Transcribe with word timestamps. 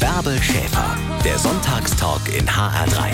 Bärbel 0.00 0.42
Schäfer, 0.42 0.96
der 1.24 1.38
Sonntagstalk 1.38 2.22
in 2.36 2.46
HR3. 2.46 3.12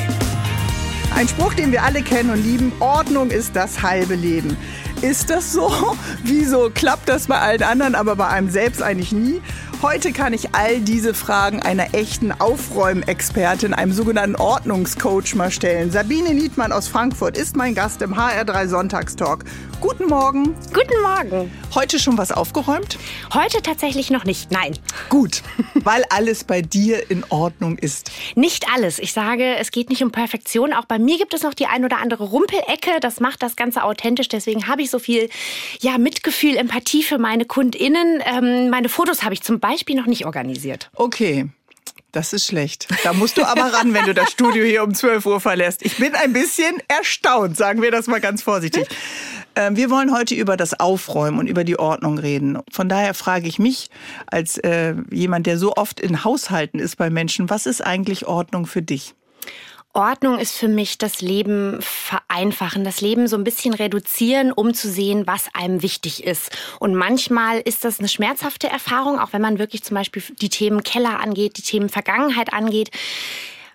Ein 1.15 1.29
Spruch, 1.29 1.55
den 1.55 1.73
wir 1.73 1.83
alle 1.83 2.03
kennen 2.03 2.31
und 2.31 2.43
lieben, 2.43 2.73
Ordnung 2.81 3.31
ist 3.31 3.55
das 3.55 3.83
halbe 3.83 4.15
Leben. 4.15 4.57
Ist 5.03 5.31
das 5.31 5.55
so? 5.55 5.97
Wieso 6.25 6.69
klappt 6.69 7.09
das 7.09 7.27
bei 7.27 7.39
allen 7.39 7.63
anderen, 7.63 7.95
aber 7.95 8.17
bei 8.17 8.29
einem 8.29 8.51
selbst 8.51 8.83
eigentlich 8.83 9.13
nie? 9.13 9.41
Heute 9.83 10.13
kann 10.13 10.35
ich 10.35 10.55
all 10.55 10.81
diese 10.81 11.15
Fragen 11.15 11.63
einer 11.63 11.95
echten 11.95 12.33
Aufräumexpertin, 12.33 13.73
einem 13.73 13.93
sogenannten 13.93 14.37
Ordnungscoach 14.37 15.35
mal 15.37 15.51
stellen. 15.51 15.91
Sabine 15.91 16.35
Niedmann 16.35 16.71
aus 16.71 16.87
Frankfurt 16.87 17.39
ist 17.39 17.57
mein 17.57 17.75
Gast 17.75 18.03
im 18.03 18.15
HR3 18.15 18.69
Sonntagstalk. 18.69 19.47
Guten 19.81 20.09
Morgen. 20.09 20.55
Guten 20.75 21.01
Morgen. 21.01 21.51
Heute 21.75 21.99
schon 21.99 22.19
was 22.19 22.31
aufgeräumt? 22.31 22.99
Heute 23.33 23.63
tatsächlich 23.63 24.11
noch 24.11 24.25
nicht, 24.25 24.51
nein. 24.51 24.79
Gut, 25.09 25.43
weil 25.73 26.05
alles 26.11 26.45
bei 26.45 26.61
dir 26.61 27.11
in 27.11 27.25
Ordnung 27.31 27.79
ist. 27.79 28.11
Nicht 28.35 28.67
alles. 28.75 28.99
Ich 28.99 29.15
sage, 29.15 29.57
es 29.57 29.71
geht 29.71 29.89
nicht 29.89 30.03
um 30.03 30.13
Perfektion. 30.13 30.75
Auch 30.75 30.85
bei 30.85 30.99
mir 30.99 31.17
gibt 31.17 31.33
es 31.33 31.43
noch 31.43 31.55
die 31.55 31.65
ein 31.65 31.87
oder 31.87 31.97
andere 31.97 32.25
Rumpelecke. 32.25 33.01
Das 33.01 33.21
macht 33.21 33.43
das 33.43 33.57
Ganze 33.57 33.83
authentisch. 33.83 34.29
Deswegen 34.29 34.69
habe 34.69 34.83
ich 34.83 34.90
so 34.91 34.99
viel 34.99 35.29
ja, 35.81 35.99
Mitgefühl, 35.99 36.57
Empathie 36.57 37.03
für 37.03 37.19
meine 37.19 37.45
KundInnen. 37.45 38.23
Ähm, 38.25 38.71
meine 38.71 38.89
Fotos 38.89 39.23
habe 39.23 39.35
ich 39.35 39.43
zum 39.43 39.61
Beispiel 39.61 39.97
noch 39.97 40.07
nicht 40.07 40.27
organisiert. 40.27 40.91
Okay. 40.95 41.49
Das 42.13 42.33
ist 42.33 42.47
schlecht. 42.47 42.89
Da 43.05 43.13
musst 43.13 43.39
du 43.39 43.45
aber 43.45 43.73
ran, 43.73 43.95
wenn 43.95 44.05
du 44.05 44.15
das 44.15 44.33
Studio 44.33 44.65
hier 44.65 44.83
um 44.83 44.95
12 44.95 45.27
Uhr 45.27 45.41
verlässt. 45.41 45.85
Ich 45.85 45.97
bin 45.97 46.15
ein 46.17 46.33
bisschen 46.33 46.83
erstaunt, 46.89 47.57
sagen 47.57 47.83
wir 47.83 47.93
das 47.93 48.09
mal 48.09 48.21
ganz 48.21 48.43
vorsichtig. 48.43 48.89
Ähm, 49.55 49.77
wir 49.77 49.91
wollen 49.91 50.13
heute 50.13 50.35
über 50.35 50.57
das 50.57 50.79
Aufräumen 50.79 51.39
und 51.39 51.47
über 51.47 51.65
die 51.65 51.79
Ordnung 51.79 52.19
reden. 52.19 52.59
Von 52.71 52.89
daher 52.89 53.15
frage 53.15 53.47
ich 53.47 53.59
mich 53.59 53.91
als 54.27 54.59
äh, 54.59 54.95
jemand, 55.11 55.47
der 55.47 55.59
so 55.59 55.75
oft 55.75 56.01
in 56.01 56.25
Haushalten 56.25 56.79
ist 56.81 56.97
bei 56.97 57.11
Menschen, 57.11 57.49
was 57.49 57.67
ist 57.67 57.85
eigentlich 57.85 58.27
Ordnung 58.27 58.67
für 58.67 58.83
dich? 58.83 59.15
Ordnung 59.93 60.39
ist 60.39 60.57
für 60.57 60.69
mich 60.69 60.99
das 60.99 61.21
Leben 61.21 61.79
vereinfachen, 61.81 62.85
das 62.85 63.01
Leben 63.01 63.27
so 63.27 63.37
ein 63.37 63.43
bisschen 63.43 63.75
reduzieren, 63.75 64.53
um 64.53 64.73
zu 64.73 64.89
sehen, 64.89 65.27
was 65.27 65.53
einem 65.53 65.83
wichtig 65.83 66.23
ist. 66.25 66.57
Und 66.79 66.95
manchmal 66.95 67.59
ist 67.61 67.85
das 67.85 67.99
eine 67.99 68.09
schmerzhafte 68.09 68.69
Erfahrung, 68.69 69.19
auch 69.19 69.33
wenn 69.33 69.43
man 69.43 69.59
wirklich 69.59 69.83
zum 69.83 69.97
Beispiel 69.97 70.23
die 70.41 70.49
Themen 70.49 70.85
Keller 70.85 71.19
angeht, 71.19 71.59
die 71.59 71.63
Themen 71.63 71.89
Vergangenheit 71.89 72.53
angeht 72.53 72.91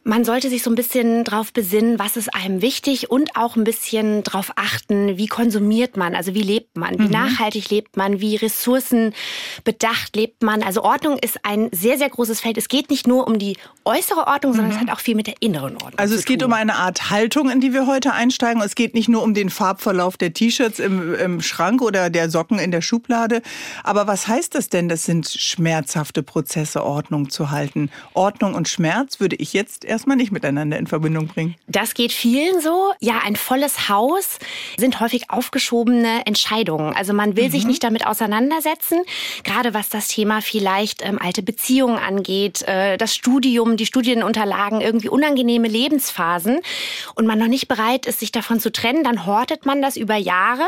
man 0.08 0.24
sollte 0.24 0.50
sich 0.52 0.62
so 0.62 0.70
ein 0.70 0.76
bisschen 0.76 1.24
drauf 1.24 1.52
besinnen, 1.52 1.98
was 1.98 2.16
ist 2.16 2.34
einem 2.36 2.62
wichtig 2.62 3.10
und 3.10 3.36
auch 3.36 3.56
ein 3.56 3.64
bisschen 3.64 4.22
drauf 4.22 4.52
achten, 4.56 5.18
wie 5.18 5.26
konsumiert 5.26 5.98
man, 5.98 6.14
also 6.14 6.36
wie 6.36 6.44
lebt 6.44 6.78
man, 6.78 7.00
wie 7.00 7.06
mhm. 7.06 7.10
nachhaltig 7.10 7.72
lebt 7.72 7.98
man, 7.98 8.22
wie 8.22 8.36
ressourcenbedacht 8.36 10.16
lebt 10.16 10.44
man. 10.44 10.62
Also 10.62 10.84
Ordnung 10.84 11.18
ist 11.18 11.40
ein 11.44 11.70
sehr, 11.72 11.98
sehr 11.98 12.08
großes 12.08 12.40
Feld. 12.40 12.60
Es 12.60 12.68
geht 12.68 12.92
nicht 12.92 13.08
nur 13.08 13.26
um 13.26 13.40
die 13.40 13.58
äußere 13.84 14.28
Ordnung, 14.28 14.54
sondern 14.54 14.74
mhm. 14.74 14.76
es 14.76 14.82
hat 14.82 14.96
auch 14.96 15.00
viel 15.00 15.16
mit 15.16 15.26
der 15.26 15.36
inneren 15.40 15.74
Ordnung 15.74 15.98
Also 15.98 16.14
es 16.14 16.26
geht 16.26 16.44
um 16.44 16.54
eine 16.54 16.76
Art 16.76 17.10
Haltung, 17.10 17.50
in 17.50 17.60
die 17.60 17.74
wir 17.74 17.88
heute 17.88 18.14
einsteigen. 18.14 18.62
Es 18.62 18.76
geht 18.76 18.94
nicht 18.94 19.10
nur 19.10 19.24
um 19.24 19.34
den 19.34 19.50
Farbverlauf 19.50 20.18
der 20.18 20.34
T-Shirts 20.34 20.78
im, 20.78 21.16
im 21.16 21.42
Schrank 21.42 21.82
oder 21.82 22.12
der 22.12 22.30
Socken 22.30 22.60
in 22.60 22.70
der 22.70 22.82
Schublade. 22.82 23.42
Aber 23.84 24.06
was 24.06 24.28
heißt 24.28 24.54
das 24.54 24.70
denn? 24.70 24.88
Das 24.88 25.04
sind 25.04 25.28
schmerzhafte 25.28 26.22
Prozesse, 26.22 26.84
Ordnung 26.84 27.32
zu 27.32 27.50
halten. 27.50 27.90
Ordnung 28.14 28.54
und 28.54 28.70
Schmerz 28.70 29.20
würde 29.20 29.36
ich 29.38 29.54
jetzt 29.54 29.84
erstmal 29.96 30.18
nicht 30.18 30.32
miteinander 30.32 30.78
in 30.78 30.88
Verbindung 30.88 31.28
bringen. 31.28 31.56
Das 31.68 31.94
geht 31.94 32.12
vielen 32.12 32.60
so. 32.60 32.92
Ja, 33.00 33.22
ein 33.24 33.38
volles 33.38 33.88
Haus 33.88 34.40
sind 34.78 35.00
häufig 35.00 35.30
aufgeschobene 35.30 36.26
Entscheidungen. 36.26 36.94
Also 36.94 37.14
man 37.14 37.38
will 37.38 37.46
mhm. 37.46 37.52
sich 37.52 37.66
nicht 37.66 37.82
damit 37.82 38.06
auseinandersetzen, 38.06 39.00
gerade 39.46 39.74
was 39.74 39.88
das 39.88 40.10
Thema 40.10 40.42
vielleicht 40.42 41.02
ähm, 41.02 41.18
alte 41.22 41.42
Beziehungen 41.42 41.98
angeht, 41.98 42.64
äh, 42.68 42.98
das 42.98 43.16
Studium, 43.16 43.78
die 43.78 43.86
Studienunterlagen, 43.86 44.82
irgendwie 44.82 45.08
unangenehme 45.08 45.70
Lebensphasen 45.70 46.60
und 47.16 47.26
man 47.26 47.40
noch 47.40 47.48
nicht 47.48 47.70
bereit 47.70 48.06
ist, 48.06 48.20
sich 48.20 48.34
davon 48.34 48.60
zu 48.60 48.74
trennen, 48.74 49.06
dann 49.06 49.26
hortet 49.26 49.66
man 49.66 49.82
das 49.82 49.96
über 49.96 50.18
Jahre. 50.18 50.66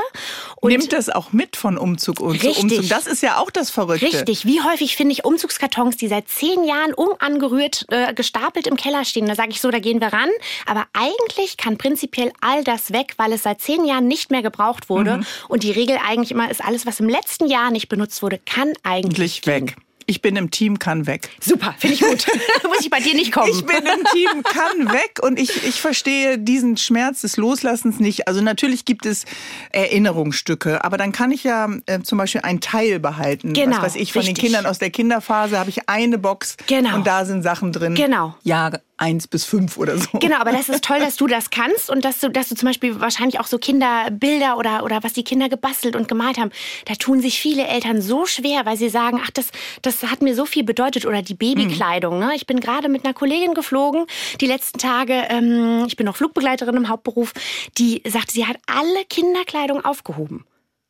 Und 0.56 0.72
Nimmt 0.72 0.94
das 0.94 1.10
auch 1.10 1.34
mit 1.34 1.58
von 1.58 1.78
Umzug 1.78 2.22
und 2.22 2.32
richtig, 2.32 2.64
Umzug. 2.64 2.88
Das 2.88 3.08
ist 3.08 3.22
ja 3.22 3.40
auch 3.40 3.52
das 3.52 3.70
Verrückte. 3.70 4.06
Richtig. 4.06 4.46
Wie 4.46 4.62
häufig 4.62 4.96
finde 4.96 5.12
ich 5.12 5.26
Umzugskartons, 5.26 5.98
die 5.98 6.08
seit 6.08 6.30
zehn 6.30 6.64
Jahren 6.64 6.94
unangerührt 6.94 7.86
äh, 7.90 8.14
gestapelt 8.14 8.68
im 8.68 8.78
Keller 8.78 9.04
stehen 9.04 9.17
stehen. 9.18 9.28
Da 9.28 9.36
sage 9.36 9.50
ich 9.50 9.62
so, 9.62 9.72
da 9.72 9.80
gehen 9.80 10.00
wir 10.00 10.08
ran. 10.08 10.30
Aber 10.66 10.86
eigentlich 10.94 11.58
kann 11.58 11.78
prinzipiell 11.78 12.32
all 12.42 12.64
das 12.64 12.92
weg, 12.92 13.14
weil 13.18 13.34
es 13.34 13.44
seit 13.44 13.62
zehn 13.62 13.86
Jahren 13.86 14.08
nicht 14.08 14.32
mehr 14.32 14.42
gebraucht 14.42 14.90
wurde. 14.90 15.18
Mhm. 15.18 15.26
Und 15.50 15.64
die 15.64 15.72
Regel 15.72 15.98
eigentlich 16.06 16.32
immer 16.32 16.50
ist, 16.50 16.64
alles, 16.64 16.86
was 16.86 17.00
im 17.00 17.10
letzten 17.10 17.48
Jahr 17.48 17.72
nicht 17.72 17.90
benutzt 17.90 18.22
wurde, 18.22 18.40
kann 18.46 18.74
eigentlich 18.84 19.46
weg. 19.46 19.76
Ich 20.10 20.22
bin 20.22 20.38
im 20.38 20.52
Team, 20.52 20.80
kann 20.80 21.06
weg. 21.06 21.30
Super, 21.42 21.76
finde 21.78 21.96
ich 21.96 22.00
gut. 22.00 22.26
Muss 22.64 22.80
ich 22.80 22.90
bei 22.90 23.02
dir 23.02 23.14
nicht 23.14 23.34
kommen. 23.34 23.52
Ich 23.52 23.66
bin 23.66 23.80
im 23.80 24.06
Team, 24.14 24.42
kann 24.42 24.94
weg 24.94 25.20
und 25.22 25.38
ich, 25.38 25.66
ich 25.68 25.82
verstehe 25.82 26.40
diesen 26.40 26.78
Schmerz 26.78 27.22
des 27.22 27.36
Loslassens 27.36 28.00
nicht. 28.00 28.26
Also 28.26 28.40
natürlich 28.40 28.86
gibt 28.86 29.06
es 29.06 29.26
Erinnerungsstücke, 29.72 30.86
aber 30.86 30.96
dann 30.96 31.12
kann 31.12 31.32
ich 31.32 31.44
ja 31.44 31.70
äh, 31.88 32.00
zum 32.04 32.18
Beispiel 32.20 32.40
einen 32.40 32.62
Teil 32.62 33.02
behalten. 33.02 33.52
Genau. 33.52 33.76
Was 33.76 33.84
weiß 33.84 33.96
ich, 33.98 34.14
von 34.14 34.22
richtig. 34.22 34.36
den 34.36 34.46
Kindern 34.46 34.66
aus 34.66 34.80
der 34.80 34.92
Kinderphase 34.92 35.60
habe 35.60 35.70
ich 35.70 35.90
eine 35.90 36.18
Box 36.18 36.56
genau. 36.68 36.96
und 36.96 37.06
da 37.06 37.26
sind 37.26 37.44
Sachen 37.44 37.74
drin. 37.74 37.94
Genau. 37.96 38.34
Jahre, 38.44 38.82
eins 38.98 39.28
bis 39.28 39.46
fünf 39.46 39.78
oder 39.78 39.98
so. 39.98 40.08
Genau, 40.20 40.38
aber 40.38 40.52
das 40.52 40.70
ist 40.70 40.84
toll, 40.84 41.00
dass 41.00 41.16
du 41.16 41.28
das 41.28 41.50
kannst 41.50 41.90
und 41.90 42.04
dass 42.04 42.20
du, 42.20 42.30
dass 42.30 42.50
du 42.50 42.56
zum 42.56 42.68
Beispiel 42.68 43.00
wahrscheinlich 43.00 43.40
auch 43.40 43.48
so 43.48 43.58
Kinderbilder 43.58 44.58
oder, 44.58 44.84
oder 44.84 45.04
was 45.04 45.14
die 45.14 45.24
Kinder 45.24 45.50
gebastelt 45.50 45.96
und 45.96 46.08
gemalt 46.08 46.38
haben. 46.38 46.52
Da 46.86 46.96
tun 46.96 47.22
sich 47.22 47.40
viele 47.40 47.68
Eltern 47.68 48.02
so 48.02 48.26
schwer, 48.26 48.66
weil 48.66 48.78
sie 48.78 48.90
sagen, 48.90 49.22
ach, 49.24 49.32
das, 49.32 49.52
das 49.82 50.04
hat 50.04 50.22
mir 50.22 50.36
so 50.36 50.46
viel 50.46 50.64
bedeutet. 50.64 51.06
Oder 51.06 51.22
die 51.22 51.36
Babykleidung. 51.36 52.20
Ne? 52.20 52.32
Ich 52.36 52.48
bin 52.48 52.60
gerade 52.60 52.90
mit 52.90 53.06
einer 53.06 53.14
Kollegin 53.14 53.54
geflogen, 53.54 54.06
die 54.42 54.48
letzten 54.48 54.80
Tage. 54.80 55.14
Ähm, 55.30 55.86
ich 55.88 55.96
bin 55.96 56.06
noch 56.06 56.16
Flugbegleiterin 56.16 56.76
im 56.76 56.90
Hauptberuf. 56.90 57.34
Die 57.78 58.02
sagt, 58.08 58.32
sie 58.32 58.46
hat 58.46 58.58
alle 58.66 59.06
Kinderkleidung 59.10 59.86
aufgehoben. 59.86 60.46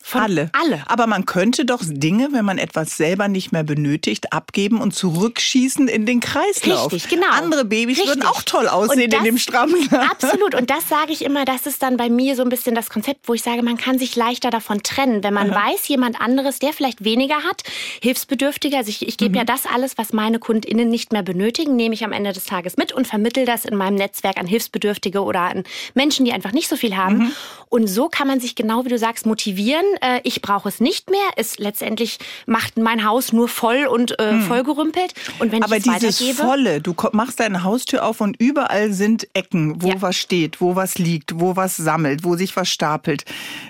Von 0.07 0.21
alle. 0.21 0.49
Alle. 0.53 0.83
Aber 0.85 1.05
man 1.05 1.25
könnte 1.25 1.65
doch 1.65 1.81
Dinge, 1.85 2.29
wenn 2.31 2.45
man 2.45 2.59
etwas 2.59 2.95
selber 2.95 3.27
nicht 3.27 3.51
mehr 3.51 3.63
benötigt, 3.63 4.31
abgeben 4.31 4.79
und 4.79 4.95
zurückschießen 4.95 5.89
in 5.89 6.05
den 6.05 6.21
Kreislauf. 6.21 6.93
Richtig, 6.93 7.09
genau. 7.11 7.27
Andere 7.29 7.65
Babys 7.65 7.97
Richtig. 7.97 8.15
würden 8.15 8.25
auch 8.25 8.41
toll 8.43 8.69
aussehen 8.69 9.09
das, 9.09 9.19
in 9.19 9.25
dem 9.25 9.37
strammen. 9.37 9.75
Absolut. 9.91 10.55
Und 10.55 10.69
das 10.69 10.87
sage 10.87 11.11
ich 11.11 11.25
immer, 11.25 11.43
das 11.43 11.65
ist 11.65 11.83
dann 11.83 11.97
bei 11.97 12.09
mir 12.09 12.37
so 12.37 12.43
ein 12.43 12.47
bisschen 12.47 12.73
das 12.73 12.89
Konzept, 12.89 13.27
wo 13.27 13.33
ich 13.33 13.43
sage, 13.43 13.61
man 13.63 13.75
kann 13.75 13.99
sich 13.99 14.15
leichter 14.15 14.49
davon 14.49 14.81
trennen, 14.81 15.25
wenn 15.25 15.33
man 15.33 15.51
Aha. 15.51 15.71
weiß, 15.71 15.89
jemand 15.89 16.21
anderes, 16.21 16.59
der 16.59 16.71
vielleicht 16.71 17.03
weniger 17.03 17.43
hat, 17.43 17.63
hilfsbedürftiger. 18.01 18.77
Also 18.77 18.89
ich, 18.91 19.05
ich 19.05 19.17
gebe 19.17 19.31
mhm. 19.31 19.39
ja 19.39 19.43
das 19.43 19.65
alles, 19.65 19.97
was 19.97 20.13
meine 20.13 20.39
KundInnen 20.39 20.87
nicht 20.87 21.11
mehr 21.11 21.23
benötigen, 21.23 21.75
nehme 21.75 21.93
ich 21.93 22.05
am 22.05 22.13
Ende 22.13 22.31
des 22.31 22.45
Tages 22.45 22.77
mit 22.77 22.93
und 22.93 23.07
vermittel 23.07 23.43
das 23.43 23.65
in 23.65 23.75
meinem 23.75 23.95
Netzwerk 23.95 24.37
an 24.37 24.47
Hilfsbedürftige 24.47 25.21
oder 25.21 25.41
an 25.41 25.65
Menschen, 25.95 26.23
die 26.23 26.31
einfach 26.31 26.53
nicht 26.53 26.69
so 26.69 26.77
viel 26.77 26.95
haben. 26.95 27.17
Mhm. 27.17 27.31
Und 27.67 27.87
so 27.87 28.07
kann 28.07 28.27
man 28.27 28.39
sich 28.39 28.55
genau, 28.55 28.85
wie 28.85 28.89
du 28.89 28.97
sagst, 28.97 29.25
motivieren. 29.25 29.83
Äh, 30.01 30.21
ich 30.23 30.41
brauche 30.41 30.69
es 30.69 30.79
nicht 30.79 31.09
mehr. 31.09 31.19
Es 31.35 31.57
letztendlich 31.57 32.19
macht 32.45 32.77
mein 32.77 33.05
Haus 33.05 33.33
nur 33.33 33.47
voll 33.47 33.85
und 33.85 34.19
äh, 34.19 34.31
hm. 34.31 34.41
vollgerümpelt. 34.43 35.13
Und 35.39 35.51
wenn 35.51 35.63
Aber 35.63 35.77
ich 35.77 35.85
es 35.85 36.17
dieses 36.17 36.39
volle, 36.39 36.81
du 36.81 36.95
machst 37.11 37.39
deine 37.39 37.63
Haustür 37.63 38.05
auf 38.05 38.21
und 38.21 38.39
überall 38.39 38.93
sind 38.93 39.27
Ecken, 39.33 39.81
wo 39.81 39.89
ja. 39.89 40.01
was 40.01 40.15
steht, 40.15 40.61
wo 40.61 40.75
was 40.75 40.97
liegt, 40.97 41.39
wo 41.39 41.55
was 41.55 41.75
sammelt, 41.75 42.23
wo 42.23 42.35
sich 42.35 42.55
was 42.55 42.69
stapelt. 42.69 43.25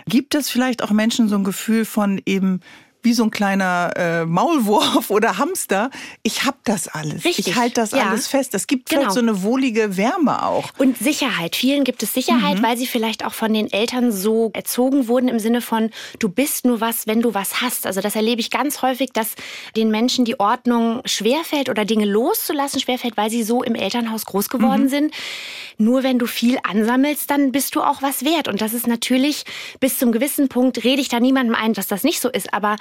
Gibt 0.07 0.35
es 0.35 0.49
vielleicht 0.49 0.83
auch 0.83 0.91
Menschen 0.91 1.29
so 1.29 1.35
ein 1.35 1.43
Gefühl 1.43 1.85
von 1.85 2.21
eben 2.25 2.61
wie 3.07 3.13
so 3.13 3.23
ein 3.23 3.31
kleiner 3.31 3.93
äh, 3.95 4.25
Maulwurf 4.25 5.09
oder 5.17 5.37
Hamster. 5.37 5.89
Ich 6.23 6.43
habe 6.43 6.57
das 6.65 6.89
alles. 6.89 7.23
Richtig. 7.23 7.47
Ich 7.47 7.55
halte 7.55 7.75
das 7.75 7.91
ja. 7.91 8.09
alles 8.09 8.27
fest. 8.27 8.53
Das 8.53 8.67
gibt 8.67 8.89
genau. 8.89 9.03
vielleicht 9.03 9.13
so 9.13 9.21
eine 9.21 9.43
wohlige 9.43 9.95
Wärme 9.95 10.45
auch. 10.45 10.71
Und 10.77 10.97
Sicherheit. 10.97 11.55
Vielen 11.55 11.85
gibt 11.85 12.03
es 12.03 12.13
Sicherheit, 12.13 12.57
mhm. 12.57 12.63
weil 12.63 12.75
sie 12.75 12.85
vielleicht 12.85 13.23
auch 13.23 13.33
von 13.33 13.53
den 13.53 13.71
Eltern 13.71 14.11
so 14.11 14.51
erzogen 14.53 15.07
wurden 15.07 15.29
im 15.29 15.39
Sinne 15.39 15.61
von, 15.61 15.89
du 16.19 16.27
bist 16.27 16.65
nur 16.65 16.81
was, 16.81 17.07
wenn 17.07 17.21
du 17.21 17.33
was 17.33 17.61
hast. 17.61 17.87
Also 17.87 18.01
das 18.01 18.17
erlebe 18.17 18.41
ich 18.41 18.49
ganz 18.49 18.81
häufig, 18.81 19.13
dass 19.13 19.35
den 19.77 19.89
Menschen 19.89 20.25
die 20.25 20.37
Ordnung 20.41 21.01
schwerfällt 21.05 21.69
oder 21.69 21.85
Dinge 21.85 22.05
loszulassen 22.05 22.81
schwerfällt, 22.81 23.15
weil 23.15 23.29
sie 23.29 23.43
so 23.43 23.63
im 23.63 23.75
Elternhaus 23.75 24.25
groß 24.25 24.49
geworden 24.49 24.83
mhm. 24.83 24.89
sind. 24.89 25.13
Nur 25.77 26.03
wenn 26.03 26.19
du 26.19 26.25
viel 26.25 26.57
ansammelst, 26.63 27.31
dann 27.31 27.53
bist 27.53 27.73
du 27.75 27.81
auch 27.83 28.01
was 28.01 28.25
wert. 28.25 28.49
Und 28.49 28.59
das 28.59 28.73
ist 28.73 28.85
natürlich 28.85 29.45
bis 29.79 29.97
zum 29.97 30.11
gewissen 30.11 30.49
Punkt, 30.49 30.83
rede 30.83 31.01
ich 31.01 31.07
da 31.07 31.21
niemandem 31.21 31.55
ein, 31.55 31.71
dass 31.71 31.87
das 31.87 32.03
nicht 32.03 32.19
so 32.19 32.29
ist. 32.29 32.53
Aber 32.53 32.75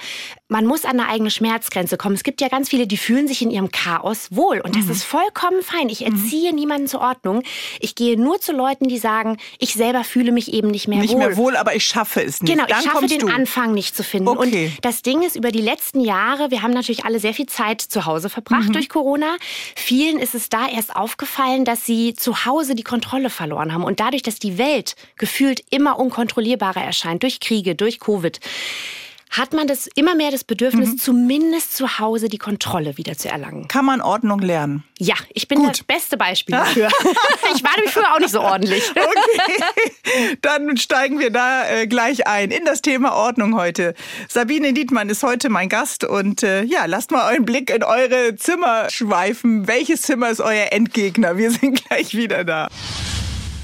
man 0.49 0.65
muss 0.65 0.85
an 0.85 0.99
eine 0.99 1.09
eigene 1.09 1.29
Schmerzgrenze 1.29 1.97
kommen. 1.97 2.15
Es 2.15 2.23
gibt 2.23 2.39
ja 2.39 2.47
ganz 2.47 2.69
viele, 2.69 2.87
die 2.87 2.97
fühlen 2.97 3.27
sich 3.27 3.41
in 3.41 3.51
ihrem 3.51 3.71
Chaos 3.71 4.29
wohl. 4.31 4.61
Und 4.61 4.75
das 4.75 4.85
mhm. 4.85 4.91
ist 4.91 5.03
vollkommen 5.03 5.61
fein. 5.61 5.89
Ich 5.89 6.05
erziehe 6.05 6.51
mhm. 6.51 6.59
niemanden 6.59 6.87
zur 6.87 7.01
Ordnung. 7.01 7.43
Ich 7.79 7.95
gehe 7.95 8.19
nur 8.19 8.39
zu 8.39 8.53
Leuten, 8.53 8.87
die 8.87 8.97
sagen, 8.97 9.37
ich 9.59 9.73
selber 9.73 10.03
fühle 10.03 10.31
mich 10.31 10.53
eben 10.53 10.69
nicht 10.69 10.87
mehr 10.87 10.99
nicht 10.99 11.13
wohl. 11.13 11.19
Nicht 11.19 11.27
mehr 11.27 11.37
wohl, 11.37 11.57
aber 11.57 11.75
ich 11.75 11.85
schaffe 11.85 12.21
es 12.21 12.41
nicht. 12.41 12.51
Genau, 12.51 12.65
Dann 12.65 12.79
ich 12.79 12.85
schaffe 12.85 13.07
den 13.07 13.19
du. 13.19 13.27
Anfang 13.27 13.73
nicht 13.73 13.95
zu 13.95 14.03
finden. 14.03 14.29
Okay. 14.29 14.71
Und 14.75 14.85
das 14.85 15.01
Ding 15.01 15.21
ist, 15.21 15.35
über 15.35 15.51
die 15.51 15.61
letzten 15.61 15.99
Jahre, 15.99 16.49
wir 16.49 16.61
haben 16.61 16.73
natürlich 16.73 17.03
alle 17.03 17.19
sehr 17.19 17.33
viel 17.33 17.47
Zeit 17.47 17.81
zu 17.81 18.05
Hause 18.05 18.29
verbracht 18.29 18.69
mhm. 18.69 18.73
durch 18.73 18.87
Corona. 18.87 19.35
Vielen 19.75 20.17
ist 20.17 20.33
es 20.33 20.47
da 20.47 20.67
erst 20.67 20.95
aufgefallen, 20.95 21.65
dass 21.65 21.85
sie 21.85 22.13
zu 22.13 22.45
Hause 22.45 22.73
die 22.75 22.83
Kontrolle 22.83 23.29
verloren 23.29 23.73
haben. 23.73 23.83
Und 23.83 23.99
dadurch, 23.99 24.21
dass 24.21 24.39
die 24.39 24.57
Welt 24.57 24.95
gefühlt 25.17 25.61
immer 25.69 25.99
unkontrollierbarer 25.99 26.81
erscheint, 26.81 27.23
durch 27.23 27.41
Kriege, 27.41 27.75
durch 27.75 27.99
Covid, 27.99 28.39
hat 29.29 29.53
man 29.53 29.67
das 29.67 29.87
immer 29.95 30.15
mehr 30.15 30.31
das 30.31 30.43
Bedürfnis, 30.43 30.89
mhm. 30.89 30.97
zumindest 30.97 31.75
zu 31.75 31.99
Hause 31.99 32.29
die 32.29 32.37
Kontrolle 32.37 32.97
wieder 32.97 33.17
zu 33.17 33.29
erlangen. 33.29 33.67
Kann 33.67 33.85
man 33.85 34.01
Ordnung 34.01 34.39
lernen? 34.39 34.83
Ja, 34.99 35.15
ich 35.33 35.47
bin 35.47 35.59
Gut. 35.59 35.71
das 35.71 35.83
beste 35.83 36.17
Beispiel 36.17 36.55
dafür. 36.55 36.87
ich 37.55 37.63
war 37.63 37.75
nämlich 37.75 37.93
früher 37.93 38.13
auch 38.13 38.19
nicht 38.19 38.31
so 38.31 38.41
ordentlich. 38.41 38.83
Okay, 38.97 40.37
dann 40.41 40.77
steigen 40.77 41.19
wir 41.19 41.29
da 41.29 41.69
äh, 41.69 41.87
gleich 41.87 42.27
ein 42.27 42.51
in 42.51 42.65
das 42.65 42.81
Thema 42.81 43.15
Ordnung 43.15 43.55
heute. 43.55 43.93
Sabine 44.27 44.73
Dietmann 44.73 45.09
ist 45.09 45.23
heute 45.23 45.49
mein 45.49 45.69
Gast 45.69 46.03
und 46.03 46.43
äh, 46.43 46.63
ja, 46.63 46.85
lasst 46.85 47.11
mal 47.11 47.31
euren 47.31 47.45
Blick 47.45 47.69
in 47.69 47.83
eure 47.83 48.35
Zimmer 48.35 48.89
schweifen. 48.89 49.67
Welches 49.67 50.01
Zimmer 50.01 50.29
ist 50.29 50.41
euer 50.41 50.71
Endgegner? 50.71 51.37
Wir 51.37 51.51
sind 51.51 51.85
gleich 51.85 52.15
wieder 52.15 52.43
da. 52.43 52.69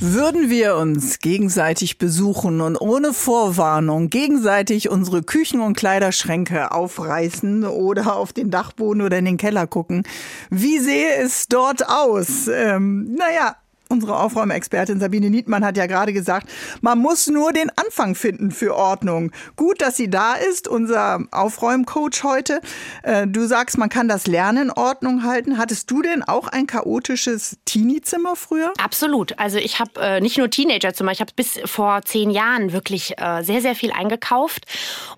Würden 0.06 0.50
wir 0.50 0.76
uns 0.76 1.20
gegenseitig 1.20 1.98
besuchen 1.98 2.60
und 2.60 2.76
ohne 2.76 3.14
Vorwarnung 3.14 4.10
gegenseitig 4.10 4.90
unsere 4.90 5.24
Küchen- 5.24 5.62
und 5.62 5.78
Kleiderschränke 5.78 6.74
aufreißen 6.74 7.64
oder 7.64 8.18
auf 8.18 8.34
den 8.34 8.52
Dachboden 8.52 9.02
oder 9.02 9.20
in 9.20 9.24
den 9.24 9.38
Keller 9.38 9.66
gucken, 9.66 10.04
wie 10.50 10.80
sehe 10.80 11.16
es 11.22 11.48
dort 11.48 11.88
aus? 11.88 12.50
Ähm, 12.50 13.16
naja, 13.16 13.56
Unsere 13.94 14.18
Aufräumexpertin 14.18 15.00
Sabine 15.00 15.30
Niedmann 15.30 15.64
hat 15.64 15.78
ja 15.78 15.86
gerade 15.86 16.14
gesagt, 16.14 16.50
man 16.82 16.98
muss 16.98 17.28
nur 17.28 17.54
den 17.54 17.70
Anfang 17.76 18.16
finden 18.16 18.50
für 18.50 18.76
Ordnung. 18.76 19.32
Gut, 19.56 19.82
dass 19.82 19.98
sie 19.98 20.10
da 20.10 20.34
ist, 20.34 20.68
unser 20.68 21.20
Aufräumcoach 21.30 22.24
heute. 22.24 22.60
Äh, 23.04 23.28
du 23.28 23.46
sagst, 23.46 23.78
man 23.78 23.90
kann 23.90 24.08
das 24.08 24.26
Lernen 24.26 24.72
Ordnung 24.72 25.24
halten. 25.24 25.60
Hattest 25.60 25.92
du 25.92 26.02
denn 26.02 26.24
auch 26.24 26.48
ein 26.48 26.66
chaotisches 26.66 27.58
Teenie-Zimmer 27.66 28.36
früher? 28.36 28.74
Absolut. 28.84 29.38
Also 29.38 29.60
ich 29.60 29.80
habe 29.80 29.92
äh, 30.02 30.22
nicht 30.22 30.40
nur 30.40 30.50
Teenagerzimmer, 30.50 31.12
ich 31.12 31.22
habe 31.22 31.32
bis 31.36 31.60
vor 31.66 32.02
zehn 32.02 32.32
Jahren 32.32 32.74
wirklich 32.74 33.20
äh, 33.20 33.44
sehr, 33.44 33.62
sehr 33.62 33.76
viel 33.76 33.92
eingekauft 33.92 34.66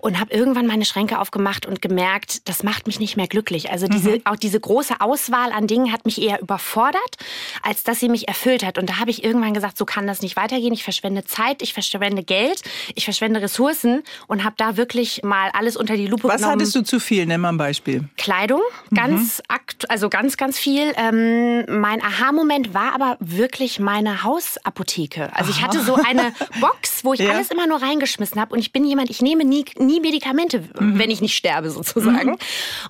und 0.00 0.20
habe 0.20 0.34
irgendwann 0.34 0.66
meine 0.66 0.84
Schränke 0.84 1.18
aufgemacht 1.18 1.64
und 1.64 1.80
gemerkt, 1.80 2.46
das 2.46 2.62
macht 2.62 2.86
mich 2.86 3.00
nicht 3.00 3.16
mehr 3.16 3.26
glücklich. 3.26 3.70
Also 3.70 3.86
diese, 3.86 4.10
mhm. 4.10 4.22
auch 4.26 4.36
diese 4.36 4.60
große 4.60 5.00
Auswahl 5.00 5.50
an 5.52 5.66
Dingen 5.66 5.92
hat 5.92 6.04
mich 6.04 6.20
eher 6.20 6.42
überfordert, 6.42 7.16
als 7.62 7.82
dass 7.82 8.00
sie 8.00 8.10
mich 8.10 8.28
erfüllt 8.28 8.62
hat. 8.62 8.65
Und 8.74 8.90
da 8.90 8.98
habe 8.98 9.10
ich 9.10 9.24
irgendwann 9.24 9.54
gesagt, 9.54 9.78
so 9.78 9.84
kann 9.84 10.06
das 10.06 10.22
nicht 10.22 10.36
weitergehen. 10.36 10.72
Ich 10.72 10.84
verschwende 10.84 11.24
Zeit, 11.24 11.62
ich 11.62 11.72
verschwende 11.72 12.22
Geld, 12.22 12.62
ich 12.94 13.04
verschwende 13.04 13.40
Ressourcen 13.40 14.02
und 14.26 14.44
habe 14.44 14.54
da 14.58 14.76
wirklich 14.76 15.22
mal 15.22 15.50
alles 15.52 15.76
unter 15.76 15.96
die 15.96 16.06
Lupe 16.06 16.24
Was 16.24 16.36
genommen. 16.36 16.60
Was 16.60 16.60
hattest 16.60 16.76
du 16.76 16.82
zu 16.82 17.00
viel? 17.00 17.26
Nimm 17.26 17.40
mal 17.40 17.50
ein 17.50 17.56
Beispiel. 17.56 18.04
Kleidung, 18.16 18.60
ganz 18.94 19.38
mhm. 19.38 19.54
akt, 19.54 19.90
also 19.90 20.08
ganz, 20.08 20.36
ganz 20.36 20.58
viel. 20.58 20.92
Ähm, 20.96 21.64
mein 21.80 22.02
Aha-Moment 22.02 22.74
war 22.74 22.94
aber 22.94 23.16
wirklich 23.20 23.78
meine 23.78 24.22
Hausapotheke. 24.24 25.30
Also 25.34 25.50
ich 25.50 25.62
hatte 25.62 25.80
so 25.80 25.94
eine 25.94 26.32
Box, 26.60 27.04
wo 27.04 27.14
ich 27.14 27.20
ja. 27.20 27.30
alles 27.30 27.50
immer 27.50 27.66
nur 27.66 27.82
reingeschmissen 27.82 28.40
habe. 28.40 28.52
Und 28.52 28.60
ich 28.60 28.72
bin 28.72 28.84
jemand, 28.84 29.10
ich 29.10 29.22
nehme 29.22 29.44
nie, 29.44 29.64
nie 29.78 30.00
Medikamente, 30.00 30.60
mhm. 30.78 30.98
wenn 30.98 31.10
ich 31.10 31.20
nicht 31.20 31.36
sterbe 31.36 31.70
sozusagen. 31.70 32.30
Mhm. 32.32 32.38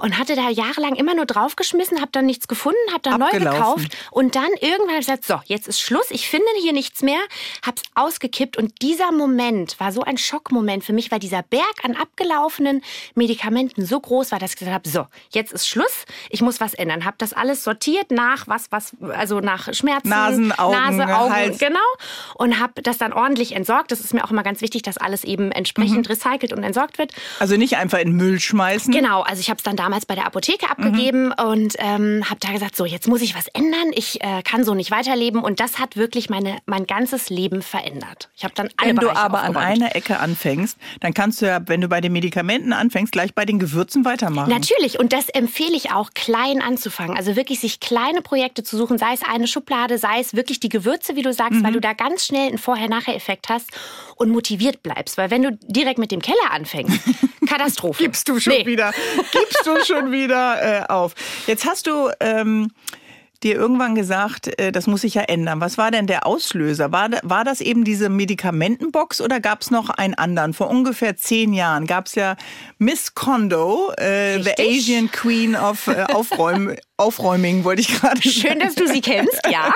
Und 0.01 0.19
hatte 0.19 0.37
da 0.37 0.49
jahrelang 0.49 0.95
immer 0.95 1.15
nur 1.15 1.27
draufgeschmissen, 1.27 2.01
habe 2.01 2.11
dann 2.13 2.27
nichts 2.27 2.49
gefunden, 2.49 2.79
habe 2.93 3.03
dann 3.03 3.21
neu 3.21 3.31
gekauft. 3.31 3.97
Und 4.11 4.35
dann 4.35 4.49
irgendwann 4.61 4.89
habe 4.89 5.01
ich 5.01 5.07
gesagt, 5.07 5.25
so, 5.25 5.41
jetzt 5.47 5.66
ist 5.69 5.81
Schluss, 5.81 6.07
ich 6.11 6.29
finde 6.29 6.47
hier 6.61 6.73
nichts 6.73 7.03
mehr, 7.03 7.21
hab's 7.65 7.83
ausgekippt 7.95 8.57
und 8.57 8.83
dieser 8.83 9.13
Moment 9.13 9.79
war 9.81 9.93
so 9.93 10.03
ein 10.03 10.19
Schockmoment 10.19 10.85
für 10.85 10.93
mich, 10.93 11.11
weil 11.11 11.19
dieser 11.19 11.43
Berg 11.43 11.65
an 11.83 11.97
abgelaufenen 11.97 12.83
Medikamenten 13.15 13.85
so 13.85 14.01
groß 14.01 14.33
war, 14.33 14.39
dass 14.39 14.53
ich 14.53 14.59
gesagt 14.59 14.75
habe, 14.75 14.89
so, 14.89 15.07
jetzt 15.31 15.53
ist 15.53 15.67
Schluss, 15.67 16.05
ich 16.31 16.43
muss 16.43 16.61
was 16.61 16.75
ändern. 16.75 17.05
Hab 17.05 17.19
das 17.19 17.33
alles 17.33 17.65
sortiert 17.65 18.11
nach 18.11 18.49
was 18.49 18.67
was 18.71 18.93
also 19.15 19.41
nach 19.41 19.73
Schmerzen, 19.75 20.09
Nasen, 20.09 20.53
Augen, 20.53 20.97
Nase, 20.97 21.15
Augen, 21.15 21.35
Hals. 21.35 21.59
genau 21.59 21.79
und 22.35 22.61
habe 22.61 22.83
das 22.83 22.99
dann 22.99 23.13
ordentlich 23.13 23.53
entsorgt. 23.53 23.93
Das 23.93 24.01
ist 24.01 24.15
mir 24.15 24.25
auch 24.25 24.31
immer 24.31 24.43
ganz 24.43 24.61
wichtig, 24.61 24.83
dass 24.83 24.97
alles 24.97 25.25
eben 25.25 25.53
entsprechend 25.53 26.09
mhm. 26.09 26.15
recycelt 26.15 26.53
und 26.53 26.63
entsorgt 26.63 26.99
wird. 26.99 27.13
Also 27.39 27.57
nicht 27.57 27.77
einfach 27.77 27.99
in 27.99 28.13
Müll 28.13 28.41
schmeißen. 28.41 28.93
Genau, 28.93 29.23
also 29.23 29.41
ich 29.41 29.51
habe 29.51 29.59
es 29.59 29.65
dann 29.65 29.77
damals 29.77 30.07
bei 30.07 30.15
der 30.15 30.27
Apotheke 30.27 30.69
abgegeben 30.71 31.27
mhm. 31.27 31.47
und 31.47 31.75
ähm, 31.79 32.25
habe 32.29 32.41
da 32.41 32.53
gesagt, 32.53 32.77
so 32.77 32.85
jetzt 32.85 33.09
muss 33.09 33.23
ich 33.23 33.35
was 33.35 33.47
ändern. 33.49 33.91
Ich 33.93 34.23
äh, 34.23 34.43
kann 34.43 34.65
so 34.65 34.75
nicht 34.75 34.91
weiterleben 34.91 35.43
und 35.47 35.61
das 35.61 35.79
hat 35.79 35.97
wirklich 35.97 36.29
meine, 36.29 36.59
mein 36.67 36.89
ganzes 36.89 37.31
Leben 37.31 37.63
verändert. 37.63 38.29
Ich 38.35 38.43
habe 38.43 38.53
dann 38.57 38.69
alle 38.77 38.89
Wenn 38.89 38.97
Bereiche 38.97 39.15
du 39.15 39.21
aber 39.21 39.43
an 39.45 39.57
einer 39.57 39.95
Ecke 39.95 40.19
anfängst, 40.19 40.77
dann 40.99 41.15
kannst 41.15 41.41
du 41.41 41.47
ja, 41.47 41.61
wenn 41.67 41.81
du 41.81 41.87
bei 41.87 42.01
den 42.01 42.13
Medikamenten 42.13 42.73
anfängst, 42.73 43.13
gleich 43.13 43.33
bei 43.33 43.45
den 43.45 43.61
Gewürzen 43.61 44.05
weitermachen. 44.05 44.51
Natürlich. 44.51 44.99
Und 44.99 45.13
das 45.13 45.29
empfehle 45.29 45.77
ich 45.77 45.93
auch, 45.93 46.11
klein 46.15 46.61
anzufangen. 46.61 47.17
Also 47.17 47.37
wirklich 47.37 47.61
sich 47.61 47.79
kleine 47.79 48.23
Projekte 48.23 48.65
zu 48.65 48.77
suchen, 48.77 48.99
sei 48.99 49.13
es 49.15 49.23
eine 49.23 49.47
Schublade, 49.47 49.99
sei 49.99 50.19
es 50.19 50.35
wirklich 50.35 50.59
die 50.59 50.69
Gewürze, 50.69 51.15
wie 51.15 51.23
du 51.23 51.33
sagst, 51.33 51.61
mhm. 51.61 51.65
weil 51.65 51.75
du 51.75 51.81
da 51.81 51.93
ganz 51.93 52.27
schnell 52.27 52.49
einen 52.49 52.59
Vorher-Nachher-Effekt 52.59 53.49
hast 53.49 53.71
und 54.17 54.31
motiviert 54.31 54.83
bleibst. 54.83 55.17
Weil 55.17 55.31
wenn 55.31 55.43
du 55.43 55.57
direkt 55.69 56.01
mit 56.01 56.11
dem 56.11 56.23
Keller 56.23 56.51
anfängst, 56.51 56.99
Katastrophe. 57.47 58.03
Gibst 58.03 58.29
du 58.29 58.41
schon 58.41 58.53
nee. 58.53 58.67
wieder, 58.67 58.93
gibst 59.31 59.65
du 59.65 59.85
schon 59.85 60.11
wieder 60.11 60.83
äh, 60.83 60.87
auf. 60.89 61.15
Jetzt 61.47 61.67
hast 61.67 61.87
du 61.87 62.11
ähm, 62.19 62.73
dir 63.43 63.55
irgendwann 63.55 63.95
gesagt, 63.95 64.59
äh, 64.59 64.73
das 64.73 64.87
muss 64.87 65.03
sich 65.03 65.15
ja 65.15 65.23
ändern. 65.23 65.61
Was 65.61 65.79
war 65.79 65.91
denn 65.91 66.07
der 66.07 66.27
Auslöser? 66.27 66.93
War, 66.93 67.11
war 67.23 67.45
das 67.45 67.61
eben 67.61 67.85
diese 67.85 68.09
Medikamentenbox 68.09 69.21
oder 69.21 69.41
gab 69.41 69.63
es 69.63 69.71
noch 69.71 69.91
einen 69.91 70.15
anderen? 70.15 70.55
Vor 70.55 70.69
ungefähr 70.69 71.17
zehn 71.17 71.53
Jahren 71.53 71.87
gab 71.87 72.07
es 72.07 72.15
ja 72.15 72.37
Miss 72.79 73.15
Kondo, 73.15 73.93
äh, 73.97 74.43
the 74.43 74.53
Asian 74.59 75.11
Queen 75.11 75.57
of 75.57 75.87
äh, 75.89 76.05
Aufräum, 76.13 76.73
Aufräuming, 76.97 77.65
wollte 77.65 77.83
ich 77.83 77.89
gerade 77.89 78.21
sagen. 78.21 78.31
Schön, 78.31 78.59
dass 78.59 78.75
du 78.75 78.87
sie 78.87 79.01
kennst, 79.01 79.41
ja. 79.51 79.73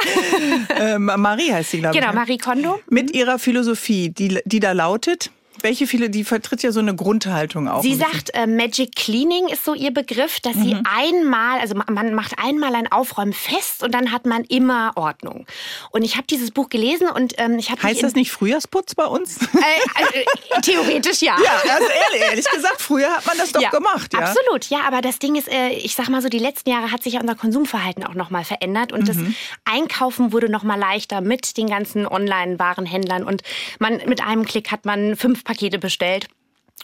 ähm, 0.78 1.04
Marie 1.16 1.52
heißt 1.52 1.70
sie, 1.70 1.80
glaube 1.80 1.94
genau, 1.94 2.08
ich. 2.08 2.12
Genau, 2.12 2.20
Marie 2.20 2.38
Kondo. 2.38 2.80
Mit 2.88 3.14
ihrer 3.14 3.38
Philosophie, 3.38 4.10
die, 4.10 4.40
die 4.44 4.60
da 4.60 4.72
lautet, 4.72 5.30
welche 5.62 5.86
viele, 5.86 6.10
die 6.10 6.24
vertritt 6.24 6.62
ja 6.62 6.72
so 6.72 6.80
eine 6.80 6.94
Grundhaltung 6.94 7.68
auch. 7.68 7.82
Sie 7.82 7.94
sagt, 7.94 8.34
äh, 8.34 8.46
Magic 8.46 8.94
Cleaning 8.94 9.48
ist 9.48 9.64
so 9.64 9.74
ihr 9.74 9.92
Begriff, 9.92 10.40
dass 10.40 10.56
mhm. 10.56 10.62
sie 10.62 10.76
einmal, 10.84 11.60
also 11.60 11.74
man 11.74 12.14
macht 12.14 12.38
einmal 12.38 12.74
ein 12.74 12.90
Aufräumen 12.90 13.32
fest 13.32 13.82
und 13.82 13.92
dann 13.92 14.12
hat 14.12 14.26
man 14.26 14.44
immer 14.44 14.92
Ordnung. 14.96 15.46
Und 15.90 16.02
ich 16.02 16.16
habe 16.16 16.26
dieses 16.26 16.50
Buch 16.50 16.68
gelesen 16.68 17.08
und 17.08 17.34
ähm, 17.38 17.58
ich 17.58 17.70
habe 17.70 17.82
heißt 17.82 18.02
das 18.02 18.14
nicht 18.14 18.30
Frühjahrsputz 18.30 18.94
bei 18.94 19.06
uns? 19.06 19.38
Äh, 19.38 20.20
äh, 20.20 20.60
theoretisch 20.62 21.22
ja. 21.22 21.36
Ja, 21.44 21.72
also 21.74 21.86
ehrlich, 21.86 22.28
ehrlich 22.28 22.50
gesagt, 22.50 22.80
früher 22.80 23.08
hat 23.10 23.26
man 23.26 23.38
das 23.38 23.52
doch 23.52 23.60
ja, 23.60 23.70
gemacht. 23.70 24.12
Ja? 24.12 24.20
Absolut, 24.20 24.68
ja. 24.70 24.80
Aber 24.86 25.00
das 25.00 25.18
Ding 25.18 25.34
ist, 25.34 25.48
äh, 25.48 25.70
ich 25.70 25.94
sag 25.94 26.08
mal 26.08 26.22
so, 26.22 26.28
die 26.28 26.38
letzten 26.38 26.70
Jahre 26.70 26.90
hat 26.92 27.02
sich 27.02 27.14
ja 27.14 27.20
unser 27.20 27.34
Konsumverhalten 27.34 28.04
auch 28.04 28.14
noch 28.14 28.30
mal 28.30 28.44
verändert 28.44 28.92
und 28.92 29.02
mhm. 29.02 29.06
das 29.06 29.16
Einkaufen 29.64 30.32
wurde 30.32 30.48
noch 30.48 30.62
mal 30.62 30.78
leichter 30.78 31.20
mit 31.20 31.56
den 31.56 31.68
ganzen 31.68 32.06
Online-Warenhändlern 32.06 33.24
und 33.24 33.42
man 33.78 34.00
mit 34.06 34.22
einem 34.22 34.44
Klick 34.44 34.70
hat 34.70 34.84
man 34.84 35.16
fünf 35.16 35.44
Pakete 35.50 35.80
bestellt. 35.80 36.28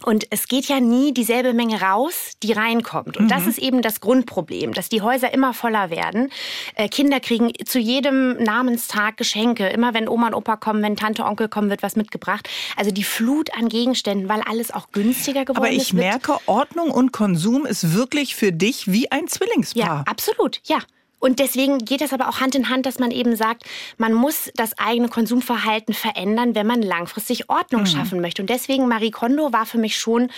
Und 0.02 0.26
es 0.30 0.48
geht 0.48 0.66
ja 0.66 0.78
nie 0.78 1.14
dieselbe 1.14 1.54
Menge 1.54 1.80
raus, 1.80 2.32
die 2.42 2.52
reinkommt. 2.52 3.16
Und 3.16 3.26
mhm. 3.26 3.28
das 3.28 3.46
ist 3.46 3.58
eben 3.58 3.80
das 3.80 4.00
Grundproblem, 4.00 4.74
dass 4.74 4.90
die 4.90 5.00
Häuser 5.00 5.32
immer 5.32 5.54
voller 5.54 5.88
werden. 5.88 6.30
Äh, 6.74 6.88
Kinder 6.88 7.18
kriegen 7.20 7.50
zu 7.64 7.78
jedem 7.78 8.36
Namenstag 8.42 9.16
Geschenke. 9.16 9.68
Immer 9.68 9.94
wenn 9.94 10.06
Oma 10.08 10.26
und 10.26 10.34
Opa 10.34 10.56
kommen, 10.56 10.82
wenn 10.82 10.96
Tante, 10.96 11.24
Onkel 11.24 11.48
kommen, 11.48 11.70
wird 11.70 11.82
was 11.82 11.96
mitgebracht. 11.96 12.46
Also 12.76 12.90
die 12.90 13.04
Flut 13.04 13.56
an 13.56 13.68
Gegenständen, 13.68 14.28
weil 14.28 14.42
alles 14.42 14.70
auch 14.70 14.90
günstiger 14.90 15.46
geworden 15.46 15.64
ist. 15.64 15.68
Aber 15.68 15.70
ich 15.70 15.88
ist, 15.88 15.92
merke, 15.94 16.36
Ordnung 16.44 16.90
und 16.90 17.12
Konsum 17.12 17.64
ist 17.64 17.94
wirklich 17.94 18.34
für 18.34 18.52
dich 18.52 18.92
wie 18.92 19.10
ein 19.10 19.28
Zwillingspaar. 19.28 19.86
Ja, 19.86 20.04
absolut, 20.06 20.60
ja. 20.64 20.80
Und 21.18 21.38
deswegen 21.38 21.78
geht 21.78 22.02
es 22.02 22.12
aber 22.12 22.28
auch 22.28 22.40
Hand 22.40 22.54
in 22.54 22.68
Hand, 22.68 22.86
dass 22.86 22.98
man 22.98 23.10
eben 23.10 23.36
sagt, 23.36 23.64
man 23.96 24.12
muss 24.12 24.50
das 24.54 24.78
eigene 24.78 25.08
Konsumverhalten 25.08 25.94
verändern, 25.94 26.54
wenn 26.54 26.66
man 26.66 26.82
langfristig 26.82 27.48
Ordnung 27.48 27.82
mhm. 27.82 27.86
schaffen 27.86 28.20
möchte. 28.20 28.42
Und 28.42 28.50
deswegen 28.50 28.86
Marie 28.88 29.10
Kondo 29.10 29.52
war 29.52 29.66
für 29.66 29.78
mich 29.78 29.96
schon 29.96 30.30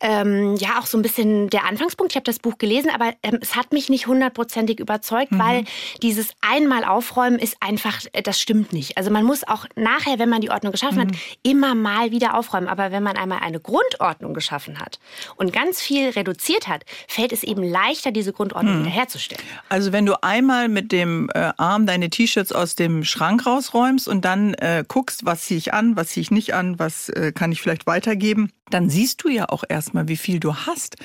ähm, 0.00 0.56
ja 0.56 0.78
auch 0.78 0.86
so 0.86 0.98
ein 0.98 1.02
bisschen 1.02 1.48
der 1.48 1.64
Anfangspunkt. 1.64 2.12
Ich 2.12 2.16
habe 2.16 2.24
das 2.24 2.38
Buch 2.38 2.58
gelesen, 2.58 2.90
aber 2.90 3.12
ähm, 3.22 3.38
es 3.40 3.56
hat 3.56 3.72
mich 3.72 3.88
nicht 3.88 4.06
hundertprozentig 4.06 4.80
überzeugt, 4.80 5.32
mhm. 5.32 5.38
weil 5.38 5.64
dieses 6.02 6.32
einmal 6.40 6.84
aufräumen 6.84 7.38
ist 7.38 7.56
einfach, 7.60 8.00
äh, 8.12 8.22
das 8.22 8.40
stimmt 8.40 8.72
nicht. 8.72 8.96
Also 8.98 9.10
man 9.10 9.24
muss 9.24 9.46
auch 9.46 9.66
nachher, 9.74 10.18
wenn 10.18 10.28
man 10.28 10.40
die 10.40 10.50
Ordnung 10.50 10.72
geschaffen 10.72 10.98
mhm. 10.98 11.08
hat, 11.08 11.16
immer 11.42 11.74
mal 11.74 12.10
wieder 12.10 12.36
aufräumen. 12.36 12.68
Aber 12.68 12.90
wenn 12.90 13.02
man 13.02 13.16
einmal 13.16 13.40
eine 13.40 13.60
Grundordnung 13.60 14.34
geschaffen 14.34 14.78
hat 14.78 14.98
und 15.36 15.52
ganz 15.52 15.80
viel 15.80 16.10
reduziert 16.10 16.68
hat, 16.68 16.84
fällt 17.08 17.32
es 17.32 17.42
eben 17.42 17.62
leichter, 17.62 18.12
diese 18.12 18.32
Grundordnung 18.32 18.80
mhm. 18.80 18.84
wiederherzustellen. 18.84 19.42
Also 19.68 19.92
wenn 19.92 20.06
du 20.06 20.22
einmal 20.22 20.68
mit 20.68 20.92
dem 20.92 21.30
äh, 21.34 21.52
Arm 21.56 21.86
deine 21.86 22.10
T-Shirts 22.10 22.52
aus 22.52 22.74
dem 22.74 23.04
Schrank 23.04 23.46
rausräumst 23.46 24.08
und 24.08 24.24
dann 24.24 24.54
äh, 24.54 24.84
guckst, 24.86 25.24
was 25.24 25.44
ziehe 25.44 25.58
ich 25.58 25.72
an, 25.72 25.96
was 25.96 26.08
ziehe 26.08 26.22
ich 26.22 26.30
nicht 26.30 26.54
an, 26.54 26.78
was 26.78 27.08
äh, 27.08 27.32
kann 27.32 27.52
ich 27.52 27.62
vielleicht 27.62 27.86
weitergeben, 27.86 28.50
dann 28.70 28.90
siehst 28.90 29.22
du 29.22 29.28
ja 29.28 29.48
auch 29.48 29.64
erstmal, 29.86 30.08
wie 30.08 30.16
viel 30.16 30.40
du 30.40 30.54
hast. 30.54 30.96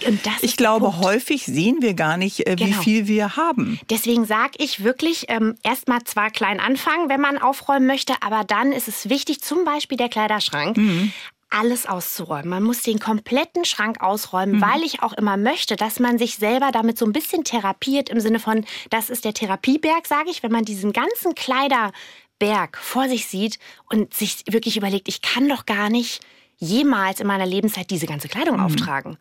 ich 0.41 0.57
glaube, 0.57 0.97
häufig 0.99 1.45
sehen 1.45 1.77
wir 1.81 1.93
gar 1.93 2.17
nicht, 2.17 2.47
äh, 2.47 2.55
genau. 2.55 2.69
wie 2.69 2.73
viel 2.73 3.07
wir 3.07 3.35
haben. 3.35 3.79
Deswegen 3.89 4.25
sage 4.25 4.53
ich 4.57 4.83
wirklich, 4.83 5.25
ähm, 5.27 5.55
erstmal 5.63 6.03
zwar 6.03 6.31
klein 6.31 6.59
anfangen, 6.59 7.09
wenn 7.09 7.21
man 7.21 7.37
aufräumen 7.37 7.85
möchte, 7.85 8.13
aber 8.21 8.43
dann 8.43 8.71
ist 8.71 8.87
es 8.87 9.09
wichtig, 9.09 9.41
zum 9.41 9.65
Beispiel 9.65 9.97
der 9.97 10.09
Kleiderschrank, 10.09 10.77
mhm 10.77 11.11
alles 11.53 11.85
auszuräumen. 11.85 12.47
Man 12.47 12.63
muss 12.63 12.81
den 12.81 12.97
kompletten 12.97 13.65
Schrank 13.65 14.01
ausräumen, 14.01 14.55
mhm. 14.55 14.61
weil 14.61 14.83
ich 14.83 15.03
auch 15.03 15.11
immer 15.11 15.35
möchte, 15.35 15.75
dass 15.75 15.99
man 15.99 16.17
sich 16.17 16.37
selber 16.37 16.71
damit 16.71 16.97
so 16.97 17.05
ein 17.05 17.11
bisschen 17.11 17.43
therapiert 17.43 18.07
im 18.07 18.21
Sinne 18.21 18.39
von, 18.39 18.63
das 18.89 19.09
ist 19.09 19.25
der 19.25 19.33
Therapieberg, 19.33 20.07
sage 20.07 20.29
ich, 20.29 20.43
wenn 20.43 20.51
man 20.53 20.63
diesen 20.63 20.93
ganzen 20.93 21.35
Kleiderberg 21.35 22.77
vor 22.77 23.09
sich 23.09 23.27
sieht 23.27 23.59
und 23.89 24.13
sich 24.13 24.45
wirklich 24.49 24.77
überlegt, 24.77 25.09
ich 25.09 25.21
kann 25.21 25.49
doch 25.49 25.65
gar 25.65 25.89
nicht 25.89 26.21
jemals 26.61 27.19
in 27.19 27.27
meiner 27.27 27.45
Lebenszeit 27.45 27.89
diese 27.89 28.05
ganze 28.05 28.29
Kleidung 28.29 28.57
mhm. 28.57 28.63
auftragen. 28.63 29.17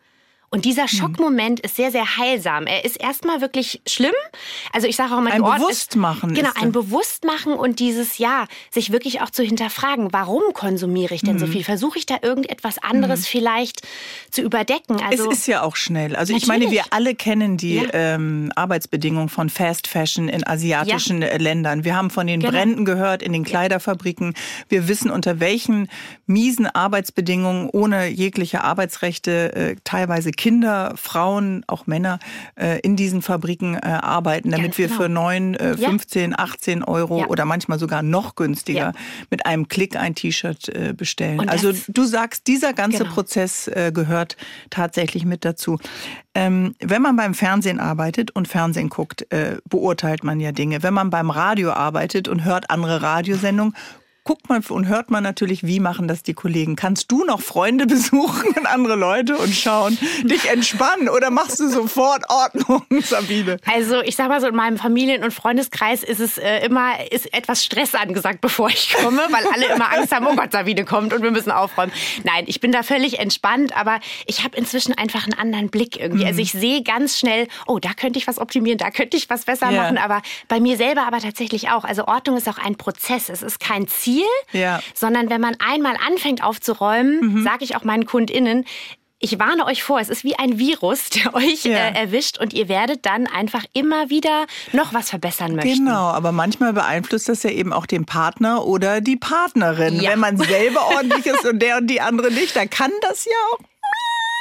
Und 0.53 0.65
dieser 0.65 0.89
Schockmoment 0.89 1.61
ist 1.61 1.77
sehr, 1.77 1.91
sehr 1.91 2.17
heilsam. 2.17 2.67
Er 2.67 2.83
ist 2.83 2.99
erstmal 2.99 3.39
wirklich 3.39 3.81
schlimm. 3.87 4.11
Also 4.73 4.85
ich 4.85 4.97
sage 4.97 5.13
auch 5.13 5.19
immer, 5.19 5.31
ein 5.31 5.41
Bewusstmachen. 5.41 6.31
Ist, 6.31 6.35
genau, 6.35 6.51
ein 6.61 6.73
Bewusstmachen 6.73 7.53
und 7.53 7.79
dieses 7.79 8.17
Ja, 8.17 8.47
sich 8.69 8.91
wirklich 8.91 9.21
auch 9.21 9.29
zu 9.29 9.43
hinterfragen, 9.43 10.11
warum 10.11 10.43
konsumiere 10.51 11.15
ich 11.15 11.21
denn 11.21 11.35
mhm. 11.35 11.39
so 11.39 11.47
viel? 11.47 11.63
Versuche 11.63 11.99
ich 11.99 12.05
da 12.05 12.17
irgendetwas 12.21 12.79
anderes 12.79 13.21
mhm. 13.21 13.25
vielleicht 13.27 13.87
zu 14.29 14.41
überdecken? 14.41 15.01
Also, 15.01 15.31
es 15.31 15.37
ist 15.37 15.47
ja 15.47 15.61
auch 15.61 15.77
schnell. 15.77 16.17
Also 16.17 16.33
natürlich. 16.33 16.43
ich 16.43 16.47
meine, 16.49 16.69
wir 16.69 16.83
alle 16.89 17.15
kennen 17.15 17.55
die 17.55 17.75
ja. 17.75 17.89
ähm, 17.93 18.51
Arbeitsbedingungen 18.53 19.29
von 19.29 19.49
Fast 19.49 19.87
Fashion 19.87 20.27
in 20.27 20.45
asiatischen 20.45 21.21
ja. 21.21 21.29
Äh, 21.29 21.37
Ländern. 21.37 21.85
Wir 21.85 21.95
haben 21.95 22.09
von 22.09 22.27
den 22.27 22.41
genau. 22.41 22.51
Bränden 22.51 22.83
gehört 22.83 23.23
in 23.23 23.31
den 23.31 23.45
Kleiderfabriken. 23.45 24.33
Wir 24.67 24.89
wissen, 24.89 25.11
unter 25.11 25.39
welchen 25.39 25.87
miesen 26.25 26.67
Arbeitsbedingungen 26.67 27.69
ohne 27.69 28.07
jegliche 28.07 28.65
Arbeitsrechte 28.65 29.55
äh, 29.55 29.75
teilweise 29.85 30.31
Kinder, 30.41 30.93
Frauen, 30.95 31.63
auch 31.67 31.85
Männer 31.85 32.17
äh, 32.55 32.79
in 32.79 32.95
diesen 32.95 33.21
Fabriken 33.21 33.75
äh, 33.75 33.81
arbeiten, 33.81 34.49
damit 34.49 34.69
Ganz 34.69 34.77
wir 34.79 34.87
genau. 34.87 35.01
für 35.01 35.07
9, 35.07 35.53
äh, 35.53 35.77
15, 35.77 36.31
ja. 36.31 36.39
18 36.39 36.83
Euro 36.83 37.19
ja. 37.19 37.27
oder 37.27 37.45
manchmal 37.45 37.77
sogar 37.77 38.01
noch 38.01 38.33
günstiger 38.33 38.79
ja. 38.79 38.91
mit 39.29 39.45
einem 39.45 39.67
Klick 39.67 39.95
ein 39.95 40.15
T-Shirt 40.15 40.69
äh, 40.69 40.95
bestellen. 40.97 41.47
Also 41.47 41.73
du 41.89 42.05
sagst, 42.05 42.47
dieser 42.47 42.73
ganze 42.73 43.03
genau. 43.03 43.13
Prozess 43.13 43.67
äh, 43.67 43.91
gehört 43.93 44.35
tatsächlich 44.71 45.25
mit 45.25 45.45
dazu. 45.45 45.77
Ähm, 46.33 46.73
wenn 46.79 47.03
man 47.03 47.17
beim 47.17 47.35
Fernsehen 47.35 47.79
arbeitet 47.79 48.31
und 48.31 48.47
Fernsehen 48.47 48.89
guckt, 48.89 49.31
äh, 49.31 49.57
beurteilt 49.69 50.23
man 50.23 50.39
ja 50.39 50.51
Dinge. 50.51 50.81
Wenn 50.81 50.95
man 50.95 51.11
beim 51.11 51.29
Radio 51.29 51.71
arbeitet 51.71 52.27
und 52.27 52.45
hört 52.45 52.71
andere 52.71 53.03
Radiosendungen, 53.03 53.75
guckt 54.23 54.49
man 54.49 54.61
und 54.69 54.87
hört 54.87 55.09
man 55.09 55.23
natürlich, 55.23 55.65
wie 55.65 55.79
machen 55.79 56.07
das 56.07 56.21
die 56.21 56.33
Kollegen. 56.33 56.75
Kannst 56.75 57.11
du 57.11 57.23
noch 57.23 57.41
Freunde 57.41 57.85
besuchen 57.87 58.49
und 58.55 58.65
andere 58.67 58.95
Leute 58.95 59.35
und 59.35 59.53
schauen, 59.53 59.97
dich 60.23 60.49
entspannen 60.49 61.09
oder 61.09 61.31
machst 61.31 61.59
du 61.59 61.67
sofort 61.67 62.23
Ordnung, 62.29 62.83
Sabine? 63.01 63.57
Also 63.65 64.01
ich 64.01 64.15
sag 64.15 64.29
mal 64.29 64.39
so, 64.39 64.47
in 64.47 64.55
meinem 64.55 64.77
Familien- 64.77 65.23
und 65.23 65.33
Freundeskreis 65.33 66.03
ist 66.03 66.19
es 66.19 66.37
äh, 66.37 66.65
immer 66.65 67.11
ist 67.11 67.33
etwas 67.33 67.65
Stress 67.65 67.95
angesagt, 67.95 68.41
bevor 68.41 68.69
ich 68.69 68.93
komme, 68.93 69.21
weil 69.31 69.45
alle 69.53 69.73
immer 69.73 69.91
Angst 69.91 70.13
haben, 70.13 70.27
oh 70.27 70.35
Gott, 70.35 70.51
Sabine 70.51 70.85
kommt 70.85 71.13
und 71.13 71.23
wir 71.23 71.31
müssen 71.31 71.51
aufräumen. 71.51 71.91
Nein, 72.23 72.45
ich 72.47 72.59
bin 72.59 72.71
da 72.71 72.83
völlig 72.83 73.19
entspannt, 73.19 73.75
aber 73.75 73.99
ich 74.27 74.43
habe 74.43 74.55
inzwischen 74.55 74.95
einfach 74.97 75.23
einen 75.23 75.37
anderen 75.37 75.69
Blick 75.69 75.99
irgendwie. 75.99 76.23
Mhm. 76.23 76.27
Also 76.27 76.41
ich 76.41 76.51
sehe 76.51 76.83
ganz 76.83 77.17
schnell, 77.17 77.47
oh, 77.65 77.79
da 77.79 77.93
könnte 77.93 78.19
ich 78.19 78.27
was 78.27 78.37
optimieren, 78.37 78.77
da 78.77 78.91
könnte 78.91 79.17
ich 79.17 79.29
was 79.29 79.45
besser 79.45 79.71
ja. 79.71 79.81
machen, 79.83 79.97
aber 79.97 80.21
bei 80.47 80.59
mir 80.59 80.77
selber 80.77 81.07
aber 81.07 81.19
tatsächlich 81.19 81.69
auch. 81.69 81.83
Also 81.83 82.05
Ordnung 82.05 82.37
ist 82.37 82.47
auch 82.47 82.59
ein 82.59 82.75
Prozess, 82.75 83.29
es 83.29 83.41
ist 83.41 83.59
kein 83.59 83.87
Ziel 83.87 84.10
Ziel, 84.11 84.59
ja. 84.59 84.81
sondern 84.93 85.29
wenn 85.29 85.41
man 85.41 85.55
einmal 85.59 85.95
anfängt 86.07 86.43
aufzuräumen, 86.43 87.19
mhm. 87.19 87.43
sage 87.43 87.63
ich 87.63 87.75
auch 87.75 87.83
meinen 87.83 88.05
KundInnen, 88.05 88.65
ich 89.23 89.37
warne 89.37 89.67
euch 89.67 89.83
vor, 89.83 89.99
es 89.99 90.09
ist 90.09 90.23
wie 90.23 90.35
ein 90.37 90.57
Virus, 90.57 91.09
der 91.09 91.33
euch 91.35 91.63
ja. 91.63 91.73
äh, 91.73 91.93
erwischt 91.93 92.39
und 92.39 92.53
ihr 92.53 92.67
werdet 92.67 93.05
dann 93.05 93.27
einfach 93.27 93.63
immer 93.73 94.09
wieder 94.09 94.45
noch 94.73 94.93
was 94.93 95.09
verbessern 95.09 95.55
möchten. 95.55 95.85
Genau, 95.85 96.07
aber 96.07 96.31
manchmal 96.31 96.73
beeinflusst 96.73 97.29
das 97.29 97.43
ja 97.43 97.51
eben 97.51 97.71
auch 97.71 97.85
den 97.85 98.05
Partner 98.05 98.65
oder 98.65 98.99
die 98.99 99.17
Partnerin. 99.17 100.01
Ja. 100.01 100.11
Wenn 100.11 100.19
man 100.19 100.37
selber 100.37 100.87
ordentlich 100.95 101.27
ist 101.27 101.45
und 101.45 101.59
der 101.59 101.77
und 101.77 101.87
die 101.87 102.01
andere 102.01 102.31
nicht, 102.31 102.55
dann 102.55 102.69
kann 102.69 102.91
das 103.01 103.25
ja 103.25 103.31
auch 103.51 103.59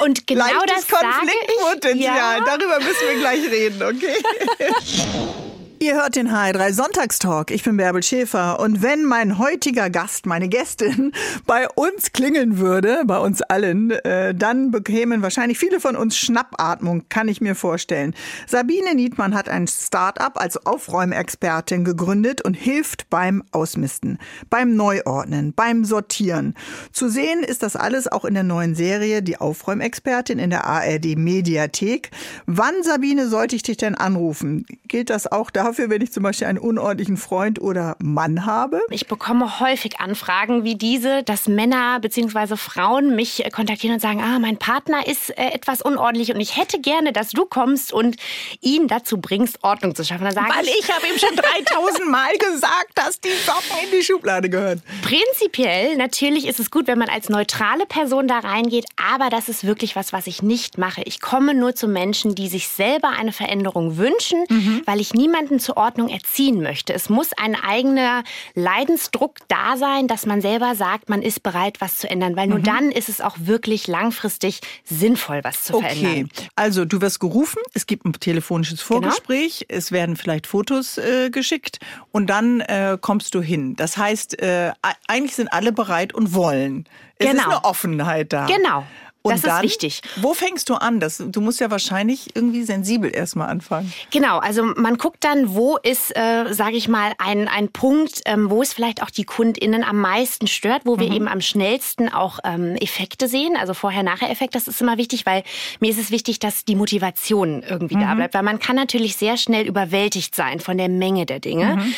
und 0.02 0.26
genau 0.26 0.46
Leichtes 0.46 0.86
das 0.86 0.98
Konfliktpotenzial. 0.98 2.38
Ja. 2.38 2.44
Darüber 2.44 2.78
müssen 2.78 3.06
wir 3.06 3.18
gleich 3.18 3.50
reden, 3.50 3.82
okay? 3.82 5.44
Ihr 5.82 5.94
hört 5.94 6.14
den 6.14 6.28
HR3 6.28 6.74
Sonntagstalk. 6.74 7.50
Ich 7.50 7.62
bin 7.62 7.78
Bärbel 7.78 8.02
Schäfer. 8.02 8.60
Und 8.60 8.82
wenn 8.82 9.02
mein 9.02 9.38
heutiger 9.38 9.88
Gast, 9.88 10.26
meine 10.26 10.46
Gästin, 10.46 11.12
bei 11.46 11.70
uns 11.70 12.12
klingeln 12.12 12.58
würde, 12.58 13.00
bei 13.06 13.18
uns 13.18 13.40
allen, 13.40 13.90
äh, 13.90 14.34
dann 14.34 14.72
bekämen 14.72 15.22
wahrscheinlich 15.22 15.58
viele 15.58 15.80
von 15.80 15.96
uns 15.96 16.18
Schnappatmung, 16.18 17.08
kann 17.08 17.28
ich 17.28 17.40
mir 17.40 17.54
vorstellen. 17.54 18.14
Sabine 18.46 18.94
Niedmann 18.94 19.34
hat 19.34 19.48
ein 19.48 19.66
Start-up 19.66 20.38
als 20.38 20.66
Aufräumexpertin 20.66 21.82
gegründet 21.82 22.42
und 22.42 22.52
hilft 22.52 23.08
beim 23.08 23.42
Ausmisten, 23.50 24.18
beim 24.50 24.76
Neuordnen, 24.76 25.54
beim 25.54 25.86
Sortieren. 25.86 26.56
Zu 26.92 27.08
sehen 27.08 27.42
ist 27.42 27.62
das 27.62 27.74
alles 27.74 28.06
auch 28.06 28.26
in 28.26 28.34
der 28.34 28.42
neuen 28.42 28.74
Serie 28.74 29.22
Die 29.22 29.40
Aufräumexpertin 29.40 30.38
in 30.38 30.50
der 30.50 30.66
ARD 30.66 31.16
Mediathek. 31.16 32.10
Wann, 32.44 32.82
Sabine, 32.82 33.28
sollte 33.28 33.56
ich 33.56 33.62
dich 33.62 33.78
denn 33.78 33.94
anrufen? 33.94 34.66
Gilt 34.86 35.08
das 35.08 35.26
auch 35.26 35.50
da? 35.50 35.69
Dafür, 35.70 35.88
wenn 35.88 36.02
ich 36.02 36.12
zum 36.12 36.24
Beispiel 36.24 36.48
einen 36.48 36.58
unordentlichen 36.58 37.16
Freund 37.16 37.60
oder 37.60 37.96
Mann 38.02 38.44
habe? 38.44 38.80
Ich 38.90 39.06
bekomme 39.06 39.60
häufig 39.60 40.00
Anfragen 40.00 40.64
wie 40.64 40.74
diese, 40.74 41.22
dass 41.22 41.46
Männer 41.46 42.00
bzw. 42.00 42.56
Frauen 42.56 43.14
mich 43.14 43.44
äh, 43.44 43.50
kontaktieren 43.50 43.94
und 43.94 44.00
sagen, 44.00 44.20
ah, 44.20 44.38
mein 44.40 44.56
Partner 44.56 45.06
ist 45.06 45.30
äh, 45.30 45.50
etwas 45.52 45.80
unordentlich 45.80 46.34
und 46.34 46.40
ich 46.40 46.56
hätte 46.56 46.80
gerne, 46.80 47.12
dass 47.12 47.30
du 47.30 47.44
kommst 47.46 47.92
und 47.92 48.16
ihn 48.60 48.88
dazu 48.88 49.18
bringst, 49.18 49.62
Ordnung 49.62 49.94
zu 49.94 50.04
schaffen. 50.04 50.24
Weil 50.24 50.64
ich, 50.64 50.80
ich 50.80 50.92
habe 50.92 51.06
ihm 51.06 51.18
schon 51.18 51.36
3000 51.36 52.10
Mal 52.10 52.36
gesagt, 52.36 52.90
dass 52.96 53.20
die 53.20 53.28
Socken 53.46 53.84
in 53.84 53.98
die 53.98 54.04
Schublade 54.04 54.50
gehören. 54.50 54.82
Prinzipiell, 55.02 55.96
natürlich 55.96 56.48
ist 56.48 56.58
es 56.58 56.70
gut, 56.70 56.88
wenn 56.88 56.98
man 56.98 57.08
als 57.08 57.28
neutrale 57.28 57.86
Person 57.86 58.26
da 58.26 58.40
reingeht, 58.40 58.86
aber 58.96 59.30
das 59.30 59.48
ist 59.48 59.64
wirklich 59.64 59.94
was, 59.94 60.12
was 60.12 60.26
ich 60.26 60.42
nicht 60.42 60.78
mache. 60.78 61.02
Ich 61.04 61.20
komme 61.20 61.54
nur 61.54 61.76
zu 61.76 61.86
Menschen, 61.86 62.34
die 62.34 62.48
sich 62.48 62.68
selber 62.68 63.10
eine 63.10 63.32
Veränderung 63.32 63.98
wünschen, 63.98 64.44
mhm. 64.48 64.82
weil 64.84 65.00
ich 65.00 65.14
niemanden 65.14 65.59
zur 65.60 65.76
Ordnung 65.76 66.08
erziehen 66.08 66.62
möchte. 66.62 66.92
Es 66.92 67.08
muss 67.08 67.32
ein 67.34 67.54
eigener 67.54 68.24
Leidensdruck 68.54 69.36
da 69.48 69.76
sein, 69.76 70.08
dass 70.08 70.26
man 70.26 70.40
selber 70.40 70.74
sagt, 70.74 71.08
man 71.08 71.22
ist 71.22 71.42
bereit, 71.42 71.80
was 71.80 71.98
zu 71.98 72.10
ändern, 72.10 72.36
weil 72.36 72.48
nur 72.48 72.58
mhm. 72.58 72.64
dann 72.64 72.90
ist 72.90 73.08
es 73.08 73.20
auch 73.20 73.36
wirklich 73.38 73.86
langfristig 73.86 74.60
sinnvoll, 74.84 75.40
was 75.42 75.64
zu 75.64 75.74
okay. 75.74 75.94
verändern. 75.94 76.30
Okay, 76.36 76.48
also 76.56 76.84
du 76.84 77.00
wirst 77.00 77.20
gerufen, 77.20 77.62
es 77.74 77.86
gibt 77.86 78.04
ein 78.04 78.12
telefonisches 78.12 78.86
genau. 78.86 79.00
Vorgespräch, 79.00 79.66
genau. 79.68 79.78
es 79.78 79.92
werden 79.92 80.16
vielleicht 80.16 80.46
Fotos 80.46 80.98
äh, 80.98 81.30
geschickt 81.30 81.78
und 82.12 82.28
dann 82.28 82.60
äh, 82.60 82.98
kommst 83.00 83.34
du 83.34 83.40
hin. 83.40 83.76
Das 83.76 83.96
heißt, 83.96 84.40
äh, 84.42 84.72
eigentlich 85.06 85.36
sind 85.36 85.52
alle 85.52 85.72
bereit 85.72 86.12
und 86.12 86.34
wollen. 86.34 86.86
Es 87.16 87.26
genau. 87.26 87.40
ist 87.40 87.46
eine 87.48 87.64
Offenheit 87.64 88.32
da. 88.32 88.46
Genau. 88.46 88.84
Und 89.22 89.34
das 89.34 89.42
dann, 89.42 89.56
ist 89.58 89.70
wichtig. 89.70 90.00
Wo 90.16 90.32
fängst 90.32 90.70
du 90.70 90.74
an? 90.74 90.98
Das, 90.98 91.22
du 91.24 91.40
musst 91.42 91.60
ja 91.60 91.70
wahrscheinlich 91.70 92.34
irgendwie 92.34 92.62
sensibel 92.62 93.14
erstmal 93.14 93.50
anfangen. 93.50 93.92
Genau, 94.10 94.38
also 94.38 94.64
man 94.64 94.96
guckt 94.96 95.22
dann, 95.24 95.54
wo 95.54 95.76
ist, 95.76 96.16
äh, 96.16 96.54
sage 96.54 96.76
ich 96.76 96.88
mal, 96.88 97.12
ein, 97.18 97.46
ein 97.46 97.68
Punkt, 97.68 98.22
ähm, 98.24 98.48
wo 98.48 98.62
es 98.62 98.72
vielleicht 98.72 99.02
auch 99.02 99.10
die 99.10 99.24
KundInnen 99.24 99.84
am 99.84 99.98
meisten 99.98 100.46
stört, 100.46 100.82
wo 100.86 100.98
wir 100.98 101.08
mhm. 101.08 101.14
eben 101.14 101.28
am 101.28 101.42
schnellsten 101.42 102.08
auch 102.08 102.38
ähm, 102.44 102.76
Effekte 102.76 103.28
sehen, 103.28 103.56
also 103.58 103.74
Vorher-Nachher-Effekt. 103.74 104.54
Das 104.54 104.68
ist 104.68 104.80
immer 104.80 104.96
wichtig, 104.96 105.26
weil 105.26 105.42
mir 105.80 105.90
ist 105.90 106.00
es 106.00 106.10
wichtig, 106.10 106.38
dass 106.38 106.64
die 106.64 106.74
Motivation 106.74 107.62
irgendwie 107.62 107.96
mhm. 107.96 108.00
da 108.00 108.14
bleibt. 108.14 108.32
Weil 108.32 108.42
man 108.42 108.58
kann 108.58 108.76
natürlich 108.76 109.16
sehr 109.16 109.36
schnell 109.36 109.66
überwältigt 109.66 110.34
sein 110.34 110.60
von 110.60 110.78
der 110.78 110.88
Menge 110.88 111.26
der 111.26 111.40
Dinge. 111.40 111.76
Mhm. 111.76 111.94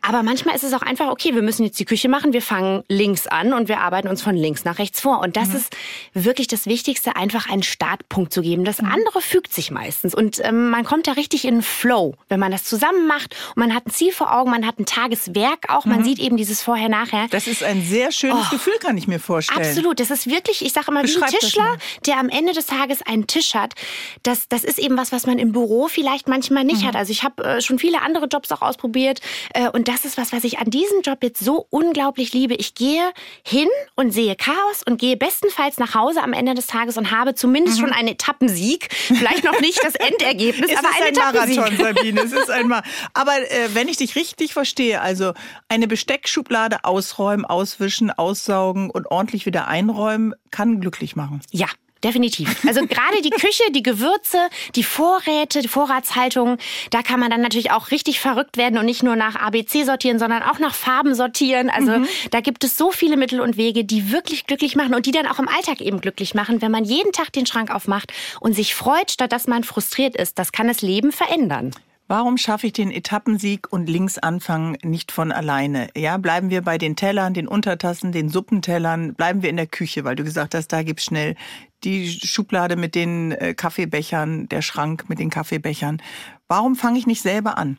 Aber 0.00 0.22
manchmal 0.22 0.56
ist 0.56 0.64
es 0.64 0.72
auch 0.72 0.82
einfach, 0.82 1.08
okay, 1.08 1.34
wir 1.34 1.42
müssen 1.42 1.64
jetzt 1.64 1.78
die 1.78 1.84
Küche 1.84 2.08
machen, 2.08 2.32
wir 2.32 2.42
fangen 2.42 2.82
links 2.88 3.26
an 3.28 3.52
und 3.52 3.68
wir 3.68 3.80
arbeiten 3.80 4.08
uns 4.08 4.20
von 4.20 4.34
links 4.34 4.64
nach 4.64 4.78
rechts 4.78 5.00
vor. 5.00 5.20
Und 5.20 5.36
das 5.36 5.50
mhm. 5.50 5.56
ist 5.56 5.76
wirklich 6.14 6.48
das 6.48 6.61
Wichtigste, 6.66 7.16
einfach 7.16 7.48
einen 7.48 7.62
Startpunkt 7.62 8.32
zu 8.32 8.42
geben. 8.42 8.64
Das 8.64 8.80
mhm. 8.80 8.90
andere 8.90 9.20
fügt 9.20 9.52
sich 9.52 9.70
meistens. 9.70 10.14
Und 10.14 10.40
ähm, 10.44 10.70
man 10.70 10.84
kommt 10.84 11.06
da 11.06 11.12
richtig 11.12 11.44
in 11.44 11.62
Flow, 11.62 12.14
wenn 12.28 12.40
man 12.40 12.52
das 12.52 12.64
zusammen 12.64 13.06
macht 13.06 13.34
und 13.54 13.60
man 13.60 13.74
hat 13.74 13.86
ein 13.86 13.90
Ziel 13.90 14.12
vor 14.12 14.34
Augen, 14.34 14.50
man 14.50 14.66
hat 14.66 14.78
ein 14.78 14.86
Tageswerk 14.86 15.68
auch, 15.68 15.84
man 15.84 16.00
mhm. 16.00 16.04
sieht 16.04 16.18
eben 16.18 16.36
dieses 16.36 16.62
Vorher-Nachher. 16.62 17.28
Das 17.30 17.46
ist 17.46 17.62
ein 17.62 17.82
sehr 17.82 18.12
schönes 18.12 18.46
oh, 18.48 18.50
Gefühl, 18.50 18.74
kann 18.80 18.96
ich 18.96 19.06
mir 19.06 19.18
vorstellen. 19.18 19.66
Absolut. 19.66 20.00
Das 20.00 20.10
ist 20.10 20.28
wirklich, 20.28 20.64
ich 20.64 20.72
sage 20.72 20.86
immer, 20.88 21.04
wie 21.04 21.22
ein 21.22 21.30
Tischler, 21.30 21.76
der 22.06 22.18
am 22.18 22.28
Ende 22.28 22.52
des 22.52 22.66
Tages 22.66 23.02
einen 23.02 23.26
Tisch 23.26 23.54
hat. 23.54 23.74
Das, 24.22 24.48
das 24.48 24.64
ist 24.64 24.78
eben 24.78 24.96
was, 24.96 25.12
was 25.12 25.26
man 25.26 25.38
im 25.38 25.52
Büro 25.52 25.88
vielleicht 25.88 26.28
manchmal 26.28 26.64
nicht 26.64 26.82
mhm. 26.82 26.88
hat. 26.88 26.96
Also 26.96 27.12
ich 27.12 27.22
habe 27.22 27.44
äh, 27.44 27.60
schon 27.60 27.78
viele 27.78 28.02
andere 28.02 28.26
Jobs 28.26 28.52
auch 28.52 28.62
ausprobiert 28.62 29.20
äh, 29.54 29.68
und 29.68 29.88
das 29.88 30.04
ist 30.04 30.16
was, 30.16 30.32
was 30.32 30.44
ich 30.44 30.58
an 30.58 30.70
diesem 30.70 31.02
Job 31.02 31.18
jetzt 31.22 31.44
so 31.44 31.66
unglaublich 31.70 32.32
liebe. 32.32 32.54
Ich 32.54 32.74
gehe 32.74 33.12
hin 33.44 33.68
und 33.94 34.12
sehe 34.12 34.36
Chaos 34.36 34.82
und 34.86 34.98
gehe 34.98 35.16
bestenfalls 35.16 35.78
nach 35.78 35.94
Hause 35.94 36.22
am 36.22 36.32
Ende 36.32 36.51
des 36.54 36.66
Tages 36.66 36.96
und 36.96 37.10
habe 37.10 37.34
zumindest 37.34 37.78
mhm. 37.78 37.80
schon 37.80 37.92
einen 37.92 38.08
Etappensieg. 38.08 38.88
Vielleicht 38.92 39.44
noch 39.44 39.60
nicht 39.60 39.82
das 39.82 39.94
Endergebnis, 39.94 40.70
es 40.70 40.78
aber 40.78 40.88
ist 40.88 41.02
ein 41.02 41.14
Marathon, 41.14 41.76
Sabine. 41.76 42.20
Es 42.20 42.32
ist 42.32 42.50
ein 42.50 42.68
Mar 42.68 42.82
aber 43.14 43.32
äh, 43.38 43.74
wenn 43.74 43.88
ich 43.88 43.96
dich 43.96 44.16
richtig 44.16 44.52
verstehe, 44.52 45.00
also 45.00 45.32
eine 45.68 45.86
Besteckschublade 45.86 46.84
ausräumen, 46.84 47.44
auswischen, 47.44 48.10
aussaugen 48.10 48.90
und 48.90 49.10
ordentlich 49.10 49.46
wieder 49.46 49.68
einräumen, 49.68 50.34
kann 50.50 50.80
glücklich 50.80 51.16
machen. 51.16 51.40
Ja, 51.50 51.66
definitiv. 52.04 52.64
Also 52.66 52.86
gerade 52.86 53.20
die 53.22 53.30
Küche, 53.30 53.64
die 53.70 53.82
Gewürze, 53.82 54.38
die 54.74 54.82
Vorräte, 54.82 55.60
die 55.60 55.68
Vorratshaltung, 55.68 56.58
da 56.90 57.02
kann 57.02 57.20
man 57.20 57.30
dann 57.30 57.40
natürlich 57.40 57.70
auch 57.70 57.90
richtig 57.90 58.20
verrückt 58.20 58.56
werden 58.56 58.78
und 58.78 58.86
nicht 58.86 59.02
nur 59.02 59.16
nach 59.16 59.36
ABC 59.36 59.84
sortieren, 59.84 60.18
sondern 60.18 60.42
auch 60.42 60.58
nach 60.58 60.74
Farben 60.74 61.14
sortieren. 61.14 61.70
Also 61.70 61.98
mhm. 61.98 62.08
da 62.30 62.40
gibt 62.40 62.64
es 62.64 62.76
so 62.76 62.90
viele 62.90 63.16
Mittel 63.16 63.40
und 63.40 63.56
Wege, 63.56 63.84
die 63.84 64.10
wirklich 64.10 64.46
glücklich 64.46 64.76
machen 64.76 64.94
und 64.94 65.06
die 65.06 65.12
dann 65.12 65.26
auch 65.26 65.38
im 65.38 65.48
Alltag 65.48 65.80
eben 65.80 66.00
glücklich 66.00 66.34
machen, 66.34 66.62
wenn 66.62 66.70
man 66.70 66.84
jeden 66.84 67.12
Tag 67.12 67.32
den 67.32 67.46
Schrank 67.46 67.74
aufmacht 67.74 68.12
und 68.40 68.54
sich 68.54 68.74
freut, 68.74 69.10
statt 69.10 69.32
dass 69.32 69.46
man 69.46 69.64
frustriert 69.64 70.16
ist. 70.16 70.38
Das 70.38 70.52
kann 70.52 70.68
das 70.68 70.82
Leben 70.82 71.12
verändern. 71.12 71.72
Warum 72.08 72.36
schaffe 72.36 72.66
ich 72.66 72.72
den 72.72 72.90
Etappensieg 72.90 73.72
und 73.72 73.88
links 73.88 74.18
anfangen 74.18 74.76
nicht 74.82 75.12
von 75.12 75.32
alleine? 75.32 75.88
Ja, 75.96 76.18
bleiben 76.18 76.50
wir 76.50 76.62
bei 76.62 76.76
den 76.76 76.96
Tellern, 76.96 77.32
den 77.32 77.48
Untertassen, 77.48 78.12
den 78.12 78.28
Suppentellern, 78.28 79.14
bleiben 79.14 79.42
wir 79.42 79.50
in 79.50 79.56
der 79.56 79.66
Küche, 79.66 80.04
weil 80.04 80.16
du 80.16 80.24
gesagt 80.24 80.54
hast, 80.54 80.68
da 80.68 80.82
gibt's 80.82 81.04
schnell 81.04 81.36
die 81.84 82.10
Schublade 82.10 82.76
mit 82.76 82.94
den 82.94 83.32
äh, 83.32 83.54
Kaffeebechern, 83.54 84.48
der 84.48 84.62
Schrank 84.62 85.08
mit 85.08 85.18
den 85.18 85.30
Kaffeebechern. 85.30 86.02
Warum 86.48 86.76
fange 86.76 86.98
ich 86.98 87.06
nicht 87.06 87.22
selber 87.22 87.56
an? 87.56 87.78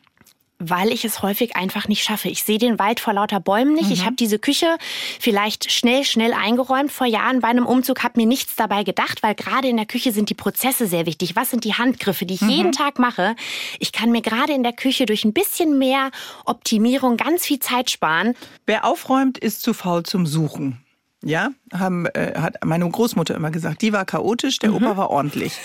Weil 0.58 0.92
ich 0.92 1.04
es 1.04 1.22
häufig 1.22 1.56
einfach 1.56 1.88
nicht 1.88 2.04
schaffe. 2.04 2.28
Ich 2.28 2.44
sehe 2.44 2.58
den 2.58 2.78
Wald 2.78 3.00
vor 3.00 3.12
lauter 3.12 3.40
Bäumen 3.40 3.74
nicht. 3.74 3.86
Mhm. 3.86 3.92
Ich 3.92 4.04
habe 4.04 4.16
diese 4.16 4.38
Küche 4.38 4.78
vielleicht 5.20 5.70
schnell, 5.72 6.04
schnell 6.04 6.32
eingeräumt 6.32 6.92
vor 6.92 7.06
Jahren 7.06 7.40
bei 7.40 7.48
einem 7.48 7.66
Umzug, 7.66 8.02
habe 8.02 8.20
mir 8.20 8.26
nichts 8.26 8.54
dabei 8.56 8.84
gedacht, 8.84 9.22
weil 9.22 9.34
gerade 9.34 9.68
in 9.68 9.76
der 9.76 9.86
Küche 9.86 10.12
sind 10.12 10.30
die 10.30 10.34
Prozesse 10.34 10.86
sehr 10.86 11.06
wichtig. 11.06 11.36
Was 11.36 11.50
sind 11.50 11.64
die 11.64 11.74
Handgriffe, 11.74 12.24
die 12.26 12.34
ich 12.34 12.40
mhm. 12.40 12.50
jeden 12.50 12.72
Tag 12.72 12.98
mache? 12.98 13.34
Ich 13.80 13.92
kann 13.92 14.10
mir 14.10 14.22
gerade 14.22 14.52
in 14.52 14.62
der 14.62 14.72
Küche 14.72 15.06
durch 15.06 15.24
ein 15.24 15.32
bisschen 15.32 15.78
mehr 15.78 16.10
Optimierung 16.44 17.16
ganz 17.16 17.44
viel 17.44 17.58
Zeit 17.58 17.90
sparen. 17.90 18.34
Wer 18.66 18.84
aufräumt, 18.84 19.38
ist 19.38 19.62
zu 19.62 19.74
faul 19.74 20.04
zum 20.04 20.26
Suchen. 20.26 20.83
Ja, 21.24 21.50
haben, 21.72 22.06
äh, 22.06 22.34
hat 22.38 22.62
meine 22.64 22.88
Großmutter 22.88 23.34
immer 23.34 23.50
gesagt. 23.50 23.80
Die 23.80 23.92
war 23.92 24.04
chaotisch, 24.04 24.58
der 24.58 24.70
mhm. 24.70 24.76
Opa 24.76 24.96
war 24.96 25.10
ordentlich. 25.10 25.58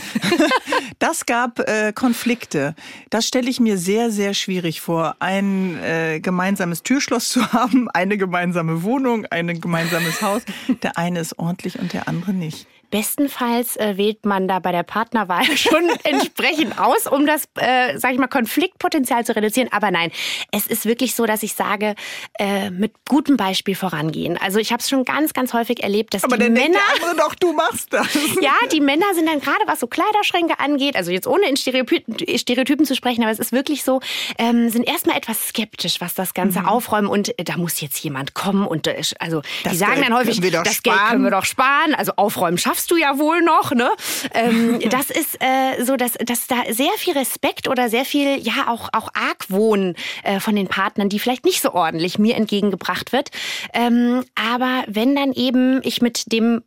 das 1.00 1.26
gab 1.26 1.60
äh, 1.60 1.92
Konflikte. 1.94 2.76
Das 3.10 3.28
stelle 3.28 3.50
ich 3.50 3.60
mir 3.60 3.78
sehr, 3.78 4.10
sehr 4.10 4.34
schwierig 4.34 4.80
vor. 4.80 5.18
Ein 5.20 5.78
äh, 5.84 6.22
gemeinsames 6.22 6.84
Türschloss 6.84 7.30
zu 7.30 7.52
haben, 7.54 7.90
eine 7.90 8.18
gemeinsame 8.18 8.84
Wohnung, 8.84 9.26
ein 9.26 9.60
gemeinsames 9.60 10.22
Haus. 10.22 10.44
Der 10.82 10.98
eine 10.98 11.20
ist 11.20 11.38
ordentlich 11.38 11.78
und 11.78 11.92
der 11.92 12.08
andere 12.08 12.32
nicht. 12.32 12.66
Bestenfalls 12.90 13.76
äh, 13.78 13.98
wählt 13.98 14.26
man 14.26 14.48
da 14.48 14.60
bei 14.60 14.72
der 14.72 14.84
Partnerwahl 14.84 15.46
schon 15.56 15.90
entsprechend 16.04 16.80
aus, 16.80 17.08
um 17.08 17.26
das, 17.26 17.44
äh, 17.56 17.98
sag 17.98 18.14
ich 18.14 18.20
mal, 18.20 18.28
Konfliktpotenzial 18.28 19.26
zu 19.26 19.36
reduzieren. 19.36 19.70
Aber 19.72 19.92
nein, 19.92 20.12
es 20.52 20.68
ist 20.68 20.86
wirklich 20.86 21.16
so, 21.16 21.26
dass 21.26 21.44
ich 21.44 21.54
sage, 21.54 21.96
äh, 22.40 22.70
mit 22.72 22.94
gutem 23.08 23.38
Beispiel 23.38 23.76
vorangehen. 23.76 24.38
Also 24.38 24.60
ich 24.60 24.72
habe 24.72 24.82
es 24.82 24.90
schon 24.90 25.06
ganz, 25.06 25.34
ganz 25.34 25.54
häufig 25.54 25.84
erlebt, 25.84 26.14
dass 26.14 26.24
Aber 26.24 26.38
die 26.38 26.50
Männer, 26.50 26.80
der 27.02 27.14
doch, 27.16 27.36
du 27.36 27.54
machst 27.54 27.94
das. 27.94 28.08
Ja, 28.42 28.54
die 28.72 28.80
Männer 28.80 29.06
sind 29.14 29.28
dann 29.28 29.40
gerade, 29.42 29.60
was 29.66 29.80
so 29.82 29.88
Kleiderschränke 29.88 30.60
angeht, 30.60 30.96
also 30.96 31.12
jetzt 31.12 31.28
ohne 31.28 31.48
in 31.50 31.58
Stereotypen, 31.58 32.16
Stereotypen 32.38 32.86
zu 32.86 32.96
sprechen, 32.96 33.22
aber 33.24 33.32
es 33.32 33.40
ist 33.40 33.52
wirklich 33.52 33.84
so, 33.84 34.00
ähm, 34.38 34.70
sind 34.70 34.88
erstmal 34.88 35.18
etwas 35.18 35.50
skeptisch, 35.50 36.00
was 36.00 36.14
das 36.14 36.34
Ganze 36.34 36.62
mhm. 36.62 36.68
aufräumen 36.68 37.08
und 37.08 37.38
äh, 37.38 37.44
da 37.44 37.58
muss 37.58 37.82
jetzt 37.82 38.00
jemand 38.04 38.34
kommen 38.34 38.66
und 38.66 38.88
äh, 38.88 39.02
also 39.20 39.42
das 39.64 39.74
die 39.74 39.78
sagen 39.78 39.96
Geld 39.96 40.08
dann 40.08 40.18
häufig, 40.18 40.40
das 40.40 40.76
sparen. 40.76 40.82
Geld 40.84 41.10
können 41.10 41.24
wir 41.24 41.32
doch 41.32 41.46
sparen, 41.46 41.96
also 41.96 42.14
aufräumen 42.16 42.58
schaffen 42.58 42.79
schaffst 42.80 42.92
du 42.92 42.96
ja 42.96 43.18
wohl 43.18 43.42
noch. 43.42 43.74
Ne? 43.74 43.90
Ähm, 44.34 44.80
das 44.90 45.10
ist 45.10 45.38
äh, 45.42 45.84
so, 45.84 45.98
dass, 45.98 46.14
dass 46.14 46.48
da 46.48 46.56
sehr 46.70 46.92
viel 46.98 47.18
Respekt 47.18 47.68
oder 47.68 47.90
sehr 47.90 48.06
viel, 48.06 48.40
ja, 48.40 48.68
auch, 48.70 48.90
auch 48.94 49.10
Argwohn 49.14 49.96
äh, 50.24 50.40
von 50.40 50.56
den 50.56 50.68
Partnern, 50.68 51.10
die 51.10 51.20
vielleicht 51.20 51.46
nicht 51.46 51.62
so 51.62 51.74
ordentlich 51.74 52.20
mir 52.20 52.36
entgegengebracht 52.36 53.12
wird. 53.12 53.32
Ähm, 53.74 54.24
aber 54.36 54.84
wenn 54.88 55.16
dann 55.16 55.34
eben 55.34 55.82
ich 55.84 56.02
mit 56.02 56.32
dem 56.32 56.62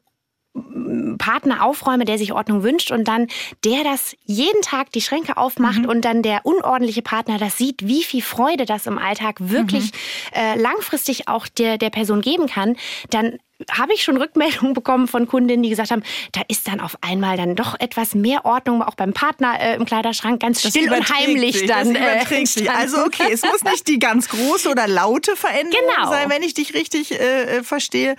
Partner 1.17 1.65
aufräume, 1.65 2.05
der 2.05 2.19
sich 2.19 2.35
Ordnung 2.35 2.63
wünscht 2.63 2.91
und 2.91 3.09
dann 3.09 3.29
der 3.65 3.85
das 3.85 4.15
jeden 4.25 4.61
Tag 4.61 4.93
die 4.93 5.01
Schränke 5.01 5.39
aufmacht 5.39 5.81
mhm. 5.81 5.89
und 5.89 6.05
dann 6.05 6.23
der 6.23 6.45
unordentliche 6.45 7.01
Partner 7.01 7.39
das 7.39 7.57
sieht, 7.57 7.87
wie 7.87 8.03
viel 8.03 8.21
Freude 8.21 8.67
das 8.67 8.87
im 8.87 8.99
Alltag 8.99 9.37
wirklich 9.39 9.93
mhm. 9.93 10.39
äh, 10.39 10.61
langfristig 10.61 11.27
auch 11.27 11.47
der, 11.47 11.79
der 11.79 11.89
Person 11.89 12.21
geben 12.21 12.49
kann, 12.49 12.77
dann 13.09 13.39
habe 13.71 13.93
ich 13.95 14.05
schon 14.05 14.17
Rückmeldungen 14.17 14.75
bekommen 14.75 15.09
von 15.09 15.27
Kundinnen, 15.27 15.63
die 15.63 15.71
gesagt 15.71 15.91
haben, 15.91 16.03
da 16.33 16.43
ist 16.49 16.69
dann 16.69 16.81
auf 16.81 16.97
einmal 17.01 17.37
dann 17.37 17.57
doch 17.57 17.79
etwas 17.79 18.15
mehr 18.15 18.45
Ordnung, 18.45 18.83
auch 18.83 18.95
beim 18.95 19.13
Partner 19.13 19.59
äh, 19.61 19.77
im 19.77 19.85
Kleiderschrank, 19.85 20.41
ganz 20.41 20.61
still 20.61 20.93
und 20.93 21.09
heimlich 21.11 21.59
sich, 21.59 21.69
dann. 21.69 21.95
Das 21.95 22.31
äh, 22.31 22.45
sich. 22.47 22.71
Also 22.71 22.99
okay, 23.05 23.33
es 23.33 23.43
muss 23.43 23.63
nicht 23.65 23.89
die 23.89 23.99
ganz 23.99 24.29
große 24.29 24.69
oder 24.69 24.89
laute 24.89 25.37
Veränderung 25.37 25.87
genau. 25.97 26.11
sein, 26.11 26.31
wenn 26.31 26.43
ich 26.43 26.55
dich 26.55 26.75
richtig 26.75 27.13
äh, 27.13 27.59
äh, 27.59 27.63
verstehe. 27.63 28.17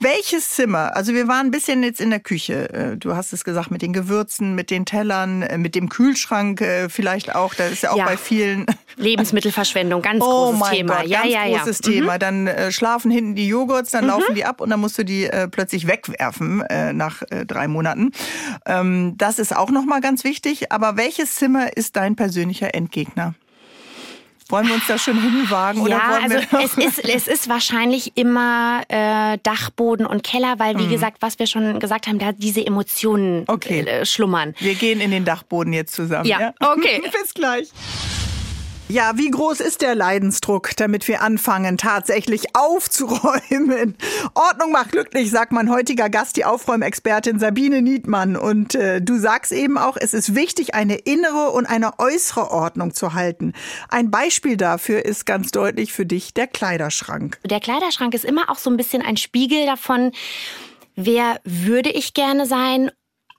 Welches 0.00 0.50
Zimmer? 0.50 0.94
Also 0.96 1.14
wir 1.14 1.28
waren 1.28 1.46
ein 1.46 1.50
bisschen 1.50 1.82
jetzt 1.82 2.00
in 2.00 2.10
der 2.10 2.20
Küche. 2.20 2.70
Äh, 2.72 2.96
du 2.96 3.14
hast 3.14 3.32
es 3.32 3.44
gesagt, 3.44 3.70
mit 3.70 3.82
den 3.82 3.92
Gewürzen, 3.92 4.54
mit 4.54 4.70
den 4.70 4.84
Tellern, 4.84 5.42
äh, 5.42 5.58
mit 5.58 5.74
dem 5.74 5.88
Kühlschrank 5.88 6.62
vielleicht 6.88 7.34
auch. 7.34 7.54
Da 7.54 7.66
ist 7.66 7.82
ja 7.82 7.90
auch 7.90 7.96
ja. 7.96 8.04
bei 8.04 8.16
vielen 8.16 8.66
Lebensmittelverschwendung, 8.96 10.02
ganz 10.02 10.22
oh 10.22 10.52
großes 10.52 10.70
Thema. 10.70 10.96
Gott, 10.96 11.06
ja, 11.06 11.22
ganz 11.22 11.32
ja, 11.32 11.46
großes 11.46 11.80
ja. 11.84 11.92
Thema. 11.92 12.14
Mhm. 12.14 12.18
Dann 12.18 12.72
schlafen 12.72 13.10
hinten 13.10 13.34
die 13.34 13.48
Joghurts, 13.48 13.90
dann 13.90 14.04
mhm. 14.04 14.10
laufen 14.10 14.34
die 14.34 14.44
ab 14.44 14.60
und 14.60 14.70
dann 14.70 14.80
musst 14.82 14.98
du 14.98 15.04
die 15.04 15.24
äh, 15.24 15.48
plötzlich 15.48 15.86
wegwerfen 15.86 16.60
äh, 16.60 16.92
nach 16.92 17.22
äh, 17.30 17.46
drei 17.46 17.68
Monaten. 17.68 18.12
Ähm, 18.66 19.14
das 19.16 19.38
ist 19.38 19.56
auch 19.56 19.70
nochmal 19.70 20.02
ganz 20.02 20.24
wichtig. 20.24 20.70
Aber 20.70 20.98
welches 20.98 21.36
Zimmer 21.36 21.74
ist 21.76 21.96
dein 21.96 22.16
persönlicher 22.16 22.74
Endgegner? 22.74 23.34
Wollen 24.48 24.66
wir 24.66 24.74
uns 24.74 24.86
da 24.86 24.98
schon 24.98 25.18
hinwagen? 25.18 25.86
Ja, 25.86 26.18
also 26.22 26.36
es, 26.62 26.76
ist, 26.76 27.04
es 27.08 27.26
ist 27.26 27.48
wahrscheinlich 27.48 28.12
immer 28.16 28.82
äh, 28.88 29.38
Dachboden 29.42 30.04
und 30.04 30.22
Keller, 30.22 30.58
weil 30.58 30.78
wie 30.78 30.86
mhm. 30.86 30.90
gesagt, 30.90 31.18
was 31.20 31.38
wir 31.38 31.46
schon 31.46 31.80
gesagt 31.80 32.06
haben, 32.06 32.18
da 32.18 32.32
diese 32.32 32.66
Emotionen 32.66 33.44
okay. 33.46 33.80
äh, 33.80 34.04
schlummern. 34.04 34.54
Wir 34.58 34.74
gehen 34.74 35.00
in 35.00 35.10
den 35.10 35.24
Dachboden 35.24 35.72
jetzt 35.72 35.94
zusammen. 35.94 36.26
Ja, 36.26 36.40
ja? 36.40 36.54
okay. 36.60 37.02
Bis 37.22 37.32
gleich. 37.32 37.70
Ja, 38.88 39.12
wie 39.16 39.30
groß 39.30 39.60
ist 39.60 39.80
der 39.80 39.94
Leidensdruck, 39.94 40.76
damit 40.76 41.08
wir 41.08 41.22
anfangen, 41.22 41.78
tatsächlich 41.78 42.54
aufzuräumen? 42.54 43.96
Ordnung 44.34 44.72
macht 44.72 44.92
glücklich, 44.92 45.30
sagt 45.30 45.52
mein 45.52 45.70
heutiger 45.70 46.10
Gast, 46.10 46.36
die 46.36 46.44
Aufräumexpertin 46.44 47.38
Sabine 47.38 47.80
Niedmann. 47.80 48.36
Und 48.36 48.74
äh, 48.74 49.00
du 49.00 49.18
sagst 49.18 49.50
eben 49.50 49.78
auch, 49.78 49.96
es 49.98 50.12
ist 50.12 50.34
wichtig, 50.34 50.74
eine 50.74 50.96
innere 50.96 51.50
und 51.52 51.64
eine 51.64 51.98
äußere 51.98 52.50
Ordnung 52.50 52.92
zu 52.92 53.14
halten. 53.14 53.54
Ein 53.88 54.10
Beispiel 54.10 54.58
dafür 54.58 55.04
ist 55.04 55.24
ganz 55.24 55.52
deutlich 55.52 55.92
für 55.92 56.04
dich 56.04 56.34
der 56.34 56.46
Kleiderschrank. 56.46 57.38
Der 57.44 57.60
Kleiderschrank 57.60 58.12
ist 58.14 58.24
immer 58.24 58.50
auch 58.50 58.58
so 58.58 58.68
ein 58.68 58.76
bisschen 58.76 59.00
ein 59.00 59.16
Spiegel 59.16 59.64
davon, 59.64 60.12
wer 60.96 61.40
würde 61.44 61.90
ich 61.90 62.12
gerne 62.12 62.46
sein 62.46 62.90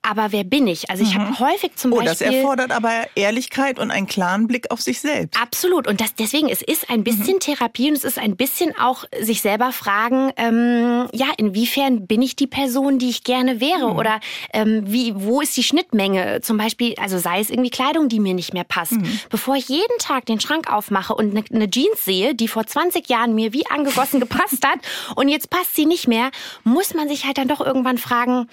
aber 0.03 0.31
wer 0.31 0.43
bin 0.43 0.67
ich? 0.67 0.89
Also 0.89 1.03
ich 1.03 1.15
mhm. 1.15 1.37
habe 1.37 1.39
häufig 1.39 1.75
zum 1.75 1.91
Beispiel... 1.91 2.07
Oh, 2.07 2.11
das 2.11 2.21
erfordert 2.21 2.71
aber 2.71 2.91
Ehrlichkeit 3.15 3.79
und 3.79 3.89
einen 3.89 4.05
klaren 4.05 4.47
Blick 4.47 4.69
auf 4.69 4.81
sich 4.81 4.99
selbst. 4.99 5.41
Absolut. 5.41 5.87
Und 5.87 6.01
das, 6.01 6.13
deswegen, 6.15 6.49
es 6.49 6.61
ist 6.61 6.89
ein 6.89 7.03
bisschen 7.03 7.35
mhm. 7.35 7.39
Therapie 7.39 7.89
und 7.89 7.95
es 7.95 8.03
ist 8.03 8.19
ein 8.19 8.35
bisschen 8.35 8.77
auch 8.77 9.05
sich 9.19 9.41
selber 9.41 9.71
fragen, 9.71 10.31
ähm, 10.35 11.07
ja, 11.13 11.27
inwiefern 11.37 12.05
bin 12.05 12.21
ich 12.21 12.35
die 12.35 12.47
Person, 12.47 12.99
die 12.99 13.09
ich 13.09 13.23
gerne 13.23 13.61
wäre? 13.61 13.91
Mhm. 13.91 13.97
Oder 13.97 14.19
ähm, 14.53 14.83
wie, 14.85 15.13
wo 15.15 15.41
ist 15.41 15.55
die 15.55 15.63
Schnittmenge? 15.63 16.41
Zum 16.41 16.57
Beispiel, 16.57 16.95
also 16.99 17.17
sei 17.17 17.39
es 17.39 17.49
irgendwie 17.49 17.69
Kleidung, 17.69 18.09
die 18.09 18.19
mir 18.19 18.33
nicht 18.33 18.53
mehr 18.53 18.65
passt. 18.65 18.93
Mhm. 18.93 19.19
Bevor 19.29 19.55
ich 19.55 19.69
jeden 19.69 19.97
Tag 19.99 20.25
den 20.25 20.41
Schrank 20.41 20.71
aufmache 20.71 21.15
und 21.15 21.31
eine, 21.31 21.45
eine 21.53 21.71
Jeans 21.71 22.03
sehe, 22.03 22.35
die 22.35 22.49
vor 22.49 22.67
20 22.67 23.07
Jahren 23.09 23.35
mir 23.35 23.53
wie 23.53 23.65
angegossen 23.67 24.19
gepasst 24.19 24.65
hat 24.65 24.79
und 25.15 25.29
jetzt 25.29 25.49
passt 25.49 25.75
sie 25.75 25.85
nicht 25.85 26.09
mehr, 26.09 26.29
muss 26.63 26.93
man 26.93 27.07
sich 27.07 27.25
halt 27.25 27.37
dann 27.37 27.47
doch 27.47 27.61
irgendwann 27.61 27.97
fragen, 27.97 28.47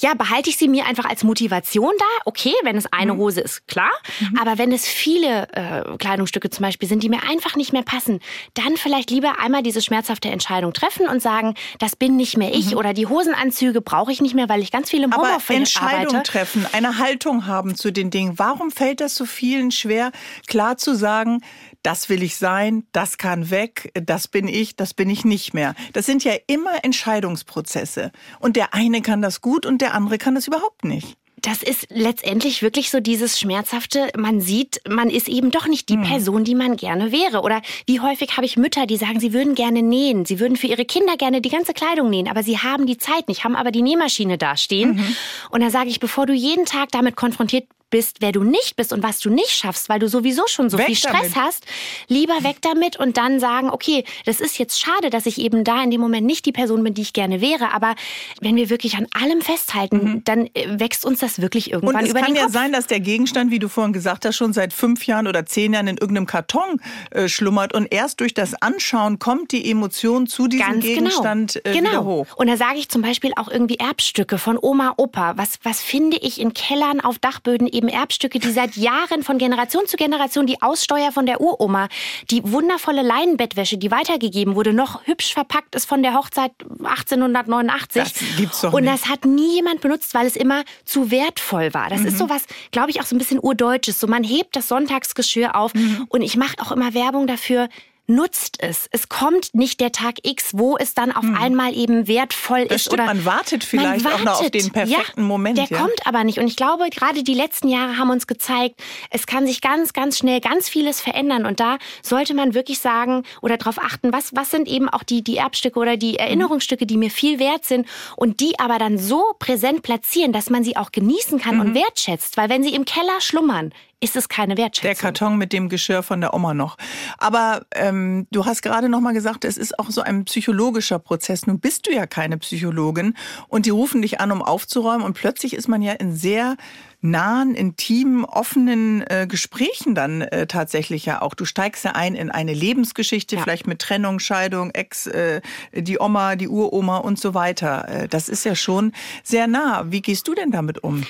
ja, 0.00 0.14
behalte 0.14 0.50
ich 0.50 0.56
sie 0.56 0.68
mir 0.68 0.86
einfach 0.86 1.04
als 1.04 1.24
Motivation 1.24 1.92
da. 1.98 2.04
Okay, 2.24 2.54
wenn 2.62 2.76
es 2.76 2.86
eine 2.92 3.14
mhm. 3.14 3.18
Hose 3.18 3.40
ist, 3.40 3.66
klar. 3.68 3.90
Mhm. 4.20 4.38
Aber 4.38 4.58
wenn 4.58 4.72
es 4.72 4.86
viele 4.86 5.48
äh, 5.52 5.96
Kleidungsstücke 5.98 6.50
zum 6.50 6.62
Beispiel 6.62 6.88
sind, 6.88 7.02
die 7.02 7.08
mir 7.08 7.22
einfach 7.28 7.56
nicht 7.56 7.72
mehr 7.72 7.82
passen, 7.82 8.20
dann 8.54 8.76
vielleicht 8.76 9.10
lieber 9.10 9.38
einmal 9.38 9.62
diese 9.62 9.82
schmerzhafte 9.82 10.28
Entscheidung 10.28 10.72
treffen 10.72 11.08
und 11.08 11.22
sagen, 11.22 11.54
das 11.78 11.96
bin 11.96 12.16
nicht 12.16 12.36
mehr 12.36 12.54
ich 12.54 12.72
mhm. 12.72 12.78
oder 12.78 12.94
die 12.94 13.06
Hosenanzüge 13.06 13.80
brauche 13.80 14.12
ich 14.12 14.20
nicht 14.20 14.34
mehr, 14.34 14.48
weil 14.48 14.62
ich 14.62 14.70
ganz 14.70 14.90
viel 14.90 15.02
im 15.02 15.14
Homeoffice 15.14 15.50
Aber 15.50 15.58
Entscheidung 15.58 16.14
arbeite. 16.16 16.22
treffen, 16.30 16.66
eine 16.72 16.98
Haltung 16.98 17.46
haben 17.46 17.74
zu 17.74 17.92
den 17.92 18.10
Dingen. 18.10 18.38
Warum 18.38 18.70
fällt 18.70 19.00
das 19.00 19.14
so 19.14 19.24
vielen 19.24 19.70
schwer, 19.70 20.12
klar 20.46 20.76
zu 20.76 20.94
sagen, 20.94 21.40
das 21.84 22.08
will 22.08 22.22
ich 22.22 22.36
sein, 22.36 22.84
das 22.90 23.18
kann 23.18 23.50
weg, 23.50 23.92
das 23.94 24.26
bin 24.26 24.48
ich, 24.48 24.74
das 24.74 24.94
bin 24.94 25.08
ich 25.08 25.24
nicht 25.24 25.54
mehr. 25.54 25.74
Das 25.92 26.06
sind 26.06 26.24
ja 26.24 26.32
immer 26.48 26.84
Entscheidungsprozesse. 26.84 28.10
Und 28.40 28.56
der 28.56 28.74
eine 28.74 29.02
kann 29.02 29.22
das 29.22 29.40
gut 29.40 29.66
und 29.66 29.80
der 29.80 29.94
andere 29.94 30.18
kann 30.18 30.34
das 30.34 30.48
überhaupt 30.48 30.84
nicht 30.84 31.16
das 31.46 31.62
ist 31.62 31.88
letztendlich 31.90 32.62
wirklich 32.62 32.90
so 32.90 33.00
dieses 33.00 33.38
Schmerzhafte. 33.38 34.08
Man 34.16 34.40
sieht, 34.40 34.80
man 34.88 35.10
ist 35.10 35.28
eben 35.28 35.50
doch 35.50 35.66
nicht 35.66 35.90
die 35.90 35.96
hm. 35.96 36.02
Person, 36.02 36.44
die 36.44 36.54
man 36.54 36.76
gerne 36.76 37.12
wäre. 37.12 37.42
Oder 37.42 37.60
wie 37.86 38.00
häufig 38.00 38.36
habe 38.36 38.46
ich 38.46 38.56
Mütter, 38.56 38.86
die 38.86 38.96
sagen, 38.96 39.20
sie 39.20 39.34
würden 39.34 39.54
gerne 39.54 39.82
nähen. 39.82 40.24
Sie 40.24 40.40
würden 40.40 40.56
für 40.56 40.68
ihre 40.68 40.86
Kinder 40.86 41.16
gerne 41.18 41.42
die 41.42 41.50
ganze 41.50 41.74
Kleidung 41.74 42.08
nähen, 42.08 42.28
aber 42.28 42.42
sie 42.42 42.58
haben 42.58 42.86
die 42.86 42.96
Zeit 42.96 43.28
nicht, 43.28 43.44
haben 43.44 43.56
aber 43.56 43.72
die 43.72 43.82
Nähmaschine 43.82 44.38
dastehen. 44.38 44.96
Mhm. 44.96 45.16
Und 45.50 45.60
da 45.60 45.70
sage 45.70 45.90
ich, 45.90 46.00
bevor 46.00 46.24
du 46.24 46.32
jeden 46.32 46.64
Tag 46.64 46.90
damit 46.92 47.14
konfrontiert 47.14 47.64
bist, 47.90 48.16
wer 48.20 48.32
du 48.32 48.42
nicht 48.42 48.76
bist 48.76 48.92
und 48.92 49.02
was 49.02 49.20
du 49.20 49.30
nicht 49.30 49.50
schaffst, 49.50 49.88
weil 49.88 49.98
du 49.98 50.08
sowieso 50.08 50.46
schon 50.46 50.70
so 50.70 50.78
weg 50.78 50.86
viel 50.86 50.96
Stress 50.96 51.32
damit. 51.32 51.36
hast, 51.36 51.66
lieber 52.08 52.42
weg 52.42 52.56
damit 52.62 52.96
und 52.98 53.16
dann 53.16 53.40
sagen, 53.40 53.70
okay, 53.70 54.04
das 54.24 54.40
ist 54.40 54.58
jetzt 54.58 54.80
schade, 54.80 55.10
dass 55.10 55.26
ich 55.26 55.38
eben 55.38 55.64
da 55.64 55.82
in 55.82 55.90
dem 55.90 56.00
Moment 56.00 56.26
nicht 56.26 56.44
die 56.46 56.52
Person 56.52 56.82
bin, 56.82 56.94
die 56.94 57.02
ich 57.02 57.12
gerne 57.12 57.40
wäre, 57.40 57.72
aber 57.72 57.94
wenn 58.40 58.56
wir 58.56 58.70
wirklich 58.70 58.96
an 58.96 59.06
allem 59.12 59.42
festhalten, 59.42 59.96
mhm. 60.04 60.24
dann 60.24 60.46
äh, 60.54 60.80
wächst 60.80 61.04
uns 61.04 61.20
das 61.20 61.40
wirklich 61.40 61.70
irgendwann 61.70 62.02
und 62.02 62.10
über 62.10 62.20
den 62.20 62.26
Kopf. 62.26 62.36
Es 62.36 62.40
kann 62.40 62.46
ja 62.46 62.48
sein, 62.48 62.72
dass 62.72 62.86
der 62.86 63.00
Gegenstand, 63.00 63.50
wie 63.50 63.58
du 63.58 63.68
vorhin 63.68 63.92
gesagt 63.92 64.24
hast, 64.24 64.36
schon 64.36 64.52
seit 64.52 64.72
fünf 64.72 65.06
Jahren 65.06 65.26
oder 65.26 65.46
zehn 65.46 65.72
Jahren 65.72 65.86
in 65.86 65.96
irgendeinem 65.96 66.26
Karton 66.26 66.80
äh, 67.10 67.28
schlummert 67.28 67.74
und 67.74 67.92
erst 67.92 68.20
durch 68.20 68.34
das 68.34 68.54
Anschauen 68.60 69.18
kommt 69.18 69.52
die 69.52 69.70
Emotion 69.70 70.26
zu 70.26 70.48
diesem 70.48 70.66
Ganz 70.66 70.84
genau. 70.84 70.94
Gegenstand 70.94 71.60
genau. 71.64 71.76
Äh, 71.76 71.78
genau. 71.78 71.90
wieder 71.90 72.04
hoch. 72.04 72.26
Und 72.36 72.48
da 72.48 72.56
sage 72.56 72.78
ich 72.78 72.88
zum 72.88 73.02
Beispiel 73.02 73.32
auch 73.36 73.48
irgendwie 73.48 73.76
Erbstücke 73.76 74.38
von 74.38 74.58
Oma, 74.60 74.94
Opa. 74.96 75.36
Was, 75.36 75.58
was 75.62 75.80
finde 75.80 76.16
ich 76.16 76.40
in 76.40 76.54
Kellern 76.54 77.00
auf 77.00 77.18
Dachböden 77.18 77.68
eben 77.74 77.88
Erbstücke, 77.88 78.38
die 78.38 78.50
seit 78.50 78.76
Jahren 78.76 79.22
von 79.22 79.38
Generation 79.38 79.86
zu 79.86 79.96
Generation 79.96 80.46
die 80.46 80.62
Aussteuer 80.62 81.12
von 81.12 81.26
der 81.26 81.40
Uroma, 81.40 81.88
die 82.30 82.42
wundervolle 82.50 83.02
Leinenbettwäsche, 83.02 83.76
die 83.76 83.90
weitergegeben 83.90 84.54
wurde, 84.54 84.72
noch 84.72 85.06
hübsch 85.06 85.34
verpackt 85.34 85.74
ist 85.74 85.86
von 85.86 86.02
der 86.02 86.14
Hochzeit 86.14 86.52
1889. 86.82 88.02
Das 88.02 88.14
gibt's 88.36 88.60
doch 88.60 88.72
Und 88.72 88.84
nicht. 88.84 88.94
das 89.02 89.08
hat 89.10 89.24
nie 89.24 89.54
jemand 89.56 89.80
benutzt, 89.80 90.14
weil 90.14 90.26
es 90.26 90.36
immer 90.36 90.64
zu 90.84 91.10
wertvoll 91.10 91.74
war. 91.74 91.90
Das 91.90 92.00
Mhm. 92.00 92.06
ist 92.06 92.18
sowas, 92.18 92.44
glaube 92.70 92.90
ich, 92.90 93.00
auch 93.00 93.04
so 93.06 93.14
ein 93.14 93.18
bisschen 93.18 93.38
urdeutsches. 93.40 94.00
So 94.00 94.06
man 94.06 94.24
hebt 94.24 94.56
das 94.56 94.68
Sonntagsgeschirr 94.68 95.56
auf 95.56 95.74
Mhm. 95.74 96.06
und 96.08 96.22
ich 96.22 96.36
mache 96.36 96.56
auch 96.60 96.72
immer 96.72 96.94
Werbung 96.94 97.26
dafür. 97.26 97.68
Nutzt 98.06 98.56
es. 98.60 98.86
Es 98.90 99.08
kommt 99.08 99.54
nicht 99.54 99.80
der 99.80 99.90
Tag 99.90 100.16
X, 100.24 100.50
wo 100.52 100.76
es 100.76 100.92
dann 100.92 101.10
auf 101.10 101.24
einmal 101.40 101.74
eben 101.74 102.06
wertvoll 102.06 102.64
Mhm. 102.64 102.68
Das 102.68 102.76
ist. 102.76 102.82
stimmt, 102.86 103.00
oder 103.00 103.06
man 103.06 103.24
wartet 103.24 103.64
vielleicht 103.64 104.06
auch 104.06 104.20
noch 104.20 104.40
auf 104.42 104.50
den 104.50 104.70
perfekten 104.70 105.20
ja, 105.22 105.26
Moment, 105.26 105.56
Der 105.56 105.64
ja. 105.68 105.78
kommt 105.78 106.06
aber 106.06 106.22
nicht. 106.22 106.38
Und 106.38 106.46
ich 106.46 106.56
glaube, 106.56 106.84
gerade 106.90 107.22
die 107.22 107.32
letzten 107.34 107.68
Jahre 107.68 107.96
haben 107.96 108.10
uns 108.10 108.26
gezeigt, 108.26 108.80
es 109.10 109.26
kann 109.26 109.46
sich 109.46 109.62
ganz, 109.62 109.94
ganz 109.94 110.18
schnell 110.18 110.40
ganz 110.40 110.68
vieles 110.68 111.00
verändern. 111.00 111.46
Und 111.46 111.60
da 111.60 111.78
sollte 112.02 112.34
man 112.34 112.52
wirklich 112.52 112.78
sagen 112.78 113.22
oder 113.40 113.56
darauf 113.56 113.78
achten, 113.78 114.12
was, 114.12 114.34
was 114.36 114.50
sind 114.50 114.68
eben 114.68 114.88
auch 114.90 115.02
die, 115.02 115.22
die 115.24 115.38
Erbstücke 115.38 115.78
oder 115.78 115.96
die 115.96 116.18
Erinnerungsstücke, 116.18 116.84
die 116.84 116.98
mir 116.98 117.10
viel 117.10 117.38
wert 117.38 117.64
sind 117.64 117.86
und 118.16 118.40
die 118.40 118.58
aber 118.58 118.78
dann 118.78 118.98
so 118.98 119.24
präsent 119.38 119.82
platzieren, 119.82 120.32
dass 120.32 120.50
man 120.50 120.62
sie 120.62 120.76
auch 120.76 120.92
genießen 120.92 121.38
kann 121.40 121.54
Mhm. 121.54 121.60
und 121.60 121.74
wertschätzt. 121.74 122.36
Weil 122.36 122.50
wenn 122.50 122.62
sie 122.62 122.74
im 122.74 122.84
Keller 122.84 123.20
schlummern, 123.20 123.72
ist 124.00 124.16
es 124.16 124.28
keine 124.28 124.56
Wertschätzung. 124.56 124.88
Der 124.88 124.94
Karton 124.96 125.38
mit 125.38 125.52
dem 125.52 125.68
Geschirr 125.68 126.02
von 126.02 126.20
der 126.20 126.34
Oma 126.34 126.54
noch. 126.54 126.76
Aber 127.18 127.64
ähm, 127.74 128.26
du 128.30 128.44
hast 128.44 128.62
gerade 128.62 128.88
noch 128.88 129.00
mal 129.00 129.14
gesagt, 129.14 129.44
es 129.44 129.56
ist 129.56 129.78
auch 129.78 129.90
so 129.90 130.02
ein 130.02 130.24
psychologischer 130.24 130.98
Prozess. 130.98 131.46
Nun 131.46 131.60
bist 131.60 131.86
du 131.86 131.92
ja 131.92 132.06
keine 132.06 132.38
Psychologin 132.38 133.14
und 133.48 133.66
die 133.66 133.70
rufen 133.70 134.02
dich 134.02 134.20
an, 134.20 134.32
um 134.32 134.42
aufzuräumen 134.42 135.02
und 135.04 135.14
plötzlich 135.14 135.54
ist 135.54 135.68
man 135.68 135.82
ja 135.82 135.92
in 135.92 136.14
sehr 136.14 136.56
nahen, 137.00 137.54
intimen, 137.54 138.24
offenen 138.24 139.02
äh, 139.02 139.26
Gesprächen 139.28 139.94
dann 139.94 140.22
äh, 140.22 140.46
tatsächlich 140.46 141.04
ja 141.04 141.20
auch. 141.20 141.34
Du 141.34 141.44
steigst 141.44 141.84
ja 141.84 141.92
ein 141.92 142.14
in 142.14 142.30
eine 142.30 142.54
Lebensgeschichte, 142.54 143.36
Ja. 143.36 143.42
vielleicht 143.42 143.66
mit 143.66 143.78
Trennung, 143.80 144.18
Scheidung, 144.20 144.70
Ex, 144.70 145.06
äh, 145.06 145.42
die 145.74 145.98
Oma, 146.00 146.36
die 146.36 146.48
Uroma 146.48 146.96
und 146.98 147.18
so 147.20 147.34
weiter. 147.34 147.88
Äh, 147.88 148.08
das 148.08 148.30
ist 148.30 148.44
ja 148.44 148.54
schon 148.54 148.92
sehr 149.22 149.46
nah. 149.46 149.84
Wie 149.90 150.00
gehst 150.00 150.26
du 150.28 150.34
denn 150.34 150.50
damit 150.50 150.82
um? 150.82 151.04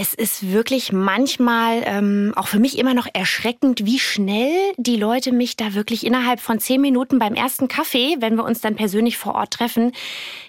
Es 0.00 0.14
ist 0.14 0.52
wirklich 0.52 0.92
manchmal 0.92 1.82
ähm, 1.84 2.32
auch 2.36 2.46
für 2.46 2.60
mich 2.60 2.78
immer 2.78 2.94
noch 2.94 3.08
erschreckend, 3.12 3.84
wie 3.84 3.98
schnell 3.98 4.54
die 4.76 4.94
Leute 4.94 5.32
mich 5.32 5.56
da 5.56 5.74
wirklich 5.74 6.06
innerhalb 6.06 6.38
von 6.38 6.60
zehn 6.60 6.80
Minuten 6.80 7.18
beim 7.18 7.34
ersten 7.34 7.66
Kaffee, 7.66 8.14
wenn 8.20 8.36
wir 8.36 8.44
uns 8.44 8.60
dann 8.60 8.76
persönlich 8.76 9.16
vor 9.18 9.34
Ort 9.34 9.54
treffen, 9.54 9.90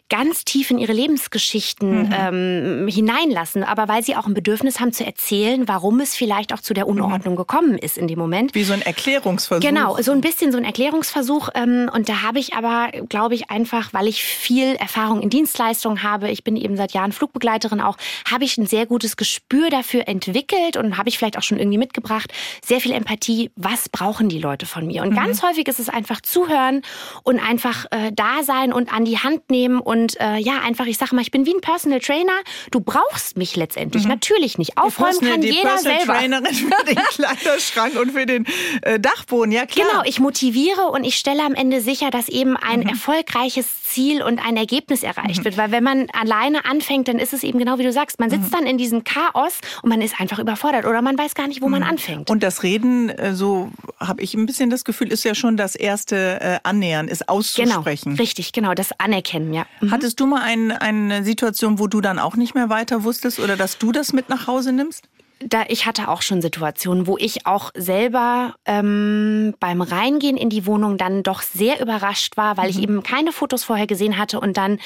ganz 0.09 0.43
tief 0.43 0.71
in 0.71 0.79
ihre 0.79 0.93
Lebensgeschichten 0.93 2.13
ähm, 2.13 2.87
hineinlassen. 2.87 3.63
Aber 3.63 3.87
weil 3.87 4.03
sie 4.03 4.15
auch 4.15 4.25
ein 4.25 4.33
Bedürfnis 4.33 4.79
haben 4.79 4.91
zu 4.91 5.05
erzählen, 5.05 5.67
warum 5.67 5.99
es 5.99 6.15
vielleicht 6.15 6.53
auch 6.53 6.59
zu 6.59 6.73
der 6.73 6.87
Unordnung 6.87 7.35
gekommen 7.35 7.77
ist 7.77 7.97
in 7.97 8.07
dem 8.07 8.17
Moment. 8.17 8.55
Wie 8.55 8.63
so 8.63 8.73
ein 8.73 8.81
Erklärungsversuch. 8.81 9.65
Genau, 9.65 9.97
so 10.01 10.11
ein 10.11 10.21
bisschen 10.21 10.51
so 10.51 10.57
ein 10.57 10.65
Erklärungsversuch. 10.65 11.49
Ähm, 11.53 11.89
und 11.93 12.09
da 12.09 12.23
habe 12.23 12.39
ich 12.39 12.55
aber, 12.55 12.89
glaube 13.07 13.35
ich, 13.35 13.51
einfach, 13.51 13.93
weil 13.93 14.07
ich 14.07 14.23
viel 14.23 14.75
Erfahrung 14.75 15.21
in 15.21 15.29
Dienstleistungen 15.29 16.01
habe, 16.01 16.29
ich 16.29 16.43
bin 16.43 16.55
eben 16.55 16.75
seit 16.75 16.93
Jahren 16.93 17.11
Flugbegleiterin 17.11 17.79
auch, 17.79 17.97
habe 18.29 18.43
ich 18.43 18.57
ein 18.57 18.65
sehr 18.65 18.85
gutes 18.87 19.15
Gespür 19.15 19.69
dafür 19.69 20.07
entwickelt 20.07 20.75
und 20.75 20.97
habe 20.97 21.09
ich 21.09 21.17
vielleicht 21.17 21.37
auch 21.37 21.43
schon 21.43 21.59
irgendwie 21.59 21.77
mitgebracht, 21.77 22.33
sehr 22.65 22.81
viel 22.81 22.93
Empathie, 22.93 23.51
was 23.55 23.89
brauchen 23.89 24.29
die 24.29 24.39
Leute 24.39 24.65
von 24.65 24.87
mir. 24.87 25.03
Und 25.03 25.13
ganz 25.13 25.43
häufig 25.43 25.67
ist 25.67 25.79
es 25.79 25.89
einfach 25.89 26.21
zuhören 26.21 26.81
und 27.23 27.39
einfach 27.39 27.85
äh, 27.91 28.11
da 28.13 28.43
sein 28.43 28.73
und 28.73 28.91
an 28.91 29.05
die 29.05 29.19
Hand 29.19 29.49
nehmen 29.51 29.79
und 29.79 29.98
äh, 30.19 30.37
ja, 30.37 30.59
einfach, 30.61 30.85
ich 30.85 30.97
sage 30.97 31.15
mal, 31.15 31.21
ich 31.21 31.31
bin 31.31 31.45
wie 31.45 31.53
ein 31.53 31.61
Personal 31.61 31.99
Trainer. 31.99 32.33
Du 32.71 32.79
brauchst 32.79 33.37
mich 33.37 33.55
letztendlich, 33.55 34.05
natürlich 34.07 34.57
nicht. 34.57 34.77
Aufräumen 34.77 35.19
kann 35.21 35.41
die 35.41 35.49
jeder 35.49 35.69
Personal 35.69 35.97
selber. 35.99 36.13
Trainerin 36.13 36.53
für 36.53 36.85
den 36.85 36.95
Kleiderschrank 37.09 37.99
und 37.99 38.11
für 38.11 38.25
den 38.25 38.45
äh, 38.81 38.99
Dachboden, 38.99 39.51
ja 39.51 39.65
klar. 39.65 39.87
Genau, 39.91 40.03
ich 40.05 40.19
motiviere 40.19 40.87
und 40.91 41.03
ich 41.03 41.15
stelle 41.15 41.43
am 41.43 41.53
Ende 41.55 41.81
sicher, 41.81 42.09
dass 42.11 42.29
eben 42.29 42.55
ein 42.57 42.81
Mhm. 42.81 42.87
erfolgreiches 42.89 43.83
Ziel 43.83 44.21
und 44.21 44.39
ein 44.45 44.55
Ergebnis 44.55 45.03
erreicht 45.03 45.43
wird. 45.43 45.57
Weil 45.57 45.71
wenn 45.71 45.83
man 45.83 46.07
alleine 46.11 46.65
anfängt, 46.65 47.07
dann 47.07 47.17
ist 47.19 47.33
es 47.33 47.43
eben 47.43 47.57
genau 47.59 47.77
wie 47.79 47.83
du 47.83 47.91
sagst, 47.91 48.19
man 48.19 48.29
Mhm. 48.29 48.33
sitzt 48.43 48.53
dann 48.53 48.65
in 48.65 48.77
diesem 48.77 49.03
Chaos 49.03 49.59
und 49.81 49.89
man 49.89 50.01
ist 50.01 50.19
einfach 50.19 50.39
überfordert 50.39 50.85
oder 50.85 51.01
man 51.01 51.17
weiß 51.17 51.33
gar 51.35 51.47
nicht, 51.47 51.61
wo 51.61 51.67
man 51.69 51.83
anfängt. 51.83 52.29
Mhm. 52.29 52.33
Und 52.33 52.43
das 52.43 52.63
Reden, 52.63 53.09
äh, 53.09 53.33
so 53.33 53.71
habe 53.99 54.21
ich 54.21 54.33
ein 54.35 54.45
bisschen 54.45 54.69
das 54.69 54.83
Gefühl, 54.85 55.11
ist 55.11 55.23
ja 55.23 55.33
schon 55.35 55.57
das 55.57 55.75
erste 55.75 56.39
äh, 56.41 56.59
Annähern, 56.63 57.07
ist 57.07 57.21
genau, 57.27 57.33
auszusprechen. 57.39 58.13
richtig, 58.15 58.51
genau, 58.53 58.73
das 58.73 58.89
Anerkennen, 58.99 59.53
ja. 59.53 59.65
Mhm. 59.89 59.93
Hattest 59.93 60.19
du 60.19 60.25
mal 60.25 60.41
ein, 60.41 60.71
eine 60.71 61.23
Situation, 61.23 61.79
wo 61.79 61.87
du 61.87 62.01
dann 62.01 62.19
auch 62.19 62.35
nicht 62.35 62.55
mehr 62.55 62.69
weiter 62.69 63.03
wusstest 63.03 63.39
oder 63.39 63.55
dass 63.57 63.77
du 63.77 63.91
das 63.91 64.13
mit 64.13 64.29
nach 64.29 64.47
Hause 64.47 64.71
nimmst? 64.71 65.03
da 65.41 65.63
ich 65.69 65.85
hatte 65.85 66.09
auch 66.09 66.21
schon 66.21 66.41
Situationen, 66.41 67.07
wo 67.07 67.15
ich 67.17 67.45
auch 67.45 67.71
selber 67.73 68.55
ähm, 68.65 69.53
beim 69.61 69.81
Reingehen 69.81 70.35
in 70.35 70.49
die 70.49 70.65
Wohnung 70.65 70.97
dann 70.97 71.23
doch 71.23 71.41
sehr 71.43 71.79
überrascht 71.81 72.35
war, 72.35 72.57
weil 72.57 72.65
Mhm. 72.65 72.69
ich 72.71 72.83
eben 72.83 73.03
keine 73.03 73.31
Fotos 73.31 73.63
vorher 73.63 73.87
gesehen 73.87 74.17
hatte 74.17 74.41
und 74.41 74.57
dann 74.57 74.79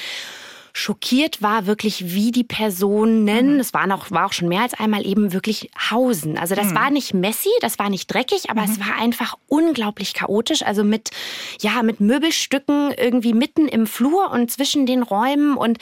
schockiert 0.76 1.40
war 1.40 1.66
wirklich, 1.66 2.12
wie 2.14 2.32
die 2.32 2.42
Personen, 2.42 3.60
es 3.60 3.72
waren 3.72 3.92
auch, 3.92 4.10
war 4.10 4.26
auch 4.26 4.32
schon 4.32 4.48
mehr 4.48 4.62
als 4.62 4.74
einmal 4.74 5.06
eben 5.06 5.32
wirklich 5.32 5.70
hausen. 5.90 6.36
Also 6.36 6.56
das 6.56 6.74
war 6.74 6.90
nicht 6.90 7.14
messy, 7.14 7.48
das 7.60 7.78
war 7.78 7.88
nicht 7.90 8.12
dreckig, 8.12 8.50
aber 8.50 8.64
es 8.64 8.80
war 8.80 8.96
einfach 9.00 9.36
unglaublich 9.46 10.14
chaotisch. 10.14 10.62
Also 10.62 10.82
mit, 10.82 11.10
ja, 11.60 11.84
mit 11.84 12.00
Möbelstücken 12.00 12.92
irgendwie 12.92 13.34
mitten 13.34 13.68
im 13.68 13.86
Flur 13.86 14.32
und 14.32 14.50
zwischen 14.50 14.84
den 14.84 15.04
Räumen 15.04 15.56
und 15.56 15.78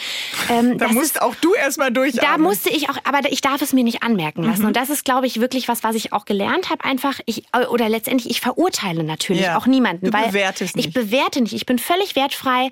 ähm, 0.51 0.77
Da 0.77 0.85
das 0.87 0.93
musst 0.95 1.07
ist, 1.17 1.23
auch 1.23 1.35
du 1.37 1.55
erstmal 1.55 1.91
durchatmen. 1.91 2.31
da 2.31 2.37
musste 2.37 2.69
ich 2.69 2.91
auch, 2.91 2.99
aber 3.05 3.21
ich 3.33 3.41
darf 3.41 3.63
es 3.63 3.73
mir 3.73 3.85
nicht 3.85 4.03
anmerken 4.03 4.43
Mhm. 4.43 4.49
lassen. 4.49 4.67
Und 4.67 4.77
das 4.77 4.91
ist, 4.91 5.07
glaube 5.07 5.27
ich, 5.27 5.41
wirklich 5.41 5.69
was, 5.69 5.83
was 5.83 5.95
ich 5.97 6.13
auch 6.13 6.27
gelernt 6.27 6.69
habe. 6.69 6.85
Einfach, 6.85 7.19
ich, 7.25 7.45
oder 7.71 7.89
letztendlich, 7.89 8.31
ich 8.31 8.43
verurteile 8.43 9.05
natürlich 9.05 9.43
Ja. 9.45 9.57
auch 9.57 9.67
niemanden. 9.67 10.07
Du 10.07 10.13
weil 10.13 10.27
bewertest 10.29 10.77
Ich 10.77 10.87
nicht. 10.87 10.95
bewerte 10.95 11.41
nicht. 11.41 11.55
Ich 11.55 11.65
bin 11.65 11.79
völlig 11.79 12.15
wertfrei. 12.15 12.69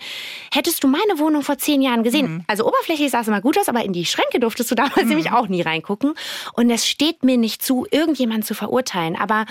Hättest 0.52 0.84
du 0.84 0.88
meine 0.88 1.18
Wohnung 1.18 1.40
vor 1.42 1.56
zehn 1.56 1.80
Jahren 1.80 2.02
gesehen, 2.02 2.09
Mhm. 2.12 2.44
also 2.46 2.66
oberflächlich 2.66 3.10
sah 3.10 3.20
es 3.20 3.28
immer 3.28 3.40
gut 3.40 3.58
aus, 3.58 3.68
aber 3.68 3.84
in 3.84 3.92
die 3.92 4.04
Schränke 4.06 4.40
durftest 4.40 4.70
du 4.70 4.74
damals 4.74 5.04
nämlich 5.06 5.30
auch 5.32 5.48
nie 5.48 5.62
reingucken. 5.62 6.14
Und 6.54 6.70
es 6.70 6.86
steht 6.88 7.22
mir 7.24 7.36
nicht 7.36 7.62
zu, 7.62 7.86
irgendjemanden 7.90 8.44
zu 8.44 8.54
verurteilen. 8.54 9.16
Aber 9.16 9.46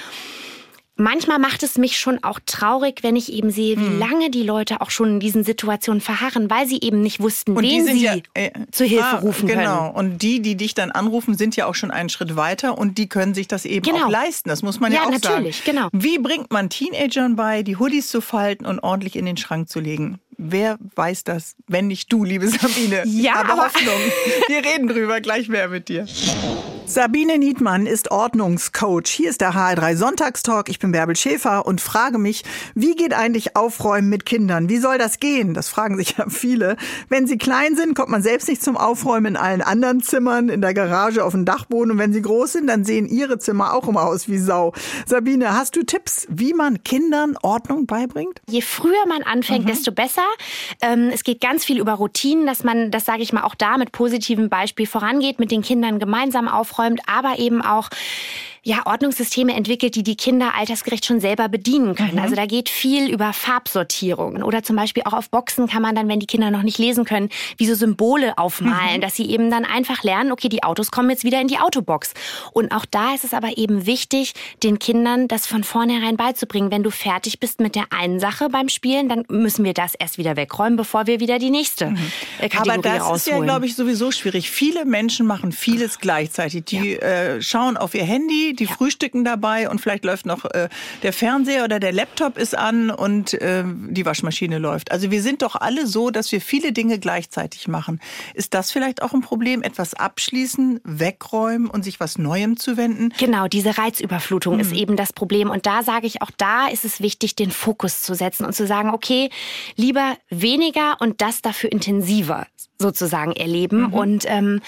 Manchmal 1.02 1.39
macht 1.39 1.63
es 1.63 1.78
mich 1.78 1.98
schon 1.98 2.26
auch 2.26 2.41
traurig, 2.45 3.04
wenn 3.04 3.15
ich 3.15 3.32
eben 3.32 3.52
sehe, 3.52 3.78
wie 3.78 3.86
Hm. 3.86 4.00
lange 4.00 4.30
die 4.30 4.43
Leute 4.43 4.82
auch 4.82 4.89
schon 4.89 5.12
in 5.12 5.19
diesen 5.22 5.45
Situationen 5.45 6.02
verharren, 6.02 6.50
weil 6.50 6.67
sie 6.67 6.80
eben 6.82 7.00
nicht 7.00 7.22
wussten, 7.22 7.56
Und 7.56 7.63
wen 7.63 7.86
sie 7.86 8.04
ja, 8.04 8.15
äh, 8.34 8.52
zur 8.69 8.86
Hilfe 8.86 9.06
ah, 9.06 9.19
rufen 9.19 9.48
können. 9.48 9.62
Genau. 9.62 9.89
Und 9.93 10.22
die, 10.22 10.41
die 10.41 10.56
dich 10.58 10.74
dann 10.74 10.91
anrufen, 10.91 11.38
sind 11.38 11.56
ja 11.56 11.67
auch 11.67 11.76
schon 11.76 11.89
einen 11.89 12.10
Schritt 12.10 12.36
weiter 12.36 12.78
und 12.78 12.98
die 12.98 13.08
können 13.08 13.34
sich 13.34 13.48
das 13.48 13.63
eben 13.63 13.82
Genau. 13.86 14.08
auch 14.08 14.10
leisten. 14.10 14.50
Das 14.50 14.62
muss 14.62 14.82
man 14.82 14.91
ja, 14.91 15.04
Ja, 15.04 15.08
auch 15.08 15.12
natürlich, 15.12 15.60
sagen. 15.63 15.78
genau. 15.78 15.88
Wie 15.93 16.17
bringt 16.19 16.52
man 16.52 16.69
Teenagern 16.69 17.38
bei, 17.38 17.63
die 17.63 17.78
Hoodies 17.78 18.10
zu 18.10 18.19
falten 18.19 18.65
und 18.65 18.82
ordentlich 18.82 19.15
in 19.15 19.26
den 19.26 19.38
Schrank 19.38 19.69
zu 19.69 19.80
legen? 19.80 20.19
Wer 20.41 20.78
weiß 20.95 21.25
das, 21.25 21.56
wenn 21.67 21.88
nicht 21.88 22.12
du, 22.13 22.23
liebe 22.23 22.47
Sabine? 22.47 23.04
Ja, 23.06 23.34
habe 23.36 23.52
aber- 23.54 23.65
Hoffnung. 23.65 23.93
Wir 24.47 24.63
reden 24.63 24.88
drüber 24.88 25.19
gleich 25.19 25.49
mehr 25.49 25.67
mit 25.67 25.89
dir. 25.89 26.06
Sabine 26.86 27.38
Niedmann 27.38 27.86
ist 27.86 28.10
Ordnungscoach. 28.10 29.06
Hier 29.10 29.30
ist 29.30 29.41
der 29.41 29.54
HR3 29.54 29.95
Sonntagstalk. 29.95 30.69
Ich 30.69 30.80
bin 30.80 30.91
Bärbel 30.91 31.15
Schäfer 31.15 31.67
und 31.67 31.82
frage 31.82 32.17
mich, 32.17 32.43
wie 32.73 32.95
geht 32.95 33.13
eigentlich 33.13 33.56
Aufräumen 33.56 34.10
mit 34.10 34.25
Kindern? 34.25 34.69
Wie 34.69 34.78
soll 34.80 34.97
das 34.97 35.19
gehen? 35.19 35.54
Das 35.54 35.69
fragen 35.69 35.97
sich 35.97 36.15
ja 36.17 36.25
viele. 36.30 36.78
Wenn 37.08 37.28
sie 37.28 37.38
klein 37.38 37.75
sind, 37.75 37.93
kommt 37.93 38.10
man 38.10 38.23
selbst 38.23 38.47
nicht 38.47 38.63
zum 38.63 38.75
Aufräumen 38.75 39.36
in 39.36 39.38
allen 39.38 39.62
anderen 39.62 40.02
Zimmern, 40.02 40.49
in 40.49 40.62
der 40.62 40.73
Garage, 40.73 41.23
auf 41.23 41.34
dem 41.34 41.45
Dachboden. 41.45 41.91
Und 41.91 41.97
wenn 41.99 42.12
sie 42.12 42.23
groß 42.23 42.54
sind, 42.54 42.65
dann 42.67 42.84
sehen 42.86 43.06
ihre 43.08 43.38
Zimmer 43.38 43.73
auch 43.75 43.88
immer 43.88 44.06
aus 44.08 44.28
wie 44.28 44.39
Sau. 44.39 44.73
Sabine, 45.06 45.54
hast 45.56 45.75
du 45.75 45.84
Tipps, 45.84 46.25
wie 46.30 46.54
man 46.56 46.84
Kindern 46.84 47.38
Ordnung 47.43 47.86
beibringt? 47.86 48.41
Je 48.49 48.62
früher 48.62 49.06
man 49.08 49.21
anfängt, 49.21 49.69
desto 49.69 49.91
besser. 49.91 50.23
Ähm, 50.82 51.10
es 51.13 51.24
geht 51.24 51.42
ganz 51.42 51.65
viel 51.65 51.80
über 51.80 51.94
Routinen, 51.94 52.46
dass 52.46 52.63
man, 52.63 52.92
das 52.92 53.06
sage 53.06 53.22
ich 53.22 53.34
mal, 53.34 53.44
auch 53.44 53.56
da 53.56 53.78
mit 53.78 53.92
positivem 53.92 54.50
Beispiel 54.50 54.88
vorangeht, 54.88 55.39
mit 55.39 55.52
den 55.52 55.62
Kindern 55.62 56.00
gemeinsam 56.00 56.48
aufräumt, 56.48 57.02
aber 57.08 57.39
eben 57.39 57.62
auch 57.62 57.89
ja, 58.63 58.86
Ordnungssysteme 58.86 59.54
entwickelt, 59.54 59.95
die 59.95 60.04
die 60.04 60.15
Kinder 60.15 60.56
altersgerecht 60.56 61.06
schon 61.06 61.19
selber 61.19 61.48
bedienen 61.50 61.95
können. 61.95 62.19
Also 62.19 62.36
da 62.36 62.45
geht 62.45 62.69
viel 62.69 63.10
über 63.10 63.34
Farbsortierungen 63.34 64.43
oder 64.43 64.63
zum 64.63 64.76
Beispiel 64.76 65.04
auch 65.06 65.13
auf 65.13 65.30
Boxen 65.30 65.67
kann 65.67 65.82
man 65.82 65.95
dann, 65.95 66.08
wenn 66.08 66.19
die 66.19 66.26
Kinder 66.26 66.52
noch 66.52 66.63
nicht 66.63 66.78
lesen 66.78 67.06
können, 67.06 67.30
wie 67.58 67.65
so 67.65 67.76
Symbole 67.76 68.38
aufmalen, 68.38 69.02
dass 69.02 69.15
sie 69.15 69.30
eben 69.30 69.50
dann 69.50 69.65
einfach 69.65 70.04
lernen, 70.04 70.32
okay, 70.32 70.50
die 70.50 70.63
Autos 70.63 70.91
kommen 70.91 71.10
jetzt 71.10 71.24
wieder 71.24 71.39
in 71.39 71.48
die 71.48 71.58
Autobox. 71.58 72.13
Und 72.54 72.72
auch 72.72 72.86
da 72.86 73.13
ist 73.13 73.24
es 73.24 73.34
aber 73.34 73.58
eben 73.58 73.86
wichtig, 73.86 74.34
den 74.63 74.80
Kindern 74.80 75.28
das 75.28 75.48
von 75.48 75.63
vornherein 75.63 76.17
beizubringen. 76.17 76.72
Wenn 76.72 76.84
du 76.84 76.91
fertig 76.91 77.39
bist 77.39 77.60
mit 77.60 77.76
der 77.76 77.86
einen 77.91 78.19
Sache 78.19 78.50
beim 78.50 78.69
Spielen, 78.69 79.10
dann 79.10 79.26
müssen 79.30 79.63
wir 79.63 79.74
das 79.74 79.95
erst 79.95 80.17
wieder 80.17 80.36
wegräumen, 80.36 80.78
bevor 80.78 81.08
wir 81.08 81.19
wieder 81.19 81.39
die 81.39 81.50
nächste 81.50 81.93
äh, 82.39 82.50
Kategorie 82.50 82.72
Aber 82.72 82.82
das 82.82 83.02
rausholen. 83.02 83.15
ist 83.15 83.28
ja, 83.28 83.39
glaube 83.39 83.65
ich, 83.65 83.76
sowieso 83.76 84.12
schwierig. 84.12 84.50
Viele 84.50 84.86
Menschen 84.86 85.26
machen 85.26 85.52
vieles 85.52 86.00
gleichzeitig. 86.00 86.65
Die 86.65 86.98
äh, 86.98 87.41
schauen 87.41 87.78
auf 87.78 87.93
ihr 87.93 88.04
Handy, 88.04 88.48
Handy, 88.49 88.55
die 88.55 88.69
ja. 88.69 88.75
frühstücken 88.75 89.23
dabei 89.23 89.69
und 89.69 89.79
vielleicht 89.81 90.05
läuft 90.05 90.25
noch 90.25 90.45
äh, 90.45 90.69
der 91.03 91.13
Fernseher 91.13 91.63
oder 91.63 91.79
der 91.79 91.91
Laptop 91.91 92.38
ist 92.38 92.57
an 92.57 92.89
und 92.89 93.33
äh, 93.33 93.63
die 93.65 94.05
Waschmaschine 94.05 94.57
läuft. 94.57 94.91
Also 94.91 95.12
wir 95.12 95.21
sind 95.21 95.41
doch 95.41 95.55
alle 95.55 95.88
so, 95.88 96.09
dass 96.09 96.31
wir 96.31 96.41
viele 96.41 96.71
Dinge 96.71 96.99
gleichzeitig 96.99 97.67
machen. 97.67 97.99
Ist 98.33 98.53
das 98.53 98.71
vielleicht 98.71 99.01
auch 99.01 99.13
ein 99.13 99.21
Problem? 99.21 99.62
Etwas 99.62 99.93
abschließen, 99.93 100.79
wegräumen 100.83 101.69
und 101.69 101.83
sich 101.83 101.99
was 101.99 102.17
Neuem 102.17 102.57
zuwenden? 102.57 103.13
Genau, 103.17 103.47
diese 103.47 103.77
Reizüberflutung 103.77 104.55
mhm. 104.55 104.59
ist 104.59 104.71
eben 104.73 104.95
das 104.95 105.13
Problem. 105.13 105.49
Und 105.49 105.65
da 105.65 105.83
sage 105.83 106.07
ich 106.07 106.21
auch, 106.21 106.31
da 106.38 106.67
ist 106.67 106.85
es 106.85 107.01
wichtig, 107.01 107.35
den 107.35 107.51
Fokus 107.51 108.01
zu 108.01 108.13
setzen 108.15 108.45
und 108.45 108.53
zu 108.53 108.65
sagen, 108.65 108.89
okay, 108.89 109.29
lieber 109.75 110.15
weniger 110.29 110.97
und 110.99 111.21
das 111.21 111.41
dafür 111.41 111.71
intensiver 111.71 112.47
sozusagen 112.77 113.33
erleben. 113.33 113.88
Mhm. 113.88 113.93
Und 113.93 114.23
ähm, 114.27 114.62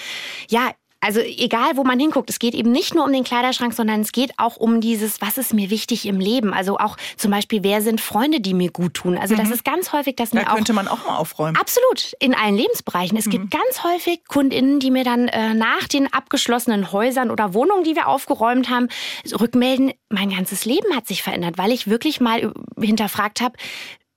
ja, 0.48 0.70
also 1.02 1.20
egal, 1.20 1.76
wo 1.76 1.82
man 1.82 1.98
hinguckt, 1.98 2.30
es 2.30 2.38
geht 2.38 2.54
eben 2.54 2.70
nicht 2.70 2.94
nur 2.94 3.04
um 3.04 3.12
den 3.12 3.24
Kleiderschrank, 3.24 3.74
sondern 3.74 4.00
es 4.00 4.12
geht 4.12 4.32
auch 4.36 4.56
um 4.56 4.80
dieses, 4.80 5.20
was 5.20 5.36
ist 5.36 5.52
mir 5.52 5.68
wichtig 5.68 6.06
im 6.06 6.20
Leben. 6.20 6.54
Also 6.54 6.78
auch 6.78 6.96
zum 7.16 7.32
Beispiel, 7.32 7.64
wer 7.64 7.82
sind 7.82 8.00
Freunde, 8.00 8.40
die 8.40 8.54
mir 8.54 8.70
gut 8.70 8.94
tun. 8.94 9.18
Also 9.18 9.34
mhm. 9.34 9.38
das 9.38 9.50
ist 9.50 9.64
ganz 9.64 9.92
häufig, 9.92 10.14
dass 10.14 10.32
mir 10.32 10.44
da 10.44 10.54
könnte 10.54 10.72
man 10.72 10.86
auch 10.86 11.04
mal 11.04 11.16
aufräumen. 11.16 11.56
Absolut, 11.56 12.12
in 12.20 12.34
allen 12.34 12.56
Lebensbereichen. 12.56 13.18
Es 13.18 13.26
mhm. 13.26 13.30
gibt 13.30 13.50
ganz 13.50 13.82
häufig 13.82 14.20
KundInnen, 14.28 14.78
die 14.78 14.92
mir 14.92 15.02
dann 15.02 15.26
äh, 15.26 15.54
nach 15.54 15.88
den 15.88 16.12
abgeschlossenen 16.12 16.92
Häusern 16.92 17.32
oder 17.32 17.52
Wohnungen, 17.52 17.82
die 17.82 17.96
wir 17.96 18.06
aufgeräumt 18.06 18.70
haben, 18.70 18.86
rückmelden, 19.40 19.92
mein 20.08 20.30
ganzes 20.30 20.64
Leben 20.64 20.94
hat 20.94 21.08
sich 21.08 21.24
verändert, 21.24 21.58
weil 21.58 21.72
ich 21.72 21.88
wirklich 21.88 22.20
mal 22.20 22.52
hinterfragt 22.78 23.40
habe, 23.40 23.56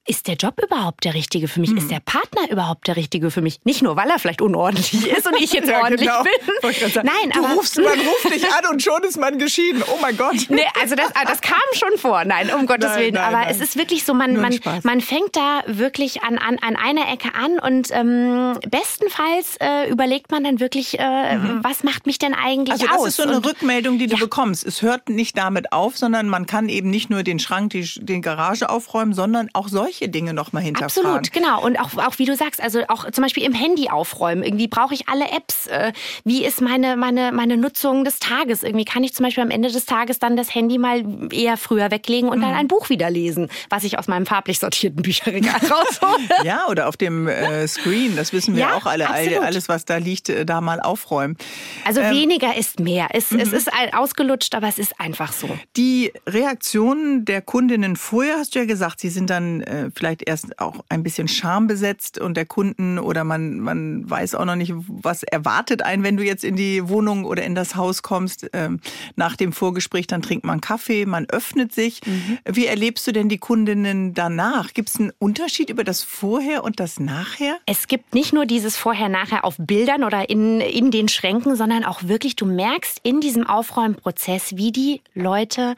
ist 0.08 0.28
der 0.28 0.36
Job 0.36 0.62
überhaupt 0.64 1.04
der 1.04 1.16
richtige 1.16 1.48
für 1.48 1.60
mich? 1.60 1.72
Hm. 1.72 1.78
Ist 1.78 1.90
der 1.90 2.00
Partner 2.00 2.50
überhaupt 2.52 2.88
der 2.88 2.96
richtige 2.96 3.32
für 3.32 3.42
mich? 3.42 3.60
Nicht 3.64 3.82
nur, 3.82 3.96
weil 3.96 4.08
er 4.10 4.20
vielleicht 4.20 4.42
unordentlich 4.42 5.08
ist 5.18 5.26
und 5.26 5.36
ich 5.42 5.52
jetzt 5.52 5.68
ja, 5.68 5.82
ordentlich 5.82 6.10
genau. 6.10 6.24
bin. 6.24 7.02
Nein, 7.04 7.32
du 7.34 7.44
aber 7.44 7.56
rufst, 7.56 7.78
man 7.78 7.86
ruft 8.00 8.34
dich 8.34 8.46
an 8.46 8.72
und 8.72 8.84
schon 8.84 9.04
ist 9.04 9.18
man 9.18 9.40
geschieden. 9.40 9.84
Oh 9.88 9.98
mein 10.02 10.16
Gott. 10.16 10.36
Nee, 10.50 10.62
also 10.80 10.96
das, 10.96 11.10
das 11.26 11.42
kam 11.42 11.58
schon 11.74 11.98
vor. 11.98 12.24
Nein, 12.24 12.54
um 12.54 12.68
Gottes 12.68 12.92
nein, 12.92 13.00
Willen. 13.00 13.14
Nein, 13.16 13.24
aber 13.24 13.38
nein. 13.38 13.48
es 13.50 13.62
ist 13.62 13.78
wirklich 13.78 14.04
so, 14.04 14.14
man, 14.14 14.40
man, 14.40 14.58
man 14.84 15.02
fängt 15.02 15.36
da 15.36 15.64
wirklich 15.66 16.22
an, 16.22 16.38
an, 16.38 16.60
an 16.60 16.76
einer 16.76 17.12
Ecke 17.12 17.30
an 17.34 17.58
und 17.60 17.90
ähm, 17.92 18.60
bestenfalls 18.70 19.58
äh, 19.60 19.90
überlegt 19.90 20.32
man 20.32 20.44
dann 20.44 20.60
wirklich, 20.60 21.00
äh, 21.00 21.38
mhm. 21.38 21.64
was 21.64 21.84
macht 21.84 22.06
mich 22.06 22.20
denn 22.20 22.36
eigentlich 22.36 22.74
also 22.74 22.86
aus? 22.86 22.92
Also 22.92 23.06
das 23.06 23.10
ist 23.10 23.18
so 23.18 23.24
eine 23.24 23.38
und, 23.38 23.46
Rückmeldung, 23.48 23.98
die 23.98 24.06
du 24.06 24.16
ja. 24.16 24.20
bekommst. 24.20 24.66
Es 24.66 24.84
hört 24.84 25.10
nicht 25.10 25.36
damit 25.38 25.72
auf, 25.72 25.98
sondern 25.98 26.30
man 26.30 26.46
kann 26.46 26.70
eben 26.70 26.92
nicht 26.92 27.10
nur 27.10 27.24
den 27.24 27.40
Schrank, 27.40 27.72
die, 27.72 27.90
den 27.96 28.22
Garage 28.22 28.70
aufräumen, 28.70 29.14
sondern 29.14 29.50
auch 29.54 29.68
solche 29.68 29.95
solche 29.96 30.10
Dinge 30.10 30.34
noch 30.34 30.54
mal 30.54 30.62
hinterfragen. 30.62 31.10
Absolut, 31.10 31.32
genau. 31.32 31.64
Und 31.64 31.80
auch, 31.80 31.96
auch 31.98 32.20
wie 32.20 32.26
du 32.26 32.36
sagst, 32.36 32.62
also 32.62 32.82
auch 32.88 33.10
zum 33.12 33.24
Beispiel 33.24 33.44
im 33.44 33.54
Handy 33.54 33.90
aufräumen. 33.90 34.44
Irgendwie 34.44 34.68
brauche 34.68 34.94
ich 34.94 35.08
alle 35.08 35.30
Apps. 35.32 35.68
Äh, 35.68 35.94
wie 36.24 36.46
ist 36.46 36.62
meine, 36.62 36.98
meine, 36.98 37.32
meine 37.32 37.58
Nutzung 37.58 38.04
des 38.04 38.20
Tages? 38.20 38.64
Irgendwie 38.64 38.86
kann 38.86 39.04
ich 39.04 39.14
zum 39.14 39.26
Beispiel 39.26 39.44
am 39.44 39.52
Ende 39.52 39.72
des 39.72 39.86
Tages 39.86 40.20
dann 40.20 40.36
das 40.38 40.54
Handy 40.54 40.78
mal 40.78 41.04
eher 41.32 41.58
früher 41.58 41.92
weglegen 41.92 42.30
und 42.30 42.40
mhm. 42.40 42.44
dann 42.44 42.54
ein 42.54 42.68
Buch 42.68 42.90
wieder 42.90 43.10
lesen, 43.10 43.50
was 43.70 43.84
ich 43.84 43.98
aus 43.98 44.08
meinem 44.08 44.26
farblich 44.26 44.60
sortierten 44.60 45.02
Bücherregal 45.02 45.56
raushole. 45.62 46.24
ja, 46.44 46.68
oder 46.70 46.88
auf 46.88 46.98
dem 46.98 47.28
äh, 47.28 47.68
Screen. 47.68 48.16
Das 48.16 48.34
wissen 48.34 48.56
wir 48.56 48.62
ja, 48.62 48.74
auch 48.76 48.86
alle. 48.86 49.10
Absolut. 49.10 49.44
Alles, 49.44 49.70
was 49.70 49.86
da 49.86 49.98
liegt, 49.98 50.30
äh, 50.30 50.46
da 50.46 50.62
mal 50.62 50.80
aufräumen. 50.80 51.38
Also 51.86 52.02
ähm, 52.02 52.14
weniger 52.14 52.56
ist 52.58 52.80
mehr. 52.80 53.10
Es, 53.14 53.32
mhm. 53.32 53.40
es 53.40 53.54
ist 53.54 53.70
ausgelutscht, 53.94 54.56
aber 54.56 54.68
es 54.68 54.78
ist 54.78 55.00
einfach 55.00 55.32
so. 55.32 55.50
Die 55.78 56.12
Reaktionen 56.28 57.26
der 57.26 57.42
Kundinnen 57.42 57.96
vorher, 57.96 58.38
hast 58.38 58.56
du 58.56 58.60
ja 58.60 58.66
gesagt, 58.66 59.00
sie 59.00 59.10
sind 59.10 59.30
dann 59.30 59.62
äh, 59.62 59.85
vielleicht 59.94 60.28
erst 60.28 60.60
auch 60.60 60.84
ein 60.90 61.04
bisschen 61.04 61.28
schambesetzt 61.28 62.20
und 62.20 62.38
der 62.38 62.46
Kunden 62.46 63.00
oder 63.00 63.24
man, 63.24 63.60
man 63.60 64.10
weiß 64.10 64.36
auch 64.36 64.46
noch 64.46 64.56
nicht, 64.56 64.74
was 64.76 65.24
erwartet 65.24 65.82
einen, 65.82 66.04
wenn 66.04 66.18
du 66.18 66.24
jetzt 66.24 66.44
in 66.44 66.56
die 66.56 66.88
Wohnung 66.88 67.26
oder 67.26 67.44
in 67.44 67.56
das 67.56 67.76
Haus 67.76 68.02
kommst. 68.02 68.50
Ähm, 68.54 68.80
nach 69.16 69.36
dem 69.36 69.54
Vorgespräch, 69.54 70.08
dann 70.08 70.22
trinkt 70.22 70.46
man 70.46 70.62
Kaffee, 70.62 71.06
man 71.06 71.26
öffnet 71.30 71.74
sich. 71.74 72.02
Mhm. 72.06 72.38
Wie 72.46 72.66
erlebst 72.66 73.06
du 73.08 73.12
denn 73.12 73.30
die 73.30 73.38
Kundinnen 73.38 74.14
danach? 74.14 74.74
Gibt 74.74 74.90
es 74.90 75.00
einen 75.00 75.12
Unterschied 75.20 75.70
über 75.70 75.84
das 75.84 76.04
Vorher 76.04 76.64
und 76.64 76.80
das 76.80 77.00
Nachher? 77.00 77.58
Es 77.66 77.88
gibt 77.88 78.14
nicht 78.14 78.34
nur 78.34 78.46
dieses 78.46 78.78
Vorher-Nachher 78.78 79.46
auf 79.46 79.56
Bildern 79.58 80.04
oder 80.04 80.30
in, 80.30 80.62
in 80.62 80.92
den 80.92 81.08
Schränken, 81.08 81.56
sondern 81.56 81.84
auch 81.84 82.04
wirklich, 82.04 82.36
du 82.36 82.46
merkst 82.46 83.00
in 83.04 83.22
diesem 83.22 83.48
Aufräumprozess, 83.48 84.58
wie 84.58 84.72
die 84.72 85.02
Leute 85.14 85.76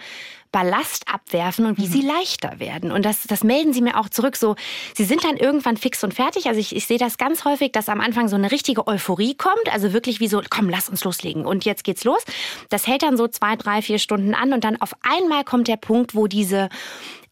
Ballast 0.52 1.08
abwerfen 1.12 1.66
und 1.66 1.78
wie 1.78 1.88
mhm. 1.88 1.92
sie 1.92 2.02
leichter 2.02 2.60
werden. 2.60 2.92
Und 2.92 3.06
das, 3.06 3.24
das 3.24 3.44
melden 3.44 3.74
sie 3.74 3.82
mir 3.82 4.00
auch 4.00 4.10
zurück. 4.10 4.36
So, 4.36 4.56
sie 4.96 5.04
sind 5.04 5.24
dann 5.24 5.38
irgendwann 5.38 5.78
fix 5.78 6.04
und 6.04 6.14
fertig. 6.14 6.48
Also 6.48 6.60
ich, 6.60 6.76
ich 6.76 6.88
sehe 6.88 6.98
das 6.98 7.18
ganz 7.18 7.46
häufig, 7.46 7.72
dass 7.72 7.90
am 7.90 8.02
Anfang 8.02 8.28
so 8.28 8.36
eine 8.36 8.52
richtige 8.52 8.88
Euphorie 8.88 9.36
kommt. 9.36 9.72
Also 9.72 9.94
wirklich 9.94 10.20
wie 10.20 10.28
so, 10.28 10.42
komm, 10.50 10.70
lass 10.70 10.90
uns 10.90 11.04
loslegen. 11.04 11.46
Und 11.46 11.66
jetzt 11.66 11.84
geht's 11.84 12.04
los. 12.04 12.24
Das 12.70 12.88
hält 12.88 13.04
dann 13.04 13.18
so 13.18 13.28
zwei, 13.28 13.56
drei, 13.56 13.82
vier 13.82 14.00
Stunden 14.00 14.34
an. 14.34 14.54
Und 14.54 14.64
dann 14.64 14.82
auf 14.82 14.94
einmal 15.02 15.44
kommt 15.44 15.68
der 15.68 15.78
Punkt, 15.78 16.16
wo 16.16 16.28
diese 16.28 16.70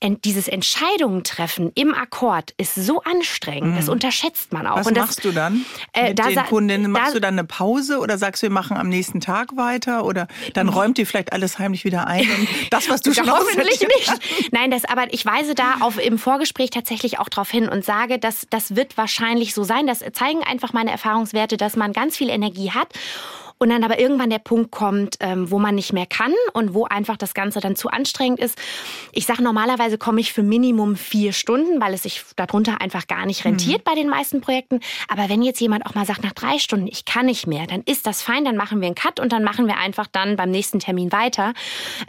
dieses 0.01 0.47
Entscheidungen 0.47 1.23
treffen 1.23 1.71
im 1.75 1.93
Akkord 1.93 2.53
ist 2.58 2.75
so 2.75 3.01
anstrengend. 3.01 3.73
Mhm. 3.73 3.77
Das 3.77 3.89
unterschätzt 3.89 4.53
man 4.53 4.67
auch. 4.67 4.77
Was 4.77 4.88
und 4.88 4.95
das, 4.95 5.08
machst 5.08 5.25
du 5.25 5.31
dann 5.31 5.65
äh, 5.93 6.10
mit 6.10 6.19
da, 6.19 6.27
den 6.27 6.43
Kundinnen? 6.45 6.91
Machst 6.91 7.10
da, 7.10 7.13
du 7.13 7.21
dann 7.21 7.36
eine 7.36 7.45
Pause 7.45 7.99
oder 7.99 8.17
sagst 8.17 8.43
du, 8.43 8.47
wir 8.47 8.51
machen 8.51 8.77
am 8.77 8.89
nächsten 8.89 9.21
Tag 9.21 9.55
weiter 9.58 10.05
oder 10.05 10.27
dann 10.53 10.69
räumt 10.69 10.99
ihr 10.99 11.08
vielleicht 11.08 11.34
alles 11.34 11.60
heimlich 11.60 11.86
wieder 11.86 12.08
ein 12.08 12.27
das, 12.69 12.89
was 12.89 13.01
du 13.01 13.13
schon 13.13 13.29
Hoffentlich 13.31 13.81
nicht. 13.81 14.51
Nein, 14.51 14.71
das, 14.71 14.86
aber 14.86 15.13
ich 15.13 15.25
weise 15.25 15.55
da 15.55 15.77
auf, 15.81 16.03
im 16.03 16.17
Vorgespräch 16.17 16.69
tatsächlich 16.69 17.19
auch 17.19 17.29
darauf 17.29 17.49
hin 17.49 17.69
und 17.69 17.84
sage, 17.84 18.19
dass 18.19 18.47
das 18.49 18.75
wird 18.75 18.97
wahrscheinlich 18.97 19.53
so 19.53 19.63
sein. 19.63 19.88
Das 19.88 20.03
zeigen 20.13 20.43
einfach 20.43 20.73
meine 20.73 20.91
Erfahrungswerte, 20.91 21.58
dass 21.58 21.75
man 21.75 21.93
ganz 21.93 22.17
viel 22.17 22.29
Energie 22.29 22.71
hat 22.71 22.89
und 23.65 23.71
dann 23.71 23.84
aber 23.84 23.99
irgendwann 23.99 24.30
der 24.30 24.38
Punkt 24.38 24.69
kommt, 24.69 25.17
ähm, 25.21 25.49
wo 25.49 25.58
man 25.58 25.73
nicht 25.73 25.91
mehr 25.91 26.06
kann 26.06 26.32
und 26.54 26.75
wo 26.75 26.86
einfach 26.86 27.17
das 27.17 27.34
Ganze 27.34 27.62
dann 27.62 27.75
zu 27.75 27.89
anstrengend 27.89 28.39
ist. 28.39 28.60
Ich 29.12 29.25
sage, 29.25 29.41
normalerweise 29.41 29.97
komme 29.97 30.21
ich 30.21 30.34
für 30.34 30.43
Minimum 30.43 30.95
vier 30.95 31.34
Stunden, 31.34 31.82
weil 31.82 31.95
es 31.95 32.04
sich 32.04 32.23
darunter 32.36 32.80
einfach 32.80 33.08
gar 33.08 33.25
nicht 33.25 33.43
rentiert 33.43 33.80
mhm. 33.80 33.84
bei 33.84 33.95
den 33.95 34.08
meisten 34.08 34.39
Projekten. 34.39 34.82
Aber 35.08 35.30
wenn 35.30 35.41
jetzt 35.41 35.60
jemand 35.62 35.88
auch 35.88 35.95
mal 35.95 36.06
sagt, 36.06 36.23
nach 36.23 36.34
drei 36.34 36.60
Stunden, 36.60 36.86
ich 36.86 37.06
kann 37.06 37.25
nicht 37.25 37.47
mehr, 37.47 37.65
dann 37.65 37.82
ist 37.88 38.06
das 38.06 38.21
fein, 38.21 38.45
dann 38.45 38.56
machen 38.56 38.82
wir 38.82 38.86
einen 38.86 38.93
Cut 38.93 39.19
und 39.19 39.32
dann 39.32 39.43
machen 39.43 39.65
wir 39.65 39.78
einfach 39.78 40.06
dann 40.12 40.36
beim 40.36 40.51
nächsten 40.51 40.78
Termin 40.78 41.12
weiter. 41.12 41.56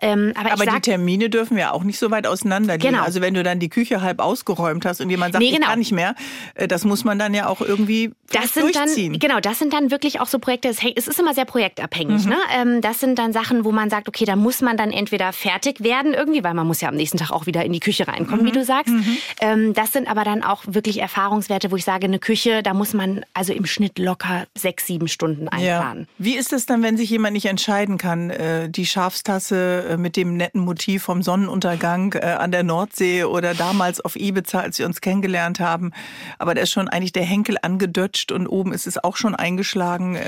Ähm, 0.02 0.34
aber, 0.36 0.52
aber 0.52 0.64
sag, 0.66 0.74
die 0.74 0.90
Termine 0.90 1.30
dürfen 1.30 1.56
ja 1.56 1.72
auch 1.72 1.84
nicht 1.84 1.98
so 1.98 2.10
weit 2.10 2.26
auseinander 2.26 2.74
liegen. 2.74 2.90
Genau. 2.90 3.02
Also 3.02 3.22
wenn 3.22 3.32
du 3.32 3.42
dann 3.42 3.60
die 3.60 3.70
Küche 3.70 4.02
halb 4.02 4.20
ausgeräumt 4.20 4.84
hast 4.84 5.00
und 5.00 5.08
jemand 5.08 5.32
sagt, 5.32 5.42
nee, 5.42 5.52
genau. 5.52 5.62
ich 5.62 5.68
kann 5.70 5.78
nicht 5.78 5.92
mehr, 5.92 6.16
äh, 6.54 6.68
das 6.68 6.84
muss 6.84 7.04
man 7.04 7.18
dann 7.18 7.32
ja 7.32 7.48
auch 7.48 7.62
irgendwie 7.62 8.12
das 8.30 8.52
sind 8.52 8.74
durchziehen. 8.74 9.12
Dann, 9.14 9.20
genau, 9.20 9.40
das 9.40 9.58
sind 9.58 9.72
dann 9.72 9.90
wirklich 9.90 10.20
auch 10.20 10.26
so 10.26 10.38
Projekte, 10.38 10.68
es 10.68 10.82
ist 10.84 11.18
immer 11.18 11.32
sehr 11.32 11.45
projektabhängig. 11.46 12.24
Mhm. 12.24 12.30
Ne? 12.30 12.36
Ähm, 12.54 12.80
das 12.80 13.00
sind 13.00 13.18
dann 13.18 13.32
Sachen, 13.32 13.64
wo 13.64 13.72
man 13.72 13.90
sagt, 13.90 14.08
okay, 14.08 14.24
da 14.24 14.36
muss 14.36 14.60
man 14.60 14.76
dann 14.76 14.90
entweder 14.90 15.32
fertig 15.32 15.82
werden 15.82 16.14
irgendwie, 16.14 16.44
weil 16.44 16.54
man 16.54 16.66
muss 16.66 16.80
ja 16.80 16.88
am 16.88 16.96
nächsten 16.96 17.18
Tag 17.18 17.30
auch 17.30 17.46
wieder 17.46 17.64
in 17.64 17.72
die 17.72 17.80
Küche 17.80 18.08
reinkommen, 18.08 18.42
mhm. 18.42 18.48
wie 18.48 18.52
du 18.52 18.64
sagst. 18.64 18.92
Mhm. 18.92 19.16
Ähm, 19.40 19.74
das 19.74 19.92
sind 19.92 20.08
aber 20.08 20.24
dann 20.24 20.42
auch 20.42 20.64
wirklich 20.66 21.00
Erfahrungswerte, 21.00 21.70
wo 21.70 21.76
ich 21.76 21.84
sage, 21.84 22.06
eine 22.06 22.18
Küche, 22.18 22.62
da 22.62 22.74
muss 22.74 22.94
man 22.94 23.24
also 23.34 23.52
im 23.52 23.66
Schnitt 23.66 23.98
locker 23.98 24.46
sechs, 24.56 24.86
sieben 24.86 25.08
Stunden 25.08 25.48
einplanen. 25.48 26.02
Ja. 26.02 26.14
Wie 26.18 26.36
ist 26.36 26.52
es 26.52 26.66
dann, 26.66 26.82
wenn 26.82 26.96
sich 26.96 27.10
jemand 27.10 27.34
nicht 27.34 27.46
entscheiden 27.46 27.98
kann? 27.98 28.30
Äh, 28.30 28.68
die 28.68 28.86
Schafstasse 28.86 29.86
äh, 29.90 29.96
mit 29.96 30.16
dem 30.16 30.36
netten 30.36 30.60
Motiv 30.60 31.04
vom 31.04 31.22
Sonnenuntergang 31.22 32.14
äh, 32.14 32.26
an 32.26 32.50
der 32.50 32.62
Nordsee 32.62 33.24
oder 33.24 33.54
damals 33.54 34.00
auf 34.00 34.16
Ibiza, 34.16 34.60
als 34.60 34.78
wir 34.78 34.86
uns 34.86 35.00
kennengelernt 35.00 35.60
haben. 35.60 35.92
Aber 36.38 36.54
da 36.54 36.62
ist 36.62 36.70
schon 36.70 36.88
eigentlich 36.88 37.12
der 37.12 37.24
Henkel 37.24 37.56
angedutscht 37.60 38.32
und 38.32 38.46
oben 38.46 38.72
ist 38.72 38.86
es 38.86 39.02
auch 39.02 39.16
schon 39.16 39.34
eingeschlagen. 39.34 40.18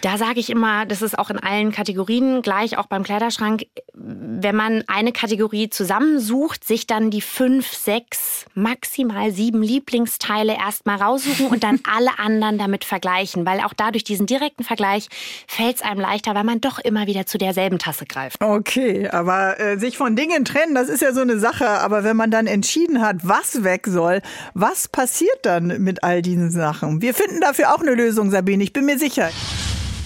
Da 0.00 0.18
sage 0.18 0.39
ich 0.40 0.50
immer, 0.50 0.86
das 0.86 1.02
ist 1.02 1.18
auch 1.18 1.30
in 1.30 1.38
allen 1.38 1.72
Kategorien 1.72 2.42
gleich, 2.42 2.78
auch 2.78 2.86
beim 2.86 3.02
Kleiderschrank, 3.02 3.66
wenn 3.94 4.56
man 4.56 4.84
eine 4.86 5.12
Kategorie 5.12 5.70
zusammensucht, 5.70 6.64
sich 6.64 6.86
dann 6.86 7.10
die 7.10 7.20
fünf, 7.20 7.68
sechs, 7.68 8.46
maximal 8.54 9.32
sieben 9.32 9.62
Lieblingsteile 9.62 10.54
erstmal 10.54 10.96
raussuchen 10.96 11.46
und 11.46 11.62
dann 11.62 11.80
alle 11.90 12.18
anderen 12.18 12.58
damit 12.58 12.84
vergleichen, 12.84 13.46
weil 13.46 13.60
auch 13.60 13.74
dadurch 13.74 14.04
diesen 14.04 14.26
direkten 14.26 14.64
Vergleich 14.64 15.08
fällt 15.46 15.76
es 15.76 15.82
einem 15.82 16.00
leichter, 16.00 16.34
weil 16.34 16.44
man 16.44 16.60
doch 16.60 16.78
immer 16.78 17.06
wieder 17.06 17.26
zu 17.26 17.38
derselben 17.38 17.78
Tasse 17.78 18.06
greift. 18.06 18.42
Okay, 18.42 19.08
aber 19.08 19.60
äh, 19.60 19.78
sich 19.78 19.96
von 19.96 20.16
Dingen 20.16 20.44
trennen, 20.44 20.74
das 20.74 20.88
ist 20.88 21.02
ja 21.02 21.12
so 21.12 21.20
eine 21.20 21.38
Sache, 21.38 21.68
aber 21.68 22.04
wenn 22.04 22.16
man 22.16 22.30
dann 22.30 22.46
entschieden 22.46 23.02
hat, 23.02 23.16
was 23.22 23.62
weg 23.64 23.86
soll, 23.86 24.22
was 24.54 24.88
passiert 24.88 25.38
dann 25.42 25.82
mit 25.82 26.02
all 26.02 26.22
diesen 26.22 26.50
Sachen? 26.50 27.02
Wir 27.02 27.14
finden 27.14 27.40
dafür 27.40 27.74
auch 27.74 27.80
eine 27.80 27.94
Lösung, 27.94 28.30
Sabine, 28.30 28.64
ich 28.64 28.72
bin 28.72 28.86
mir 28.86 28.98
sicher. 28.98 29.30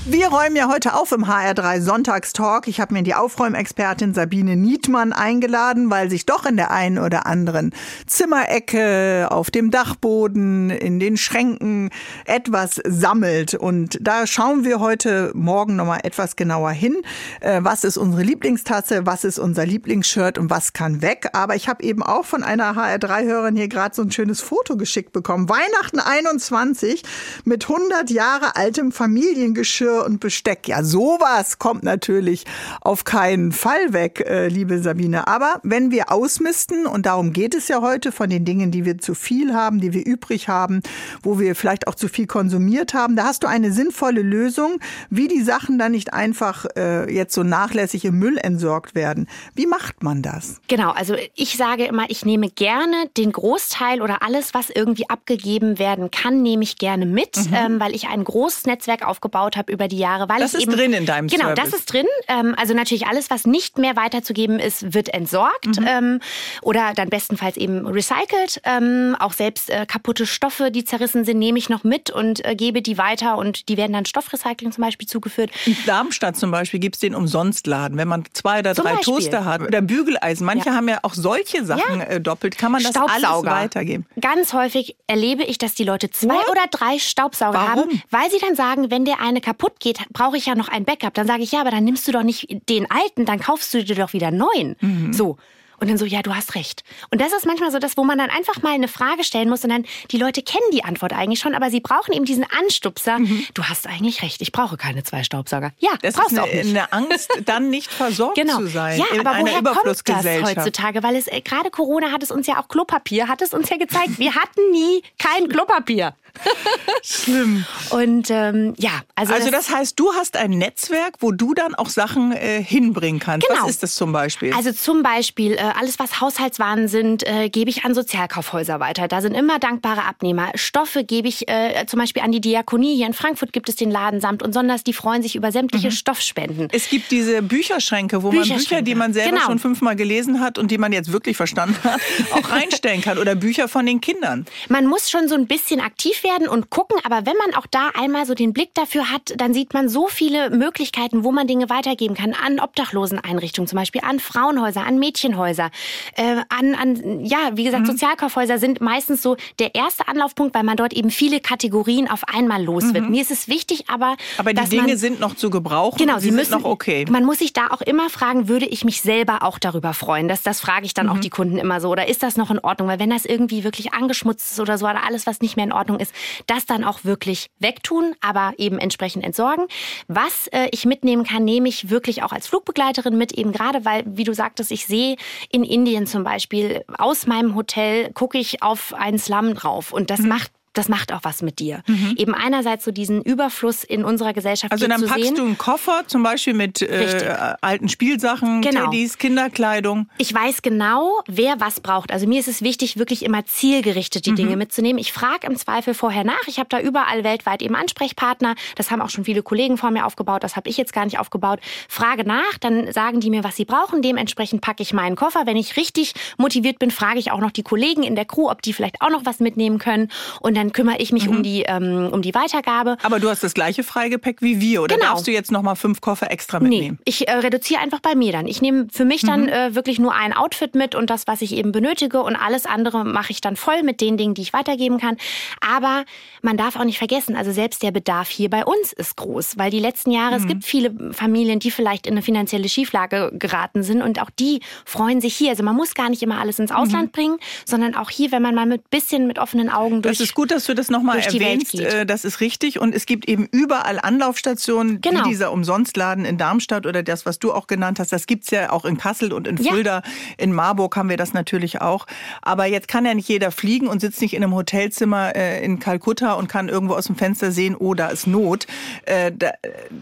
Wir 0.07 0.29
räumen 0.29 0.55
ja 0.55 0.69
heute 0.69 0.93
auf 0.93 1.13
im 1.13 1.25
HR3 1.25 1.81
Sonntagstalk. 1.81 2.69
Ich 2.69 2.79
habe 2.79 2.93
mir 2.93 3.03
die 3.03 3.15
Aufräumexpertin 3.15 4.13
Sabine 4.13 4.55
Nietmann 4.55 5.15
eingeladen, 5.15 5.89
weil 5.89 6.11
sich 6.11 6.27
doch 6.27 6.45
in 6.45 6.59
der 6.59 6.71
einen 6.71 6.99
oder 6.99 7.25
anderen 7.25 7.73
Zimmerecke, 8.07 9.29
auf 9.31 9.51
dem 9.51 9.71
Dachboden, 9.71 10.69
in 10.69 11.01
den 11.01 11.17
Schränken 11.17 11.89
etwas 12.27 12.83
sammelt. 12.87 13.55
Und 13.55 13.97
da 14.03 14.27
schauen 14.27 14.63
wir 14.63 14.79
heute 14.79 15.33
Morgen 15.35 15.77
nochmal 15.77 16.01
etwas 16.03 16.37
genauer 16.37 16.73
hin. 16.73 16.97
Äh, 17.41 17.61
was 17.63 17.83
ist 17.83 17.97
unsere 17.97 18.25
Lieblingstasse? 18.25 19.07
Was 19.07 19.25
ist 19.25 19.39
unser 19.39 19.65
Lieblingsshirt? 19.65 20.37
Und 20.37 20.51
was 20.51 20.75
kann 20.75 21.01
weg? 21.01 21.31
Aber 21.33 21.57
ich 21.57 21.67
habe 21.67 21.83
eben 21.83 22.03
auch 22.03 22.27
von 22.27 22.43
einer 22.43 22.77
HR3-Hörerin 22.77 23.57
hier 23.57 23.69
gerade 23.69 23.95
so 23.95 24.03
ein 24.03 24.13
schönes 24.13 24.43
Foto 24.43 24.77
geschickt 24.77 25.15
bekommen. 25.15 25.49
Weihnachten 25.49 25.99
21 25.99 27.05
mit 27.47 27.71
100 27.71 28.11
Jahre 28.11 28.57
altem 28.57 28.93
Familiengeschirr 28.93 29.94
Geschirr 29.95 30.05
und 30.05 30.21
Besteck. 30.21 30.69
Ja, 30.69 30.83
sowas 30.83 31.59
kommt 31.59 31.83
natürlich 31.83 32.45
auf 32.81 33.05
keinen 33.05 33.53
Fall 33.53 33.93
weg, 33.93 34.25
äh, 34.27 34.49
liebe 34.49 34.81
Sabine. 34.81 35.27
Aber 35.27 35.61
wenn 35.63 35.91
wir 35.91 36.11
ausmisten, 36.11 36.87
und 36.87 37.07
darum 37.07 37.33
geht 37.33 37.55
es 37.55 37.69
ja 37.69 37.81
heute, 37.81 38.13
von 38.13 38.31
den 38.31 38.45
Dingen, 38.45 38.71
die 38.71 38.85
wir 38.85 38.99
zu 38.99 39.15
viel 39.15 39.55
haben, 39.55 39.81
die 39.81 39.93
wir 39.93 40.05
übrig 40.05 40.49
haben, 40.49 40.83
wo 41.23 41.39
wir 41.39 41.55
vielleicht 41.55 41.87
auch 41.87 41.95
zu 41.95 42.09
viel 42.09 42.27
konsumiert 42.27 42.95
haben, 42.95 43.17
da 43.17 43.25
hast 43.25 43.43
du 43.43 43.47
eine 43.47 43.73
sinnvolle 43.73 44.23
Lösung, 44.23 44.79
wie 45.11 45.29
die 45.29 45.43
Sachen 45.43 45.79
dann 45.79 45.93
nicht 45.93 46.13
einfach 46.13 46.67
äh, 46.77 47.13
jetzt 47.13 47.35
so 47.35 47.43
nachlässig 47.43 48.05
im 48.05 48.19
Müll 48.19 48.39
entsorgt 48.39 48.95
werden. 48.95 49.29
Wie 49.55 49.67
macht 49.67 50.03
man 50.03 50.23
das? 50.23 50.61
Genau, 50.69 50.91
also 50.91 51.15
ich 51.35 51.57
sage 51.57 51.85
immer, 51.85 52.05
ich 52.09 52.25
nehme 52.25 52.51
gerne 52.51 53.09
den 53.17 53.33
Großteil 53.33 54.03
oder 54.03 54.23
alles, 54.23 54.55
was 54.55 54.71
irgendwie 54.71 55.09
abgegeben 55.09 55.79
werden 55.79 56.11
kann, 56.11 56.43
nehme 56.43 56.63
ich 56.63 56.79
gerne 56.79 57.07
mit, 57.07 57.37
mhm. 57.37 57.55
ähm, 57.55 57.81
weil 57.81 57.95
ich 57.95 58.09
ein 58.09 58.25
großes 58.25 58.67
Netzwerk 58.67 59.07
aufgebaut 59.07 59.57
habe 59.57 59.73
über 59.73 59.84
die 59.89 59.99
Jahre. 59.99 60.29
Weil 60.29 60.41
das 60.41 60.55
ist 60.55 60.63
eben, 60.63 60.73
drin 60.73 60.93
in 60.93 61.07
deinem 61.07 61.29
Genau, 61.29 61.45
Service. 61.45 61.65
das 61.65 61.81
ist 61.81 61.93
drin. 61.93 62.07
Ähm, 62.29 62.55
also 62.59 62.75
natürlich 62.75 63.07
alles, 63.07 63.31
was 63.31 63.47
nicht 63.47 63.79
mehr 63.79 63.97
weiterzugeben 63.97 64.59
ist, 64.59 64.95
wird 64.95 65.09
entsorgt 65.13 65.81
mhm. 65.81 65.87
ähm, 65.87 66.21
oder 66.63 66.93
dann 66.95 67.09
bestenfalls 67.09 67.57
eben 67.57 67.87
recycelt. 67.87 68.61
Ähm, 68.65 69.17
auch 69.19 69.33
selbst 69.33 69.71
äh, 69.71 69.87
kaputte 69.87 70.27
Stoffe, 70.27 70.71
die 70.71 70.85
zerrissen 70.85 71.25
sind, 71.25 71.39
nehme 71.39 71.59
ich 71.59 71.69
noch 71.69 71.85
mit 71.85 72.11
und 72.11 72.45
äh, 72.45 72.55
gebe 72.55 72.83
die 72.83 72.99
weiter 72.99 73.39
und 73.39 73.69
die 73.69 73.77
werden 73.77 73.93
dann 73.93 74.07
Stoffrecycling 74.07 74.73
zum 74.73 74.83
Beispiel 74.83 75.07
zugeführt. 75.09 75.51
In 75.67 75.77
Darmstadt 75.87 76.37
zum 76.37 76.51
Beispiel 76.51 76.81
gibt 76.81 76.97
es 76.97 77.01
den 77.01 77.15
Umsonstladen. 77.15 77.99
Wenn 77.99 78.09
man 78.09 78.25
zwei 78.33 78.61
oder 78.61 78.75
drei 78.75 78.97
Toaster 78.97 79.45
hat 79.45 79.63
oder 79.63 79.81
Bügeleisen, 79.81 80.47
manche 80.47 80.71
ja. 80.71 80.75
haben 80.75 80.89
ja 80.89 80.99
auch 81.03 81.15
solche 81.15 81.65
Sachen 81.65 82.01
ja. 82.01 82.07
äh, 82.07 82.21
doppelt, 82.21 82.59
kann 82.59 82.73
man 82.73 82.83
das 82.83 82.95
alles 82.97 83.45
weitergeben. 83.45 84.07
Ganz 84.21 84.53
häufig 84.53 84.97
erlebe 85.07 85.45
ich, 85.45 85.59
dass 85.59 85.75
die 85.75 85.85
Leute 85.85 86.11
zwei 86.11 86.35
What? 86.35 86.51
oder 86.51 86.63
drei 86.71 86.99
Staubsauger 86.99 87.59
Warum? 87.59 87.91
haben, 87.91 88.03
weil 88.11 88.31
sie 88.31 88.39
dann 88.39 88.55
sagen, 88.55 88.91
wenn 88.91 89.05
der 89.05 89.21
eine 89.21 89.41
kaputt 89.41 89.74
geht, 89.81 89.99
brauche 90.13 90.37
ich 90.37 90.47
ja 90.47 90.55
noch 90.55 90.69
ein 90.69 90.85
Backup. 90.85 91.15
Dann 91.15 91.27
sage 91.27 91.43
ich, 91.43 91.53
ja, 91.53 91.61
aber 91.61 91.71
dann 91.71 91.85
nimmst 91.85 92.07
du 92.09 92.13
doch 92.13 92.23
nicht 92.23 92.47
den 92.69 92.91
alten, 92.91 93.25
dann 93.25 93.41
kaufst 93.41 93.73
du 93.75 93.85
dir 93.85 93.97
doch 93.97 94.13
wieder 94.13 94.29
einen 94.29 94.39
neuen. 94.39 94.77
Mhm. 94.81 95.13
So. 95.13 95.37
Und 95.81 95.91
dann 95.91 95.99
so, 95.99 96.05
ja, 96.05 96.23
du 96.23 96.35
hast 96.35 96.55
recht. 96.55 96.85
Und 97.11 97.21
das 97.21 97.33
ist 97.33 97.47
manchmal 97.47 97.71
so 97.71 97.79
das, 97.79 97.97
wo 97.97 98.05
man 98.05 98.17
dann 98.19 98.31
einfach 98.31 98.63
mal 98.63 98.73
eine 98.73 98.89
Frage 98.89 99.25
stellen 99.25 99.49
muss 99.49 99.65
und 99.65 99.71
dann, 99.71 99.85
die 100.11 100.17
Leute 100.17 100.43
kennen 100.43 100.65
die 100.73 100.85
Antwort 100.85 101.13
eigentlich 101.13 101.41
schon, 101.41 101.55
aber 101.55 101.71
sie 101.71 101.81
brauchen 101.81 102.15
eben 102.15 102.25
diesen 102.25 102.47
Anstupser. 102.59 103.19
Mhm. 103.19 103.47
Du 103.55 103.65
hast 103.65 103.87
eigentlich 103.87 104.23
recht, 104.23 104.41
ich 104.41 104.53
brauche 104.53 104.77
keine 104.77 105.03
zwei 105.03 105.25
Staubsauger. 105.25 105.73
Ja, 105.79 105.91
das 106.01 106.15
brauchst 106.15 106.33
ist 106.33 106.39
eine, 106.39 106.49
auch 106.49 106.55
nicht. 106.55 106.69
eine 106.69 106.93
Angst, 106.93 107.31
dann 107.45 107.71
nicht 107.71 107.91
versorgt 107.91 108.37
genau. 108.37 108.59
zu 108.59 108.69
sein. 108.69 108.99
Ja, 108.99 109.21
aber 109.21 109.41
woher 109.41 109.63
kommt 109.63 109.87
das 109.87 110.03
heutzutage? 110.07 111.03
Weil 111.03 111.17
es 111.17 111.27
äh, 111.27 111.41
gerade 111.41 111.71
Corona 111.71 112.13
hat 112.13 112.23
es 112.23 112.31
uns 112.31 112.47
ja 112.47 112.59
auch 112.61 112.69
Klopapier, 112.69 113.29
hat 113.29 113.43
es 113.43 113.53
uns 113.53 113.69
ja 113.69 113.77
gezeigt. 113.77 114.19
Wir 114.19 114.35
hatten 114.35 114.71
nie 114.71 115.03
kein 115.19 115.49
Klopapier. 115.49 116.15
Schlimm. 117.03 117.65
Und 117.91 118.31
ähm, 118.31 118.75
ja, 118.79 119.03
also. 119.15 119.35
Also 119.35 119.51
das, 119.51 119.67
das, 119.67 119.77
heißt, 119.77 119.99
du 119.99 120.13
hast 120.15 120.37
ein 120.37 120.51
Netzwerk, 120.51 121.17
wo 121.21 121.33
du 121.33 121.55
dann 121.55 121.75
auch 121.75 121.89
Sachen 121.89 122.33
äh, 122.33 122.63
hinbringen 122.63 123.21
kannst. 123.21 123.47
Genau. 123.47 123.63
Was 123.63 123.71
ist 123.71 123.83
das 123.83 123.95
zum 123.95 124.13
Beispiel? 124.13 124.53
Also 124.55 124.73
zum 124.73 125.03
Beispiel 125.03 125.53
äh, 125.53 125.59
alles, 125.79 125.99
was 125.99 126.21
Haushaltswaren 126.21 126.89
sind, 126.89 127.27
äh, 127.27 127.49
gebe 127.49 127.71
ich 127.71 127.85
an 127.85 127.95
Sozialkaufhäuser 127.95 128.81
weiter. 128.81 129.09
Da 129.09 129.21
sind 129.21 129.35
immer 129.35 129.59
dankbare 129.59 130.05
Abnehmer. 130.05 130.51
Stoffe 130.55 131.05
gebe 131.05 131.29
ich 131.29 131.49
äh, 131.49 131.85
zum 131.87 132.01
Beispiel 132.01 132.23
an 132.23 132.33
die 132.33 132.41
Diakonie. 132.41 132.97
Hier 132.97 133.07
in 133.07 133.15
Frankfurt 133.15 133.53
gibt 133.53 133.69
es 133.69 133.77
den 133.77 133.91
Laden 133.91 134.21
samt 134.21 134.43
und 134.43 134.53
Sonders. 134.53 134.85
Die 134.85 134.93
freuen 134.93 135.23
sich 135.23 135.37
über 135.37 135.53
sämtliche 135.53 135.89
mhm. 135.89 135.93
Stoffspenden. 135.93 136.69
Es 136.73 136.89
gibt 136.89 137.11
diese 137.11 137.43
Bücherschränke, 137.43 138.23
wo 138.23 138.33
man 138.33 138.49
Bücher, 138.49 138.83
die 138.83 138.95
man 138.95 139.13
selber 139.13 139.31
genau. 139.31 139.47
schon 139.47 139.59
fünfmal 139.59 139.97
gelesen 139.97 140.41
hat 140.41 140.59
und 140.59 140.71
die 140.71 140.79
man 140.79 140.93
jetzt 140.93 141.13
wirklich 141.13 141.37
verstanden 141.37 141.77
hat, 141.85 142.01
auch 142.33 142.51
reinstellen 142.51 143.03
kann. 143.03 143.19
Oder 143.19 143.35
Bücher 143.35 143.69
von 143.69 143.87
den 143.87 144.01
Kindern. 144.01 144.47
Man 144.69 144.87
muss 144.87 145.11
schon 145.11 145.29
so 145.29 145.35
ein 145.35 145.47
bisschen 145.47 145.81
aktiv 145.81 146.23
werden 146.25 146.49
und 146.49 146.71
gucken, 146.71 146.99
aber 147.05 147.27
wenn 147.27 147.37
man 147.37 147.55
auch 147.55 147.67
da 147.71 147.91
einmal 147.95 148.27
so 148.27 148.35
den 148.35 148.53
Blick 148.53 148.75
dafür 148.75 149.11
hat, 149.11 149.35
dann 149.37 149.55
sieht 149.55 149.75
man 149.75 149.89
so 149.89 150.09
viele 150.09 150.51
Möglichkeiten, 150.51 151.23
wo 151.23 151.31
man 151.31 151.47
Dinge 151.47 151.71
weitergeben 151.71 152.17
kann. 152.17 152.35
An 152.35 152.59
Obdachloseneinrichtungen 152.59 153.69
zum 153.69 153.77
Beispiel, 153.77 154.01
an 154.05 154.19
Frauenhäuser, 154.19 154.85
an 154.85 154.99
Mädchenhäuser, 154.99 155.71
äh, 156.17 156.37
an, 156.49 156.75
an, 156.75 157.25
ja, 157.25 157.51
wie 157.55 157.65
gesagt, 157.65 157.83
mhm. 157.83 157.93
Sozialkaufhäuser 157.93 158.59
sind 158.59 158.81
meistens 158.81 159.23
so 159.23 159.37
der 159.59 159.75
erste 159.75 160.09
Anlaufpunkt, 160.09 160.55
weil 160.55 160.65
man 160.65 160.77
dort 160.77 160.93
eben 160.93 161.11
viele 161.11 161.41
Kategorien 161.41 162.11
auf 162.11 162.25
einmal 162.27 162.63
los 162.63 162.95
wird. 162.95 163.05
Mhm. 163.05 163.11
Mir 163.11 163.23
ist 163.23 163.31
es 163.31 163.49
wichtig, 163.49 163.85
aber. 163.89 164.17
Aber 164.39 164.53
die 164.53 164.69
Dinge 164.69 164.89
man, 164.89 164.97
sind 164.97 165.21
noch 165.21 165.37
zu 165.37 165.51
gebrauchen. 165.51 165.99
Genau, 165.99 166.19
sie, 166.19 166.31
müssen, 166.31 166.53
noch 166.53 166.65
okay. 166.65 167.05
Man 167.09 167.25
muss 167.25 167.39
sich 167.39 167.53
da 167.53 167.69
auch 167.69 167.83
immer 167.83 168.09
fragen, 168.11 168.49
würde 168.49 168.67
ich 168.67 168.85
mich 168.85 169.03
selber 169.03 169.43
auch 169.43 169.59
darüber 169.59 169.93
freuen? 169.93 170.29
Das, 170.29 170.43
das 170.43 170.61
frage 170.61 170.87
ich 170.87 170.95
dann 170.95 171.07
mhm. 171.07 171.13
auch 171.13 171.19
die 171.19 171.31
Kunden 171.31 171.59
immer 171.59 171.81
so. 171.81 171.91
Oder 171.91 172.09
ist 172.09 172.23
das 172.23 172.37
noch 172.37 172.51
in 172.51 172.59
Ordnung? 172.59 172.89
Weil 172.89 172.99
wenn 172.99 173.11
das 173.11 173.25
irgendwie 173.25 173.65
wirklich 173.65 173.93
angeschmutzt 173.93 174.53
ist 174.53 174.61
oder 174.61 174.79
so, 174.79 174.87
oder 174.87 175.05
alles, 175.05 175.27
was 175.27 175.41
nicht 175.41 175.57
mehr 175.57 175.65
in 175.65 175.73
Ordnung 175.73 175.99
ist, 175.99 176.14
das 176.47 176.67
dann 176.67 176.85
auch 176.85 177.05
wirklich 177.05 177.51
wegtun, 177.59 178.15
aber 178.21 178.53
eben 178.59 178.79
entsprechend 178.79 179.25
entsorgen. 179.25 179.67
Was 180.09 180.49
äh, 180.49 180.69
ich 180.71 180.85
mitnehmen 180.85 181.25
kann, 181.25 181.45
nehme 181.45 181.69
ich 181.69 181.91
wirklich 181.91 182.23
auch 182.23 182.33
als 182.33 182.47
Flugbegleiterin 182.47 183.17
mit, 183.17 183.33
eben 183.33 183.53
gerade 183.53 183.85
weil, 183.85 184.05
wie 184.07 184.25
du 184.25 184.35
sagtest, 184.35 184.71
ich 184.71 184.87
sehe 184.87 185.17
in 185.51 185.65
Indien 185.65 186.07
zum 186.07 186.25
Beispiel 186.25 186.85
aus 186.99 187.27
meinem 187.27 187.55
Hotel, 187.55 188.13
gucke 188.13 188.39
ich 188.39 188.63
auf 188.63 188.95
einen 188.95 189.19
Slum 189.19 189.55
drauf 189.55 189.93
und 189.93 190.11
das 190.11 190.21
mhm. 190.21 190.29
macht 190.29 190.53
das 190.75 190.89
macht 190.89 191.13
auch 191.13 191.21
was 191.23 191.41
mit 191.41 191.61
dir. 191.61 191.83
Mhm. 191.87 192.15
Eben 192.17 192.35
einerseits 192.35 192.85
so 192.85 192.91
diesen 192.91 193.23
Überfluss 193.23 193.85
in 193.85 194.05
unserer 194.05 194.33
Gesellschaft 194.33 194.73
Also 194.73 194.87
dann 194.87 195.01
zu 195.01 195.07
packst 195.07 195.25
sehen. 195.25 195.35
du 195.37 195.43
einen 195.43 195.59
Koffer 195.59 196.03
zum 196.07 196.23
Beispiel 196.23 196.53
mit 196.53 196.83
äh, 196.83 197.55
alten 197.61 197.89
Spielsachen, 197.89 198.61
genau. 198.61 198.87
Teddys, 198.87 199.19
Kinderkleidung. 199.19 200.09
Ich 200.19 200.35
weiß 200.35 200.63
genau, 200.63 201.21
wer 201.27 201.61
was 201.61 201.81
braucht. 201.81 202.13
Also 202.13 202.27
mir 202.27 202.41
ist 202.41 202.49
es 202.49 202.61
wichtig, 202.63 202.99
wirklich 202.99 203.25
immer 203.25 203.47
zielgerichtet 203.47 204.27
die 204.27 204.33
mhm. 204.33 204.37
Dinge 204.37 204.57
mitzunehmen. 204.57 204.99
Ich 204.99 205.13
frage 205.13 205.47
im 205.47 205.57
Zweifel 205.57 205.95
vorher 205.95 206.25
nach. 206.25 206.47
Ich 206.47 206.59
habe 206.59 206.69
da 206.69 206.81
überall 206.81 207.25
weltweit 207.25 207.63
eben 207.63 207.77
Ansprechpartner. 207.77 208.57
Das 208.75 208.91
haben 208.91 209.01
auch 209.01 209.11
schon 209.11 209.25
viele 209.25 209.43
Kollegen 209.43 209.77
vor 209.77 209.91
mir 209.93 210.05
aufgebaut. 210.05 210.43
Das 210.43 210.57
habe 210.57 210.69
ich 210.69 210.77
jetzt 210.77 210.93
gar 210.93 211.05
nicht 211.05 211.19
aufgebaut. 211.19 211.61
Frage 211.89 212.25
nach, 212.25 212.59
dann 212.61 212.93
sagen 212.93 213.21
die 213.21 213.31
mir, 213.31 213.45
was 213.45 213.55
sie 213.55 213.65
brauchen. 213.65 214.03
Dementsprechend 214.03 214.61
packe 214.61 214.83
ich 214.83 214.93
meinen 214.93 215.15
Koffer. 215.15 215.47
Wenn 215.47 215.57
ich 215.57 215.77
richtig 215.77 216.15
motiviert 216.37 216.81
bin, 216.81 216.91
frage 216.91 217.21
ich 217.21 217.31
auch 217.31 217.41
noch 217.41 217.53
die 217.53 217.63
Kollegen 217.63 218.03
in 218.03 218.17
der 218.17 218.25
Crew, 218.25 218.51
ob 218.51 218.63
die 218.63 218.73
vielleicht 218.73 219.01
auch 219.01 219.11
noch 219.11 219.25
was 219.25 219.39
mitnehmen 219.39 219.79
können. 219.79 220.11
Und 220.41 220.57
dann 220.57 220.64
kümmere 220.73 220.99
ich 220.99 221.13
mich 221.13 221.29
mhm. 221.29 221.37
um, 221.37 221.43
die, 221.43 221.63
ähm, 221.63 222.09
um 222.13 222.23
die 222.23 222.35
Weitergabe. 222.35 222.97
Aber 223.03 223.21
du 223.21 223.29
hast 223.29 223.43
das 223.43 223.55
gleiche 223.55 223.83
Freigepäck 223.83 224.43
wie 224.43 224.61
wir, 224.61 224.83
oder 224.83 224.97
genau. 224.97 225.11
darfst 225.11 225.27
du 225.27 225.31
jetzt 225.31 225.51
noch 225.51 225.63
mal 225.63 225.75
fünf 225.75 226.01
Koffer 226.01 226.31
extra 226.31 226.61
mitnehmen? 226.61 226.99
Nee, 227.01 227.05
ich 227.05 227.29
äh, 227.29 227.33
reduziere 227.33 227.81
einfach 227.81 228.01
bei 228.01 228.15
mir 228.15 228.33
dann. 228.33 228.47
Ich 228.47 228.63
nehme 228.63 228.89
für 228.93 229.05
mich 229.05 229.23
dann 229.23 229.43
mhm. 229.43 229.49
äh, 229.49 229.75
wirklich 229.75 229.99
nur 229.99 230.15
ein 230.15 230.33
Outfit 230.33 230.75
mit 230.75 230.95
und 230.95 231.11
das, 231.11 231.27
was 231.27 231.43
ich 231.43 231.55
eben 231.55 231.73
benötige 231.73 232.23
und 232.23 232.37
alles 232.37 232.67
andere 232.67 233.05
mache 233.05 233.33
ich 233.33 233.41
dann 233.41 233.57
voll 233.57 233.83
mit 233.83 234.01
den 234.01 234.17
Dingen, 234.17 234.35
die 234.35 234.43
ich 234.43 234.53
weitergeben 234.53 234.99
kann. 234.99 235.17
Aber 235.61 236.05
man 236.43 236.57
darf 236.57 236.77
auch 236.77 236.85
nicht 236.85 236.99
vergessen, 236.99 237.37
also 237.37 237.53
selbst 237.53 237.83
der 237.83 237.91
Bedarf 237.91 238.29
hier 238.29 238.51
bei 238.51 238.65
uns 238.65 238.93
ist 238.93 239.17
groß, 239.17 239.59
weil 239.59 239.71
die 239.71 239.81
letzten 239.81 240.11
Jahre, 240.11 240.37
mhm. 240.37 240.43
es 240.43 240.47
gibt 240.47 240.65
viele 240.65 241.13
Familien, 241.13 241.59
die 241.59 241.71
vielleicht 241.71 242.07
in 242.07 242.15
eine 242.15 242.23
finanzielle 242.23 242.69
Schieflage 242.69 243.33
geraten 243.35 243.83
sind 243.83 244.03
und 244.03 244.21
auch 244.21 244.31
die 244.31 244.61
freuen 244.85 245.21
sich 245.21 245.35
hier. 245.37 245.51
Also 245.51 245.63
man 245.63 245.77
muss 245.77 245.95
gar 245.95 246.11
nicht 246.11 246.23
immer 246.23 246.39
alles 246.39 246.59
ins 246.59 246.71
Ausland 246.71 247.07
mhm. 247.07 247.11
bringen, 247.13 247.39
sondern 247.65 247.95
auch 247.95 248.11
hier, 248.11 248.33
wenn 248.33 248.43
man 248.43 248.55
mal 248.55 248.67
mit 248.67 248.91
bisschen 248.91 249.27
mit 249.27 249.39
offenen 249.39 249.71
Augen 249.71 250.03
durch 250.03 250.19
Das 250.19 250.29
ist 250.29 250.35
gut, 250.35 250.51
dass 250.55 250.65
du 250.67 250.75
das 250.75 250.89
nochmal 250.89 251.19
erwähnst. 251.19 251.75
Äh, 251.75 252.07
das 252.07 252.25
ist 252.25 252.41
richtig. 252.41 252.81
Und 252.81 252.95
es 252.95 253.07
gibt 253.07 253.29
eben 253.29 253.49
überall 253.51 253.99
Anlaufstationen, 253.99 255.01
genau. 255.01 255.25
wie 255.25 255.29
dieser 255.31 255.53
Umsonstladen 255.53 256.25
in 256.25 256.39
Darmstadt 256.39 256.87
oder 256.87 257.03
das, 257.03 257.27
was 257.27 257.39
du 257.39 257.53
auch 257.53 257.67
genannt 257.67 257.99
hast. 257.99 258.13
Das 258.13 258.27
gibt 258.27 258.45
es 258.45 258.51
ja 258.51 258.71
auch 258.71 258.85
in 258.85 258.97
Kassel 258.97 259.33
und 259.33 259.47
in 259.47 259.59
Fulda. 259.59 259.97
Ja. 259.97 260.03
In 260.39 260.53
Marburg 260.53 260.97
haben 260.97 261.09
wir 261.09 261.17
das 261.17 261.33
natürlich 261.33 261.81
auch. 261.81 262.07
Aber 262.43 262.67
jetzt 262.67 262.89
kann 262.89 263.05
ja 263.05 263.15
nicht 263.15 263.29
jeder 263.29 263.51
fliegen 263.51 263.89
und 263.89 264.01
sitzt 264.01 264.21
nicht 264.21 264.35
in 264.35 264.43
einem 264.43 264.55
Hotelzimmer 264.55 265.35
äh, 265.35 265.65
in 265.65 265.79
Kalkutta 265.79 266.35
und 266.35 266.49
kann 266.49 266.69
irgendwo 266.69 266.95
aus 266.95 267.07
dem 267.07 267.17
Fenster 267.17 267.51
sehen, 267.51 267.77
oh, 267.77 267.95
da 267.95 268.09
ist 268.09 268.27
Not. 268.27 268.67
Äh, 269.05 269.33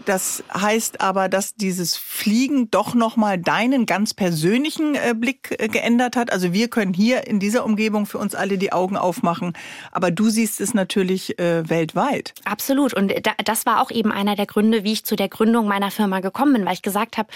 das 0.05 0.43
heißt 0.53 1.01
aber, 1.01 1.29
dass 1.29 1.55
dieses 1.55 1.97
Fliegen 1.97 2.69
doch 2.69 2.93
nochmal 2.93 3.37
deinen 3.37 3.85
ganz 3.85 4.13
persönlichen 4.13 4.97
Blick 5.15 5.57
geändert 5.71 6.15
hat. 6.15 6.31
Also 6.31 6.53
wir 6.53 6.67
können 6.67 6.93
hier 6.93 7.27
in 7.27 7.39
dieser 7.39 7.65
Umgebung 7.65 8.05
für 8.05 8.17
uns 8.17 8.35
alle 8.35 8.57
die 8.57 8.71
Augen 8.71 8.97
aufmachen. 8.97 9.53
Aber 9.91 10.11
du 10.11 10.29
siehst 10.29 10.42
es 10.43 10.73
natürlich 10.73 11.39
äh, 11.39 11.67
weltweit. 11.69 12.33
Absolut. 12.45 12.93
Und 12.93 13.13
das 13.43 13.65
war 13.65 13.81
auch 13.81 13.91
eben 13.91 14.11
einer 14.11 14.35
der 14.35 14.45
Gründe, 14.45 14.83
wie 14.83 14.93
ich 14.93 15.05
zu 15.05 15.15
der 15.15 15.29
Gründung 15.29 15.67
meiner 15.67 15.91
Firma 15.91 16.19
gekommen 16.19 16.53
bin, 16.53 16.65
weil 16.65 16.73
ich 16.73 16.81
gesagt 16.81 17.17
habe, 17.17 17.29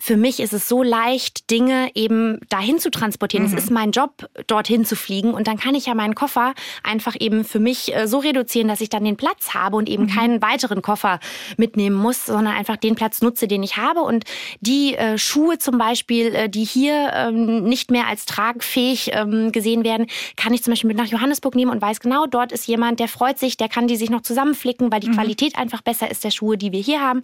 für 0.00 0.16
mich 0.16 0.40
ist 0.40 0.52
es 0.52 0.68
so 0.68 0.82
leicht, 0.82 1.50
Dinge 1.50 1.90
eben 1.94 2.40
dahin 2.48 2.78
zu 2.78 2.90
transportieren. 2.90 3.46
Mhm. 3.46 3.56
Es 3.56 3.64
ist 3.64 3.70
mein 3.70 3.90
Job, 3.90 4.28
dorthin 4.46 4.84
zu 4.84 4.96
fliegen. 4.96 5.34
Und 5.34 5.46
dann 5.46 5.58
kann 5.58 5.74
ich 5.74 5.86
ja 5.86 5.94
meinen 5.94 6.14
Koffer 6.14 6.54
einfach 6.82 7.16
eben 7.18 7.44
für 7.44 7.60
mich 7.60 7.94
äh, 7.94 8.06
so 8.06 8.18
reduzieren, 8.18 8.68
dass 8.68 8.80
ich 8.80 8.88
dann 8.88 9.04
den 9.04 9.16
Platz 9.16 9.54
habe 9.54 9.76
und 9.76 9.88
eben 9.88 10.04
mhm. 10.04 10.08
keinen 10.08 10.42
weiteren 10.42 10.82
Koffer 10.82 11.20
mitnehmen 11.56 11.96
muss, 11.96 12.26
sondern 12.26 12.54
einfach 12.54 12.76
den 12.76 12.94
Platz 12.94 13.22
nutze, 13.22 13.48
den 13.48 13.62
ich 13.62 13.76
habe. 13.76 14.00
Und 14.00 14.24
die 14.60 14.94
äh, 14.94 15.18
Schuhe 15.18 15.58
zum 15.58 15.78
Beispiel, 15.78 16.34
äh, 16.34 16.48
die 16.48 16.64
hier 16.64 17.12
ähm, 17.14 17.64
nicht 17.64 17.90
mehr 17.90 18.06
als 18.06 18.26
tragfähig 18.26 19.10
ähm, 19.12 19.52
gesehen 19.52 19.84
werden, 19.84 20.06
kann 20.36 20.54
ich 20.54 20.62
zum 20.62 20.72
Beispiel 20.72 20.88
mit 20.88 20.96
nach 20.96 21.06
Johannesburg 21.06 21.54
nehmen 21.54 21.70
und 21.70 21.82
weiß 21.82 22.00
genau, 22.00 22.26
dort 22.26 22.49
dort 22.50 22.60
ist 22.60 22.66
jemand, 22.66 23.00
der 23.00 23.08
freut 23.08 23.38
sich, 23.38 23.56
der 23.56 23.68
kann 23.68 23.86
die 23.86 23.96
sich 23.96 24.10
noch 24.10 24.22
zusammenflicken, 24.22 24.92
weil 24.92 25.00
die 25.00 25.08
mhm. 25.08 25.14
Qualität 25.14 25.56
einfach 25.56 25.82
besser 25.82 26.10
ist 26.10 26.24
der 26.24 26.30
Schuhe, 26.30 26.56
die 26.58 26.72
wir 26.72 26.80
hier 26.80 27.00
haben. 27.00 27.22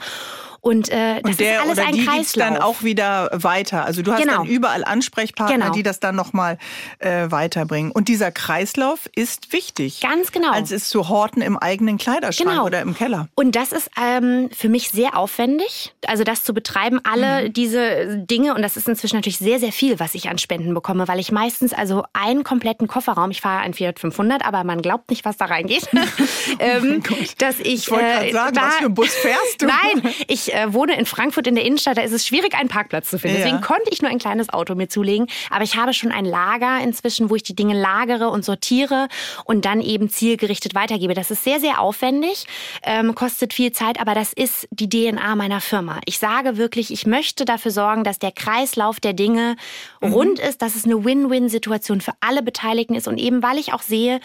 Und, 0.61 0.89
äh, 0.89 1.21
das 1.23 1.31
und 1.33 1.41
der, 1.41 1.55
ist 1.55 1.61
alles 1.63 1.79
oder 1.79 1.87
ein 1.87 1.95
die 1.95 2.05
Kreislauf. 2.05 2.49
dann 2.49 2.57
auch 2.61 2.83
wieder 2.83 3.31
weiter. 3.33 3.85
Also 3.85 4.03
du 4.03 4.13
hast 4.13 4.21
Genau. 4.23 4.39
dann 4.39 4.47
überall 4.47 4.85
Ansprechpartner, 4.85 5.57
Genau. 5.59 5.73
die 5.73 5.85
das 5.85 6.01
dann 6.01 6.17
nochmal 6.17 6.59
äh, 6.99 7.31
weiterbringen. 7.31 7.93
Und 7.93 8.09
dieser 8.09 8.33
Kreislauf 8.33 9.09
ist 9.15 9.53
wichtig. 9.53 10.01
Ganz 10.01 10.33
genau. 10.33 10.51
Als 10.51 10.73
es 10.73 10.89
zu 10.89 11.09
horten 11.09 11.41
im 11.41 11.57
eigenen 11.57 11.99
Kleiderschrank 11.99 12.51
Genau. 12.51 12.65
oder 12.65 12.81
im 12.81 12.95
Keller. 12.97 13.29
Und 13.37 13.55
das 13.55 13.71
ist 13.71 13.91
ähm, 14.01 14.49
für 14.53 14.69
mich 14.69 14.91
sehr 14.91 15.17
aufwendig, 15.17 15.95
also 16.09 16.25
das 16.25 16.43
zu 16.43 16.53
betreiben, 16.53 17.01
alle 17.05 17.51
diese 17.51 18.17
Dinge. 18.19 18.53
Und 18.55 18.63
das 18.63 18.77
ist 18.77 18.89
inzwischen 18.89 19.17
natürlich 19.17 19.39
sehr, 19.39 19.61
sehr 19.61 19.73
viel, 19.73 20.01
was 20.01 20.17
ich 20.17 20.29
an 20.29 20.39
Spenden 20.39 20.75
bekomme, 20.75 21.07
weil 21.07 21.21
ich 21.21 21.31
meistens 21.31 21.75
also 21.75 22.03
einen 22.13 22.43
kompletten 22.43 22.89
Kofferraum, 22.89 23.31
ich 23.31 23.41
fahre 23.41 23.61
ein 23.61 23.73
Fiat 23.75 24.01
500, 24.01 24.45
aber 24.45 24.65
man 24.65 24.83
glaubt 24.83 25.11
nicht, 25.11 25.16
was 25.25 25.37
da 25.37 25.47
reingeht, 25.47 25.89
ähm, 26.59 27.03
dass 27.39 27.61
ich, 27.61 27.67
Ich 27.67 27.91
wollte 27.91 28.05
gerade 28.05 28.29
äh, 28.29 28.33
sagen, 28.33 28.55
da, 28.55 28.63
was 28.63 28.75
für 28.77 28.85
ein 28.87 28.95
Bus 28.95 29.15
fährst 29.15 29.63
du? 29.63 29.67
Nein, 29.67 30.15
ich 30.29 30.55
äh, 30.55 30.73
wohne 30.73 30.99
in 30.99 31.07
Frankfurt 31.07 31.47
in 31.47 31.55
der 31.55 31.65
Innenstadt, 31.65 31.99
da 31.99 32.03
ist 32.03 32.13
es 32.13 32.27
schwierig, 32.27 32.55
einen 32.55 32.69
Parkplatz 32.69 33.11
zu 33.11 33.19
finden. 33.19 33.39
Ja. 33.39 33.45
Deswegen 33.45 33.63
konnte 33.63 33.91
ich 33.91 34.03
nur 34.03 34.11
ein 34.11 34.19
kleines 34.19 34.49
Auto 34.49 34.75
mir 34.75 34.89
zulegen. 34.89 35.27
Aber 35.51 35.65
ich 35.65 35.77
habe 35.77 35.93
schon 35.95 36.13
ein 36.13 36.25
Lager 36.25 36.81
inzwischen, 36.81 37.31
wo 37.31 37.37
ich 37.37 37.43
die 37.43 37.55
Dinge 37.55 37.79
lagere 37.79 38.29
und 38.29 38.45
sortiere 38.45 39.09
und 39.45 39.65
dann 39.65 39.81
eben 39.81 40.09
zielgerichtet 40.09 40.75
weitergebe. 40.75 41.15
Das 41.15 41.31
ist 41.31 41.45
sehr, 41.45 41.61
sehr 41.61 41.81
aufwendig, 41.81 42.47
ähm, 42.83 43.15
kostet 43.15 43.53
viel 43.53 43.73
Zeit, 43.73 44.01
aber 44.01 44.15
das 44.15 44.33
ist 44.33 44.69
die 44.71 44.89
DNA 44.89 45.37
meiner 45.37 45.61
Firma. 45.61 46.01
Ich 46.05 46.19
sage 46.19 46.57
wirklich, 46.57 46.93
ich 46.93 47.07
möchte 47.07 47.45
dafür 47.45 47.71
sorgen, 47.71 48.05
dass 48.05 48.19
der 48.19 48.33
Kreislauf 48.33 49.01
der 49.01 49.13
Dinge 49.13 49.57
rund 50.03 50.39
ist, 50.39 50.63
dass 50.63 50.75
es 50.75 50.85
eine 50.85 51.05
Win-Win-Situation 51.05 52.01
für 52.01 52.13
alle 52.21 52.43
Beteiligten 52.43 52.95
ist. 52.95 53.09
Und 53.09 53.19
eben 53.19 53.43
weil 53.43 53.59
ich 53.59 53.73
auch 53.73 53.83
sehe, 53.83 54.21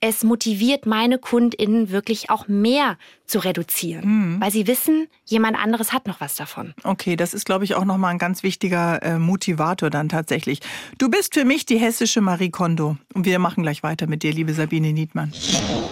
es 0.00 0.22
motiviert 0.22 0.86
meine 0.86 1.18
KundInnen 1.18 1.90
wirklich 1.90 2.30
auch 2.30 2.46
mehr 2.46 2.96
zu 3.26 3.40
reduzieren, 3.40 4.36
weil 4.40 4.50
sie 4.50 4.66
wissen, 4.66 5.06
jemand 5.26 5.58
anderes 5.58 5.92
hat 5.92 6.06
noch 6.06 6.20
was 6.20 6.34
davon. 6.36 6.72
Okay, 6.82 7.14
das 7.14 7.34
ist, 7.34 7.44
glaube 7.44 7.64
ich, 7.64 7.74
auch 7.74 7.84
nochmal 7.84 8.12
ein 8.12 8.18
ganz 8.18 8.42
wichtiger 8.42 9.02
äh, 9.02 9.18
Motivator 9.18 9.90
dann 9.90 10.08
tatsächlich. 10.08 10.60
Du 10.96 11.10
bist 11.10 11.34
für 11.34 11.44
mich 11.44 11.66
die 11.66 11.76
hessische 11.76 12.22
Marie 12.22 12.50
Kondo. 12.50 12.96
Und 13.12 13.26
wir 13.26 13.38
machen 13.38 13.62
gleich 13.62 13.82
weiter 13.82 14.06
mit 14.06 14.22
dir, 14.22 14.32
liebe 14.32 14.54
Sabine 14.54 14.92
Niedmann. 14.92 15.32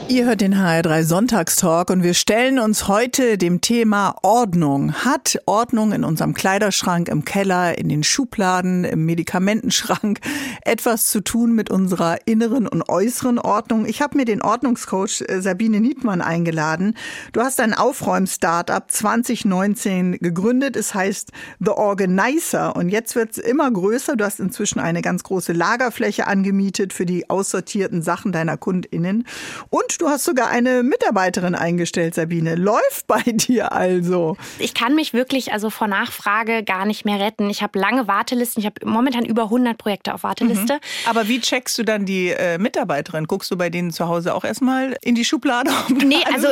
Ihr 0.09 0.25
hört 0.25 0.41
den 0.41 0.55
HR3 0.55 1.03
Sonntagstalk 1.03 1.91
und 1.91 2.03
wir 2.03 2.15
stellen 2.15 2.59
uns 2.59 2.89
heute 2.89 3.37
dem 3.37 3.61
Thema 3.61 4.15
Ordnung. 4.23 4.95
Hat 4.95 5.39
Ordnung 5.47 5.93
in 5.93 6.05
unserem 6.05 6.33
Kleiderschrank, 6.33 7.09
im 7.09 7.25
Keller, 7.25 7.77
in 7.77 7.89
den 7.89 8.05
Schubladen, 8.05 8.85
im 8.85 9.05
Medikamentenschrank 9.05 10.21
etwas 10.65 11.09
zu 11.09 11.21
tun 11.21 11.55
mit 11.55 11.71
unserer 11.71 12.19
inneren 12.25 12.69
und 12.69 12.89
äußeren 12.89 13.39
Ordnung? 13.39 13.85
Ich 13.85 13.96
habe 14.01 14.17
mir 14.17 14.25
den 14.25 14.43
Ordnungscoach 14.43 15.23
äh, 15.27 15.41
Sabine 15.41 15.81
Niedmann 15.81 16.21
eingeladen. 16.21 16.95
Du 17.33 17.41
hast 17.41 17.61
ein 17.61 17.75
Aufräum-Startup 17.75 18.91
2019 18.91 20.19
gegründet. 20.21 20.77
Es 20.77 20.95
heißt 20.95 21.33
The 21.61 21.71
Organizer 21.71 22.77
und 22.77 22.89
jetzt 22.89 23.17
wird 23.17 23.33
es 23.33 23.39
immer 23.39 23.71
größer. 23.71 24.17
Du 24.17 24.25
hast 24.25 24.41
inzwischen 24.41 24.81
eine 24.81 25.03
ganz 25.03 25.23
große 25.23 25.53
Lagerfläche 25.53 26.27
angemietet 26.27 26.93
für 26.93 27.07
die 27.07 27.31
aussortierten 27.31 28.03
Sachen 28.03 28.33
deiner 28.33 28.57
KundInnen. 28.57 29.27
Und 29.71 30.01
du 30.01 30.09
hast 30.09 30.25
sogar 30.25 30.49
eine 30.49 30.83
Mitarbeiterin 30.83 31.55
eingestellt, 31.55 32.15
Sabine. 32.15 32.55
Läuft 32.55 33.07
bei 33.07 33.23
dir 33.27 33.73
also. 33.73 34.37
Ich 34.59 34.75
kann 34.75 34.95
mich 34.95 35.13
wirklich 35.13 35.53
also 35.53 35.71
vor 35.71 35.89
Nachfrage 35.89 36.65
gar 36.65 36.87
nicht 36.87 37.05
mehr 37.05 37.21
retten. 37.21 37.51
Ich 37.51 37.63
habe 37.63 37.79
lange 37.79 38.07
Wartelisten. 38.07 38.61
Ich 38.61 38.67
habe 38.67 38.85
momentan 38.85 39.25
über 39.25 39.45
100 39.45 39.79
Projekte 39.79 40.15
auf 40.15 40.23
Warteliste. 40.23 40.81
Aber 41.07 41.29
wie 41.29 41.41
checkst 41.41 41.79
du 41.79 41.85
dann 41.85 42.05
die 42.07 42.29
äh, 42.31 42.59
Mitarbeiterin? 42.59 43.27
Guckst 43.27 43.51
du 43.51 43.57
bei 43.57 43.71
denen 43.71 43.86
zu 43.93 44.09
Hause 44.09 44.35
auch 44.35 44.45
erstmal 44.45 44.97
in 45.03 45.15
die 45.15 45.25
Schublade, 45.25 45.71
da 45.71 45.87
Nee, 46.05 46.23
also 46.33 46.49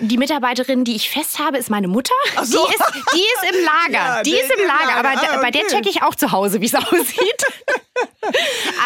die 0.00 0.18
Mitarbeiterin, 0.18 0.84
die 0.84 0.94
ich 0.96 1.08
fest 1.10 1.38
habe, 1.38 1.58
ist 1.58 1.70
meine 1.70 1.88
Mutter. 1.88 2.14
Ach 2.36 2.44
so. 2.44 2.66
Die, 2.66 2.74
ist, 2.74 2.82
die 3.14 3.18
ist 3.48 3.54
im 3.56 3.64
Lager. 3.64 4.16
Ja, 4.16 4.22
die 4.22 4.32
ist 4.32 4.50
im 4.52 4.66
Lager. 4.66 4.78
Lager. 4.86 4.98
Aber 4.98 5.08
Ah, 5.38 5.40
bei 5.42 5.50
der 5.50 5.62
okay. 5.62 5.76
checke 5.76 5.88
ich 5.88 6.02
auch 6.02 6.14
zu 6.14 6.32
Hause, 6.32 6.60
wie 6.60 6.66
es 6.66 6.74
aussieht. 6.74 7.44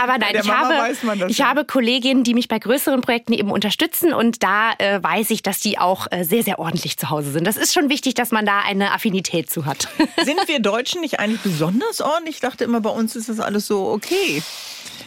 Aber 0.03 0.19
nein, 0.19 0.37
ich, 0.41 0.51
habe, 0.51 1.29
ich 1.29 1.43
habe 1.43 1.65
Kolleginnen, 1.65 2.25
die 2.25 2.35
mich 2.35 2.49
bei 2.49 2.59
größeren 2.59 3.01
Projekten 3.01 3.33
eben 3.33 3.51
unterstützen 3.51 4.13
und 4.13 4.43
da 4.43 4.73
äh, 4.79 5.03
weiß 5.03 5.31
ich, 5.31 5.43
dass 5.43 5.61
die 5.61 5.79
auch 5.79 6.07
äh, 6.11 6.25
sehr, 6.25 6.43
sehr 6.43 6.59
ordentlich 6.59 6.97
zu 6.99 7.11
Hause 7.11 7.33
sind. 7.33 7.47
Das 7.47 7.57
ist 7.57 7.73
schon 7.75 7.89
wichtig, 7.89 8.15
dass 8.15 8.31
man 8.31 8.47
da 8.47 8.61
eine 8.61 8.93
Affinität 8.93 9.51
zu 9.51 9.67
hat. 9.67 9.89
Sind 10.25 10.41
wir 10.47 10.61
Deutschen 10.61 11.01
nicht 11.01 11.19
eigentlich 11.21 11.41
besonders 11.41 12.01
ordentlich? 12.01 12.37
Ich 12.37 12.41
dachte 12.41 12.65
immer, 12.65 12.81
bei 12.81 12.91
uns 12.91 13.17
ist 13.17 13.29
das 13.29 13.41
alles 13.41 13.67
so 13.67 13.89
okay. 13.89 14.43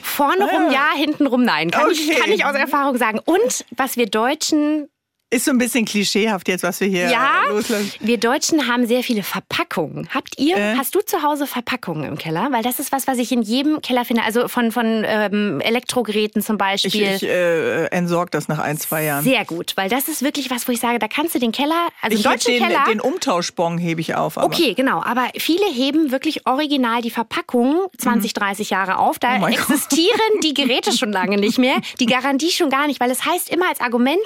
Vorne 0.06 0.45
rum 0.45 0.68
Ah, 0.70 0.72
ja. 0.72 0.88
hinten 0.95 1.28
rum 1.28 1.43
nein. 1.43 1.72
Kann, 1.72 1.89
ich, 1.91 2.10
Okay. 2.10 2.20
kann 2.20 2.32
ich 2.32 2.45
aus 2.45 2.56
Erfahrung 2.56 2.97
sagen. 2.97 3.20
Und 3.26 3.66
was 3.76 3.97
wir 3.97 4.06
Deutschen 4.06 4.88
Ist 5.36 5.46
so 5.46 5.52
ein 5.52 5.58
bisschen 5.58 5.84
klischeehaft 5.86 6.48
jetzt, 6.48 6.64
was 6.64 6.80
wir 6.80 6.88
hier 6.88 7.10
Ja, 7.10 7.42
loslassen. 7.50 7.92
wir 8.00 8.18
Deutschen 8.18 8.68
haben 8.68 8.88
sehr 8.88 9.04
viele 9.04 9.22
Verpackungen. 9.22 10.08
Habt 10.14 10.40
ihr, 10.40 10.56
Äh? 10.56 10.76
hast 10.78 10.96
du 10.96 11.02
zu 11.02 11.24
Hause 11.24 11.46
Verpackungen 11.46 12.06
im 12.06 12.18
Keller? 12.18 12.48
Weil 12.52 12.64
das 12.64 12.80
ist 12.80 12.92
was, 12.92 13.06
was 13.08 13.18
ich 13.18 13.32
in 13.32 13.42
jedem 13.42 13.82
Keller 13.82 14.06
finde. 14.06 14.24
Also 14.24 14.48
von, 14.48 14.72
von 14.72 15.04
ähm, 15.06 15.60
Elektrogeräten 15.62 16.42
zum 16.42 16.56
Ich, 16.56 16.60
Beispiel. 16.60 17.16
ich 17.16 17.24
äh, 17.24 17.86
entsorge 17.88 18.32
das 18.32 18.48
nach 18.48 18.60
ein, 18.60 18.78
zwei 18.78 19.04
Jahren. 19.04 19.24
sehr 19.26 19.44
gut, 19.46 19.74
weil 19.76 19.90
das 19.90 20.08
ist 20.08 20.22
wirklich 20.24 20.50
was, 20.52 20.68
wo 20.68 20.72
ich 20.72 20.80
sage, 20.80 21.00
da 21.00 21.08
kannst 21.08 21.36
du 21.36 21.40
den 21.40 21.52
Keller, 21.52 21.88
also 22.02 22.16
ich 22.18 22.24
deutschen 22.24 22.54
den, 22.54 22.64
Keller. 22.64 22.84
den 22.90 23.02
Umtauschbon 23.02 23.78
hebe 23.78 24.00
ich 24.02 24.16
auf. 24.16 24.38
Aber. 24.38 24.46
Okay, 24.48 24.74
genau. 24.74 25.04
Aber 25.04 25.28
viele 25.38 25.66
heben 25.66 26.12
wirklich 26.12 26.48
original 26.48 27.02
die 27.02 27.12
Verpackung 27.12 27.88
20, 27.98 28.34
30 28.34 28.70
Jahre 28.70 28.98
auf. 29.00 29.20
Da 29.20 29.38
Mhm. 29.38 29.44
Oh 29.44 29.48
existieren 29.48 30.40
die 30.44 30.54
Geräte 30.54 30.92
schon 30.96 31.12
lange 31.12 31.38
nicht 31.38 31.58
mehr. 31.58 31.76
Die 32.00 32.06
Garantie 32.06 32.52
schon 32.52 32.70
gar 32.70 32.88
nicht, 32.88 33.00
weil 33.02 33.12
es 33.12 33.26
heißt 33.26 33.50
immer 33.50 33.68
als 33.70 33.82
Argument, 33.82 34.22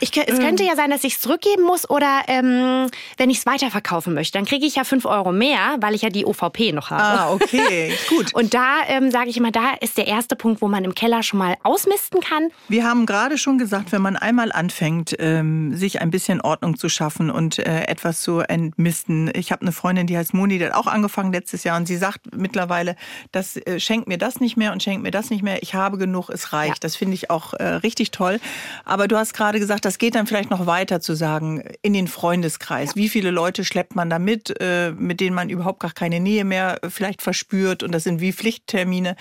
ich, 0.00 0.14
Mhm. 0.16 0.37
Es 0.38 0.44
könnte 0.44 0.64
ja 0.64 0.76
sein, 0.76 0.90
dass 0.90 1.04
ich 1.04 1.14
es 1.14 1.20
zurückgeben 1.20 1.62
muss 1.62 1.88
oder 1.88 2.22
ähm, 2.28 2.88
wenn 3.16 3.30
ich 3.30 3.38
es 3.38 3.46
weiterverkaufen 3.46 4.14
möchte, 4.14 4.38
dann 4.38 4.44
kriege 4.44 4.66
ich 4.66 4.76
ja 4.76 4.84
5 4.84 5.04
Euro 5.06 5.32
mehr, 5.32 5.76
weil 5.80 5.94
ich 5.94 6.02
ja 6.02 6.10
die 6.10 6.24
OVP 6.24 6.72
noch 6.72 6.90
habe. 6.90 7.02
Ah, 7.02 7.32
okay, 7.32 7.92
gut. 8.08 8.34
Und 8.34 8.54
da 8.54 8.76
ähm, 8.86 9.10
sage 9.10 9.30
ich 9.30 9.36
immer, 9.36 9.50
da 9.50 9.74
ist 9.80 9.98
der 9.98 10.06
erste 10.06 10.36
Punkt, 10.36 10.62
wo 10.62 10.68
man 10.68 10.84
im 10.84 10.94
Keller 10.94 11.22
schon 11.22 11.38
mal 11.38 11.56
ausmisten 11.62 12.20
kann. 12.20 12.50
Wir 12.68 12.84
haben 12.84 13.06
gerade 13.06 13.38
schon 13.38 13.58
gesagt, 13.58 13.92
wenn 13.92 14.02
man 14.02 14.16
einmal 14.16 14.52
anfängt, 14.52 15.14
ähm, 15.18 15.74
sich 15.74 16.00
ein 16.00 16.10
bisschen 16.10 16.40
Ordnung 16.40 16.76
zu 16.76 16.88
schaffen 16.88 17.30
und 17.30 17.58
äh, 17.58 17.84
etwas 17.84 18.20
zu 18.20 18.40
entmisten. 18.40 19.30
Ich 19.34 19.52
habe 19.52 19.62
eine 19.62 19.72
Freundin, 19.72 20.06
die 20.06 20.16
heißt 20.16 20.34
Moni, 20.34 20.58
die 20.58 20.66
hat 20.66 20.74
auch 20.74 20.86
angefangen 20.86 21.32
letztes 21.32 21.64
Jahr 21.64 21.76
und 21.76 21.86
sie 21.86 21.96
sagt 21.96 22.36
mittlerweile, 22.36 22.96
das 23.32 23.56
äh, 23.56 23.80
schenkt 23.80 24.08
mir 24.08 24.18
das 24.18 24.40
nicht 24.40 24.56
mehr 24.56 24.72
und 24.72 24.82
schenkt 24.82 25.02
mir 25.02 25.10
das 25.10 25.30
nicht 25.30 25.42
mehr. 25.42 25.62
Ich 25.62 25.74
habe 25.74 25.98
genug, 25.98 26.28
es 26.30 26.52
reicht. 26.52 26.68
Ja. 26.68 26.80
Das 26.80 26.96
finde 26.96 27.14
ich 27.14 27.30
auch 27.30 27.54
äh, 27.54 27.64
richtig 27.64 28.10
toll. 28.10 28.40
Aber 28.84 29.08
du 29.08 29.16
hast 29.16 29.34
gerade 29.34 29.58
gesagt, 29.58 29.84
das 29.84 29.98
geht 29.98 30.14
dann 30.14 30.26
vielleicht 30.28 30.50
noch 30.50 30.66
weiter 30.66 31.00
zu 31.00 31.14
sagen 31.14 31.62
in 31.82 31.92
den 31.92 32.06
Freundeskreis. 32.06 32.94
Wie 32.94 33.08
viele 33.08 33.30
Leute 33.30 33.64
schleppt 33.64 33.96
man 33.96 34.10
da 34.10 34.18
mit, 34.18 34.54
äh, 34.60 34.92
mit 34.92 35.20
denen 35.20 35.34
man 35.34 35.48
überhaupt 35.48 35.80
gar 35.80 35.92
keine 35.92 36.20
Nähe 36.20 36.44
mehr 36.44 36.78
äh, 36.82 36.90
vielleicht 36.90 37.22
verspürt 37.22 37.82
und 37.82 37.92
das 37.92 38.04
sind 38.04 38.20
wie 38.20 38.32
Pflichttermine. 38.32 39.16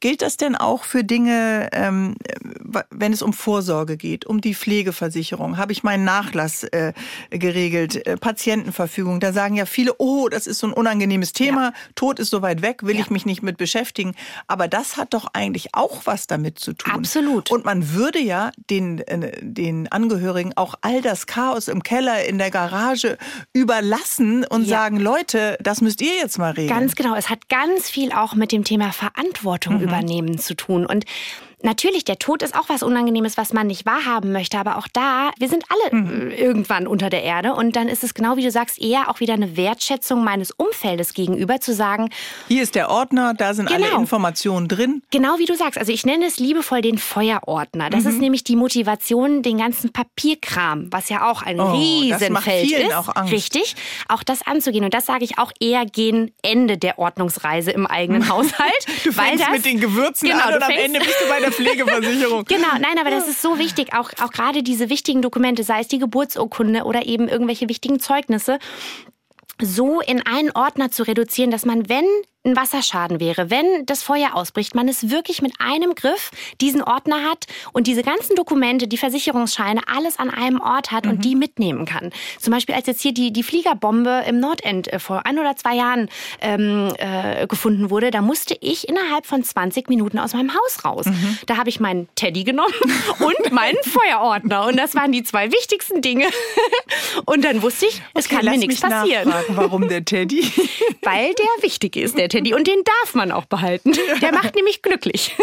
Gilt 0.00 0.22
das 0.22 0.36
denn 0.36 0.56
auch 0.56 0.84
für 0.84 1.04
Dinge, 1.04 1.68
ähm, 1.72 2.16
äh, 2.24 2.82
wenn 2.90 3.12
es 3.12 3.22
um 3.22 3.32
Vorsorge 3.32 3.96
geht, 3.96 4.26
um 4.26 4.40
die 4.40 4.54
Pflegeversicherung? 4.54 5.58
Habe 5.58 5.72
ich 5.72 5.82
meinen 5.82 6.04
Nachlass 6.04 6.64
äh, 6.64 6.92
geregelt? 7.30 8.02
Patientenverfügung? 8.20 9.20
Da 9.20 9.32
sagen 9.32 9.56
ja 9.56 9.66
viele, 9.66 9.94
oh, 9.98 10.28
das 10.28 10.46
ist 10.46 10.58
so 10.58 10.66
ein 10.68 10.72
unangenehmes 10.72 11.32
Thema. 11.32 11.72
Tod 11.94 12.18
ist 12.18 12.30
so 12.30 12.42
weit 12.42 12.62
weg, 12.62 12.82
will 12.82 12.98
ich 12.98 13.10
mich 13.10 13.26
nicht 13.26 13.42
mit 13.42 13.58
beschäftigen. 13.58 14.14
Aber 14.46 14.68
das 14.68 14.96
hat 14.96 15.14
doch 15.14 15.26
eigentlich 15.32 15.74
auch 15.74 16.02
was 16.04 16.26
damit 16.26 16.58
zu 16.58 16.72
tun. 16.72 16.92
Absolut. 16.92 17.50
Und 17.50 17.64
man 17.64 17.92
würde 17.94 18.18
ja 18.18 18.52
den, 18.70 19.02
den 19.40 19.88
Angehörigen 19.88 20.35
auch 20.56 20.74
all 20.82 21.00
das 21.02 21.26
Chaos 21.26 21.68
im 21.68 21.82
Keller, 21.82 22.24
in 22.24 22.38
der 22.38 22.50
Garage 22.50 23.16
überlassen 23.52 24.44
und 24.44 24.62
Ja. 24.62 24.78
sagen, 24.78 24.98
Leute, 24.98 25.56
das 25.60 25.80
müsst 25.80 26.00
ihr 26.02 26.14
jetzt 26.16 26.38
mal 26.38 26.50
regeln. 26.52 26.68
Ganz 26.68 26.94
genau. 26.94 27.14
Es 27.14 27.28
hat 27.30 27.48
ganz 27.48 27.88
viel 27.90 28.12
auch 28.12 28.34
mit 28.34 28.52
dem 28.52 28.64
Thema 28.64 28.92
Verantwortung 28.92 29.80
übernehmen 29.80 30.38
zu 30.38 30.54
tun. 30.54 30.86
Und 30.86 31.04
Natürlich, 31.66 32.04
der 32.04 32.18
Tod 32.20 32.42
ist 32.44 32.54
auch 32.54 32.68
was 32.68 32.84
Unangenehmes, 32.84 33.36
was 33.36 33.52
man 33.52 33.66
nicht 33.66 33.84
wahrhaben 33.86 34.30
möchte, 34.30 34.56
aber 34.56 34.78
auch 34.78 34.86
da, 34.92 35.30
wir 35.38 35.48
sind 35.48 35.64
alle 35.68 36.30
äh, 36.30 36.40
irgendwann 36.40 36.86
unter 36.86 37.10
der 37.10 37.24
Erde 37.24 37.54
und 37.54 37.74
dann 37.74 37.88
ist 37.88 38.04
es 38.04 38.14
genau 38.14 38.36
wie 38.36 38.42
du 38.44 38.52
sagst, 38.52 38.80
eher 38.80 39.10
auch 39.10 39.18
wieder 39.18 39.34
eine 39.34 39.56
Wertschätzung 39.56 40.22
meines 40.22 40.52
Umfeldes 40.52 41.12
gegenüber, 41.12 41.60
zu 41.60 41.74
sagen, 41.74 42.10
Hier 42.46 42.62
ist 42.62 42.76
der 42.76 42.88
Ordner, 42.88 43.34
da 43.34 43.52
sind 43.52 43.68
alle 43.68 43.84
Genau. 43.86 43.98
Informationen 44.00 44.68
drin. 44.68 45.02
Genau 45.10 45.38
wie 45.38 45.44
du 45.44 45.56
sagst. 45.56 45.76
Also 45.76 45.90
ich 45.90 46.06
nenne 46.06 46.24
es 46.26 46.38
liebevoll 46.38 46.82
den 46.82 46.98
Feuerordner. 46.98 47.90
Das 47.90 48.04
Mhm. 48.04 48.10
ist 48.10 48.20
nämlich 48.20 48.44
die 48.44 48.54
Motivation, 48.54 49.42
den 49.42 49.58
ganzen 49.58 49.92
Papierkram, 49.92 50.86
was 50.92 51.08
ja 51.08 51.28
auch 51.28 51.42
ein 51.42 51.58
Oh, 51.58 51.64
das 52.10 52.28
macht 52.30 52.46
Riesenfeld 52.46 52.86
ist. 52.88 52.94
auch 52.94 53.16
Angst. 53.16 53.32
Richtig. 53.32 53.74
Auch 54.08 54.22
das 54.22 54.46
anzugehen. 54.46 54.84
Und 54.84 54.94
das 54.94 55.06
sage 55.06 55.24
ich 55.24 55.38
auch 55.38 55.50
eher 55.58 55.84
gegen 55.84 56.32
Ende 56.42 56.78
der 56.78 57.00
Ordnungsreise 57.00 57.72
im 57.72 57.86
eigenen 57.86 58.28
Haushalt. 58.28 58.86
Du 59.04 59.16
weil 59.16 59.26
fängst 59.30 59.44
das, 59.44 59.50
mit 59.50 59.64
den 59.64 59.80
Gewürzen 59.80 60.28
genau, 60.28 60.44
an 60.44 60.54
und 60.54 60.62
am 60.62 60.70
Ende 60.70 61.00
bist 61.00 61.16
du 61.24 61.28
bei 61.28 61.40
der 61.40 61.52
Pflegeversicherung. 61.56 62.44
Genau, 62.48 62.68
nein, 62.80 62.98
aber 62.98 63.10
das 63.10 63.28
ist 63.28 63.42
so 63.42 63.58
wichtig, 63.58 63.94
auch, 63.94 64.10
auch 64.22 64.30
gerade 64.30 64.62
diese 64.62 64.88
wichtigen 64.88 65.22
Dokumente, 65.22 65.64
sei 65.64 65.80
es 65.80 65.88
die 65.88 65.98
Geburtsurkunde 65.98 66.84
oder 66.84 67.06
eben 67.06 67.28
irgendwelche 67.28 67.68
wichtigen 67.68 68.00
Zeugnisse, 68.00 68.58
so 69.60 70.00
in 70.00 70.24
einen 70.26 70.50
Ordner 70.50 70.90
zu 70.90 71.02
reduzieren, 71.02 71.50
dass 71.50 71.64
man, 71.64 71.88
wenn 71.88 72.04
ein 72.46 72.56
Wasserschaden 72.56 73.20
wäre, 73.20 73.50
wenn 73.50 73.84
das 73.84 74.02
Feuer 74.02 74.30
ausbricht, 74.34 74.74
man 74.74 74.88
es 74.88 75.10
wirklich 75.10 75.42
mit 75.42 75.52
einem 75.58 75.94
Griff 75.94 76.30
diesen 76.60 76.82
Ordner 76.82 77.22
hat 77.24 77.46
und 77.72 77.86
diese 77.86 78.02
ganzen 78.02 78.36
Dokumente, 78.36 78.88
die 78.88 78.96
Versicherungsscheine, 78.96 79.82
alles 79.92 80.18
an 80.18 80.30
einem 80.30 80.60
Ort 80.60 80.92
hat 80.92 81.04
mhm. 81.04 81.10
und 81.10 81.24
die 81.24 81.34
mitnehmen 81.34 81.84
kann. 81.84 82.10
Zum 82.38 82.52
Beispiel 82.52 82.74
als 82.74 82.86
jetzt 82.86 83.02
hier 83.02 83.12
die, 83.12 83.32
die 83.32 83.42
Fliegerbombe 83.42 84.24
im 84.26 84.40
Nordend 84.40 84.92
äh, 84.92 84.98
vor 84.98 85.26
ein 85.26 85.38
oder 85.38 85.56
zwei 85.56 85.74
Jahren 85.74 86.08
ähm, 86.40 86.92
äh, 86.98 87.46
gefunden 87.46 87.90
wurde, 87.90 88.10
da 88.10 88.22
musste 88.22 88.56
ich 88.60 88.88
innerhalb 88.88 89.26
von 89.26 89.42
20 89.42 89.88
Minuten 89.88 90.18
aus 90.18 90.32
meinem 90.32 90.54
Haus 90.54 90.84
raus. 90.84 91.06
Mhm. 91.06 91.38
Da 91.46 91.56
habe 91.56 91.68
ich 91.68 91.80
meinen 91.80 92.08
Teddy 92.14 92.44
genommen 92.44 92.72
und 93.18 93.52
meinen 93.52 93.78
Feuerordner 93.82 94.66
und 94.66 94.76
das 94.76 94.94
waren 94.94 95.12
die 95.12 95.24
zwei 95.24 95.50
wichtigsten 95.50 96.00
Dinge. 96.00 96.26
und 97.26 97.44
dann 97.44 97.62
wusste 97.62 97.86
ich, 97.86 98.02
es 98.14 98.26
okay, 98.26 98.36
kann 98.36 98.44
mir 98.44 98.58
nichts 98.58 98.80
passieren. 98.80 99.32
Warum 99.48 99.88
der 99.88 100.04
Teddy? 100.04 100.44
Weil 101.02 101.34
der 101.34 101.62
wichtig 101.62 101.96
ist, 101.96 102.16
der 102.16 102.28
Teddy 102.28 102.35
und 102.36 102.66
den 102.66 102.82
darf 102.84 103.14
man 103.14 103.32
auch 103.32 103.46
behalten. 103.46 103.92
Der 104.20 104.32
macht 104.32 104.54
nämlich 104.54 104.82
glücklich. 104.82 105.34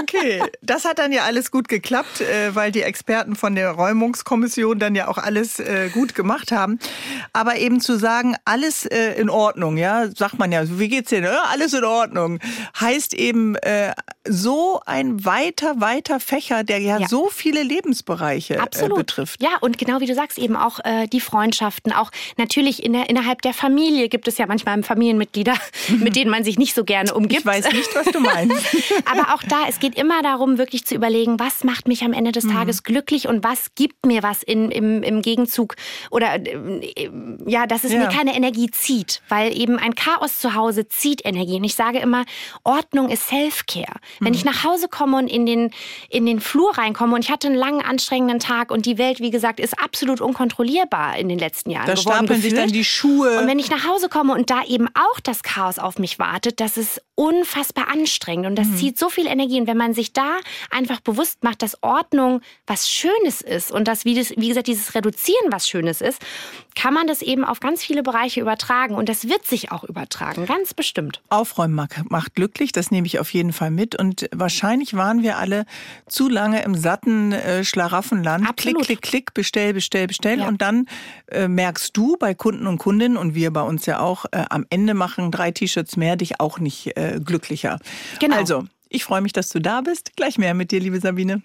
okay, 0.00 0.42
das 0.62 0.84
hat 0.84 0.98
dann 0.98 1.12
ja 1.12 1.24
alles 1.24 1.50
gut 1.50 1.68
geklappt, 1.68 2.20
äh, 2.20 2.54
weil 2.54 2.72
die 2.72 2.82
Experten 2.82 3.36
von 3.36 3.54
der 3.54 3.70
Räumungskommission 3.72 4.78
dann 4.78 4.94
ja 4.94 5.08
auch 5.08 5.18
alles 5.18 5.58
äh, 5.58 5.90
gut 5.92 6.14
gemacht 6.14 6.52
haben. 6.52 6.78
Aber 7.32 7.56
eben 7.58 7.80
zu 7.80 7.98
sagen, 7.98 8.36
alles 8.44 8.86
äh, 8.86 9.12
in 9.14 9.28
Ordnung, 9.28 9.76
ja, 9.76 10.08
sagt 10.14 10.38
man 10.38 10.52
ja, 10.52 10.62
wie 10.66 10.88
geht's 10.88 11.10
dir? 11.10 11.20
Ja, 11.20 11.42
alles 11.50 11.72
in 11.74 11.84
Ordnung. 11.84 12.38
Heißt 12.78 13.14
eben 13.14 13.56
so 14.28 14.80
ein 14.86 15.24
weiter, 15.24 15.80
weiter 15.80 16.20
Fächer, 16.20 16.64
der 16.64 16.78
ja, 16.78 16.98
ja. 16.98 17.08
so 17.08 17.28
viele 17.28 17.62
Lebensbereiche 17.62 18.60
Absolut. 18.60 18.98
betrifft. 18.98 19.42
Ja, 19.42 19.50
und 19.60 19.78
genau 19.78 20.00
wie 20.00 20.06
du 20.06 20.14
sagst, 20.14 20.38
eben 20.38 20.56
auch 20.56 20.80
die 21.12 21.20
Freundschaften, 21.20 21.92
auch 21.92 22.10
natürlich 22.36 22.84
in 22.84 22.92
der, 22.92 23.08
innerhalb 23.08 23.42
der 23.42 23.54
Familie 23.54 24.08
gibt 24.08 24.28
es 24.28 24.38
ja 24.38 24.46
manchmal 24.46 24.74
Familienmitglieder, 24.82 25.45
mit 25.88 26.16
denen 26.16 26.30
man 26.30 26.44
sich 26.44 26.58
nicht 26.58 26.74
so 26.74 26.84
gerne 26.84 27.12
umgibt. 27.14 27.40
Ich 27.40 27.46
weiß 27.46 27.72
nicht, 27.72 27.94
was 27.94 28.06
du 28.06 28.20
meinst. 28.20 28.56
Aber 29.04 29.34
auch 29.34 29.42
da, 29.42 29.64
es 29.68 29.78
geht 29.78 29.96
immer 29.96 30.22
darum, 30.22 30.58
wirklich 30.58 30.84
zu 30.84 30.94
überlegen, 30.94 31.38
was 31.38 31.64
macht 31.64 31.88
mich 31.88 32.02
am 32.02 32.12
Ende 32.12 32.32
des 32.32 32.44
mhm. 32.44 32.52
Tages 32.52 32.82
glücklich 32.82 33.28
und 33.28 33.44
was 33.44 33.74
gibt 33.74 34.06
mir 34.06 34.22
was 34.22 34.42
in, 34.42 34.70
im, 34.70 35.02
im 35.02 35.22
Gegenzug 35.22 35.76
oder 36.10 36.34
äh, 36.34 37.10
ja, 37.46 37.66
dass 37.66 37.84
es 37.84 37.92
ja. 37.92 37.98
mir 37.98 38.08
keine 38.08 38.34
Energie 38.34 38.70
zieht, 38.70 39.22
weil 39.28 39.56
eben 39.56 39.78
ein 39.78 39.94
Chaos 39.94 40.38
zu 40.38 40.54
Hause 40.54 40.88
zieht 40.88 41.24
Energie. 41.24 41.56
Und 41.56 41.64
ich 41.64 41.74
sage 41.74 41.98
immer, 41.98 42.24
Ordnung 42.64 43.08
ist 43.08 43.28
Self-Care. 43.28 43.96
Wenn 44.20 44.28
mhm. 44.28 44.34
ich 44.34 44.44
nach 44.44 44.64
Hause 44.64 44.88
komme 44.88 45.18
und 45.18 45.28
in 45.28 45.46
den, 45.46 45.70
in 46.08 46.26
den 46.26 46.40
Flur 46.40 46.76
reinkomme 46.76 47.14
und 47.14 47.24
ich 47.24 47.30
hatte 47.30 47.48
einen 47.48 47.56
langen, 47.56 47.82
anstrengenden 47.82 48.38
Tag 48.38 48.70
und 48.70 48.86
die 48.86 48.98
Welt, 48.98 49.20
wie 49.20 49.30
gesagt, 49.30 49.60
ist 49.60 49.78
absolut 49.78 50.20
unkontrollierbar 50.20 51.18
in 51.18 51.28
den 51.28 51.38
letzten 51.38 51.70
Jahren. 51.70 51.86
Da 51.86 51.94
geworden, 51.94 52.16
stapeln 52.16 52.26
gefühlt. 52.28 52.42
sich 52.42 52.54
dann 52.54 52.72
die 52.72 52.84
Schuhe. 52.84 53.38
Und 53.38 53.46
wenn 53.46 53.58
ich 53.58 53.70
nach 53.70 53.86
Hause 53.86 54.08
komme 54.08 54.32
und 54.34 54.50
da 54.50 54.64
eben 54.64 54.88
auch 54.88 55.20
das 55.20 55.35
Chaos 55.42 55.78
auf 55.78 55.98
mich 55.98 56.18
wartet, 56.18 56.60
das 56.60 56.76
ist 56.76 57.02
unfassbar 57.16 57.88
anstrengend 57.88 58.46
und 58.46 58.56
das 58.56 58.68
mhm. 58.68 58.76
zieht 58.76 58.98
so 58.98 59.08
viel 59.08 59.26
Energie. 59.26 59.58
Und 59.60 59.66
wenn 59.66 59.76
man 59.76 59.94
sich 59.94 60.12
da 60.12 60.36
einfach 60.70 61.00
bewusst 61.00 61.42
macht, 61.42 61.62
dass 61.62 61.82
Ordnung 61.82 62.42
was 62.66 62.90
Schönes 62.90 63.40
ist 63.40 63.72
und 63.72 63.88
dass, 63.88 64.04
wie, 64.04 64.14
das, 64.14 64.30
wie 64.36 64.48
gesagt, 64.48 64.68
dieses 64.68 64.94
Reduzieren 64.94 65.50
was 65.50 65.66
Schönes 65.68 66.00
ist, 66.02 66.20
kann 66.74 66.92
man 66.92 67.06
das 67.06 67.22
eben 67.22 67.44
auf 67.44 67.58
ganz 67.58 67.82
viele 67.82 68.02
Bereiche 68.02 68.40
übertragen. 68.40 68.94
Und 68.94 69.08
das 69.08 69.28
wird 69.28 69.46
sich 69.46 69.72
auch 69.72 69.82
übertragen, 69.82 70.44
ganz 70.44 70.74
bestimmt. 70.74 71.22
Aufräumen 71.30 71.88
macht 72.08 72.34
glücklich, 72.34 72.70
das 72.70 72.90
nehme 72.90 73.06
ich 73.06 73.18
auf 73.18 73.32
jeden 73.32 73.54
Fall 73.54 73.70
mit. 73.70 73.98
Und 73.98 74.28
wahrscheinlich 74.34 74.92
waren 74.94 75.22
wir 75.22 75.38
alle 75.38 75.64
zu 76.06 76.28
lange 76.28 76.62
im 76.62 76.74
satten 76.74 77.32
äh, 77.32 77.64
Schlaraffenland. 77.64 78.46
Absolut. 78.46 78.84
Klick, 78.84 79.00
klick, 79.00 79.02
klick, 79.02 79.34
bestell, 79.34 79.72
bestell, 79.72 80.06
bestell. 80.06 80.40
Ja. 80.40 80.48
Und 80.48 80.60
dann 80.60 80.86
äh, 81.28 81.48
merkst 81.48 81.96
du 81.96 82.16
bei 82.18 82.34
Kunden 82.34 82.66
und 82.66 82.76
Kundinnen 82.76 83.16
und 83.16 83.34
wir 83.34 83.50
bei 83.52 83.62
uns 83.62 83.86
ja 83.86 84.00
auch, 84.00 84.26
äh, 84.32 84.44
am 84.50 84.66
Ende 84.68 84.92
machen 84.92 85.30
drei 85.30 85.50
T-Shirts 85.50 85.96
mehr 85.96 86.16
dich 86.16 86.40
auch 86.40 86.58
nicht 86.58 86.94
äh, 86.98 87.05
glücklicher. 87.24 87.78
Genau. 88.20 88.36
Also, 88.36 88.64
ich 88.88 89.04
freue 89.04 89.20
mich, 89.20 89.32
dass 89.32 89.48
du 89.48 89.60
da 89.60 89.80
bist. 89.80 90.16
Gleich 90.16 90.38
mehr 90.38 90.54
mit 90.54 90.70
dir, 90.70 90.80
liebe 90.80 91.00
Sabine. 91.00 91.42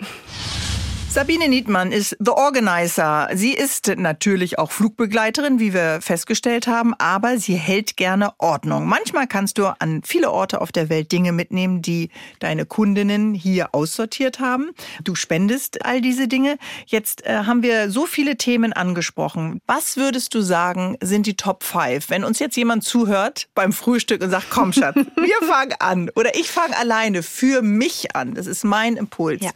Sabine 1.13 1.49
Niedmann 1.49 1.91
ist 1.91 2.15
The 2.19 2.31
Organizer. 2.31 3.27
Sie 3.33 3.51
ist 3.53 3.91
natürlich 3.97 4.57
auch 4.57 4.71
Flugbegleiterin, 4.71 5.59
wie 5.59 5.73
wir 5.73 5.99
festgestellt 6.01 6.67
haben, 6.67 6.93
aber 6.99 7.37
sie 7.37 7.55
hält 7.55 7.97
gerne 7.97 8.31
Ordnung. 8.37 8.85
Manchmal 8.87 9.27
kannst 9.27 9.57
du 9.57 9.65
an 9.65 10.03
viele 10.05 10.31
Orte 10.31 10.61
auf 10.61 10.71
der 10.71 10.87
Welt 10.87 11.11
Dinge 11.11 11.33
mitnehmen, 11.33 11.81
die 11.81 12.11
deine 12.39 12.65
Kundinnen 12.65 13.33
hier 13.33 13.75
aussortiert 13.75 14.39
haben. 14.39 14.69
Du 15.03 15.13
spendest 15.15 15.85
all 15.85 15.99
diese 15.99 16.29
Dinge. 16.29 16.57
Jetzt 16.85 17.25
äh, 17.25 17.43
haben 17.43 17.61
wir 17.61 17.91
so 17.91 18.05
viele 18.05 18.37
Themen 18.37 18.71
angesprochen. 18.71 19.59
Was 19.67 19.97
würdest 19.97 20.33
du 20.33 20.39
sagen, 20.39 20.95
sind 21.01 21.25
die 21.25 21.35
Top 21.35 21.63
5? 21.65 22.09
Wenn 22.09 22.23
uns 22.23 22.39
jetzt 22.39 22.55
jemand 22.55 22.85
zuhört 22.85 23.49
beim 23.53 23.73
Frühstück 23.73 24.23
und 24.23 24.29
sagt, 24.29 24.49
komm 24.49 24.71
Schatz, 24.71 24.95
wir 25.17 25.47
fangen 25.47 25.75
an 25.79 26.09
oder 26.15 26.35
ich 26.35 26.49
fange 26.49 26.77
alleine 26.77 27.21
für 27.21 27.61
mich 27.61 28.15
an. 28.15 28.33
Das 28.33 28.47
ist 28.47 28.63
mein 28.63 28.95
Impuls. 28.95 29.43
Ja. 29.43 29.51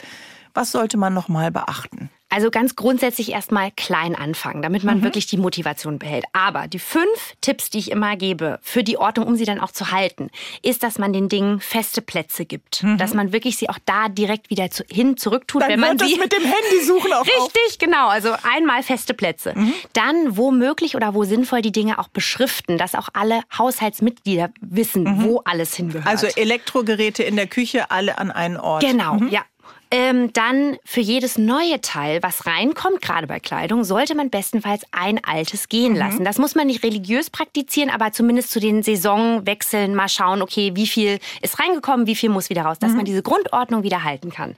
Was 0.56 0.72
sollte 0.72 0.96
man 0.96 1.12
noch 1.12 1.28
mal 1.28 1.50
beachten? 1.50 2.08
Also 2.28 2.50
ganz 2.50 2.74
grundsätzlich 2.74 3.30
erstmal 3.30 3.70
klein 3.70 4.16
anfangen, 4.16 4.60
damit 4.60 4.82
man 4.82 4.98
mhm. 4.98 5.04
wirklich 5.04 5.26
die 5.26 5.36
Motivation 5.36 5.98
behält. 5.98 6.24
Aber 6.32 6.66
die 6.66 6.80
fünf 6.80 7.34
Tipps, 7.40 7.70
die 7.70 7.78
ich 7.78 7.90
immer 7.90 8.16
gebe 8.16 8.58
für 8.62 8.82
die 8.82 8.96
Ordnung, 8.96 9.26
um 9.28 9.36
sie 9.36 9.44
dann 9.44 9.60
auch 9.60 9.70
zu 9.70 9.92
halten, 9.92 10.30
ist, 10.62 10.82
dass 10.82 10.98
man 10.98 11.12
den 11.12 11.28
Dingen 11.28 11.60
feste 11.60 12.02
Plätze 12.02 12.44
gibt. 12.44 12.82
Mhm. 12.82 12.98
Dass 12.98 13.14
man 13.14 13.32
wirklich 13.32 13.58
sie 13.58 13.68
auch 13.68 13.78
da 13.84 14.08
direkt 14.08 14.50
wieder 14.50 14.70
zu, 14.70 14.82
hin 14.90 15.16
zurücktut, 15.16 15.62
dann 15.62 15.70
wenn 15.70 15.80
man 15.80 15.98
sie. 15.98 16.10
Das 16.10 16.18
mit 16.18 16.32
dem 16.32 16.42
Handy 16.42 16.84
suchen 16.84 17.12
auch 17.12 17.20
Richtig, 17.26 17.72
auf. 17.72 17.78
genau. 17.78 18.08
Also 18.08 18.34
einmal 18.42 18.82
feste 18.82 19.14
Plätze. 19.14 19.52
Mhm. 19.54 19.74
Dann, 19.92 20.36
wo 20.36 20.50
möglich 20.50 20.96
oder 20.96 21.14
wo 21.14 21.22
sinnvoll, 21.24 21.62
die 21.62 21.72
Dinge 21.72 21.98
auch 22.00 22.08
beschriften, 22.08 22.76
dass 22.76 22.96
auch 22.96 23.08
alle 23.12 23.42
Haushaltsmitglieder 23.56 24.50
wissen, 24.60 25.04
mhm. 25.04 25.22
wo 25.22 25.42
alles 25.44 25.76
hingehört. 25.76 26.08
Also 26.08 26.26
Elektrogeräte 26.26 27.22
in 27.22 27.36
der 27.36 27.46
Küche 27.46 27.90
alle 27.92 28.18
an 28.18 28.32
einen 28.32 28.56
Ort. 28.56 28.82
Genau, 28.82 29.14
mhm. 29.14 29.28
ja. 29.28 29.42
Ähm, 29.90 30.32
dann 30.32 30.78
für 30.84 31.00
jedes 31.00 31.38
neue 31.38 31.80
Teil, 31.80 32.22
was 32.22 32.46
reinkommt, 32.46 33.02
gerade 33.02 33.26
bei 33.26 33.38
Kleidung, 33.38 33.84
sollte 33.84 34.16
man 34.16 34.30
bestenfalls 34.30 34.82
ein 34.90 35.22
altes 35.24 35.68
gehen 35.68 35.92
mhm. 35.92 35.98
lassen. 35.98 36.24
Das 36.24 36.38
muss 36.38 36.54
man 36.54 36.66
nicht 36.66 36.82
religiös 36.82 37.30
praktizieren, 37.30 37.90
aber 37.90 38.12
zumindest 38.12 38.50
zu 38.50 38.58
den 38.58 38.82
Saisonwechseln 38.82 39.94
mal 39.94 40.08
schauen, 40.08 40.42
okay, 40.42 40.72
wie 40.74 40.86
viel 40.86 41.20
ist 41.40 41.60
reingekommen, 41.60 42.06
wie 42.06 42.16
viel 42.16 42.30
muss 42.30 42.50
wieder 42.50 42.62
raus, 42.62 42.78
dass 42.80 42.90
mhm. 42.90 42.96
man 42.96 43.04
diese 43.04 43.22
Grundordnung 43.22 43.84
wieder 43.84 44.02
halten 44.02 44.30
kann. 44.30 44.56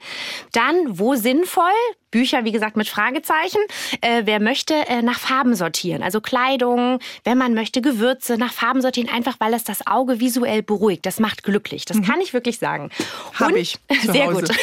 Dann, 0.51 0.97
wo 0.97 1.15
sinnvoll, 1.15 1.65
Bücher, 2.11 2.43
wie 2.43 2.51
gesagt, 2.51 2.77
mit 2.77 2.87
Fragezeichen. 2.87 3.59
Äh, 4.01 4.23
wer 4.25 4.39
möchte, 4.39 4.73
äh, 4.87 5.01
nach 5.01 5.19
Farben 5.19 5.55
sortieren. 5.55 6.03
Also 6.03 6.21
Kleidung, 6.21 6.99
wenn 7.23 7.37
man 7.37 7.53
möchte, 7.53 7.81
Gewürze 7.81 8.37
nach 8.37 8.51
Farben 8.51 8.81
sortieren, 8.81 9.09
einfach 9.09 9.35
weil 9.39 9.53
es 9.53 9.63
das 9.63 9.85
Auge 9.85 10.19
visuell 10.19 10.63
beruhigt. 10.63 11.05
Das 11.05 11.19
macht 11.19 11.43
glücklich. 11.43 11.85
Das 11.85 11.97
mhm. 11.97 12.05
kann 12.05 12.21
ich 12.21 12.33
wirklich 12.33 12.57
sagen. 12.57 12.89
Habe 13.35 13.59
ich. 13.59 13.77
sehr 14.03 14.27
Hause. 14.27 14.41
gut. 14.41 14.49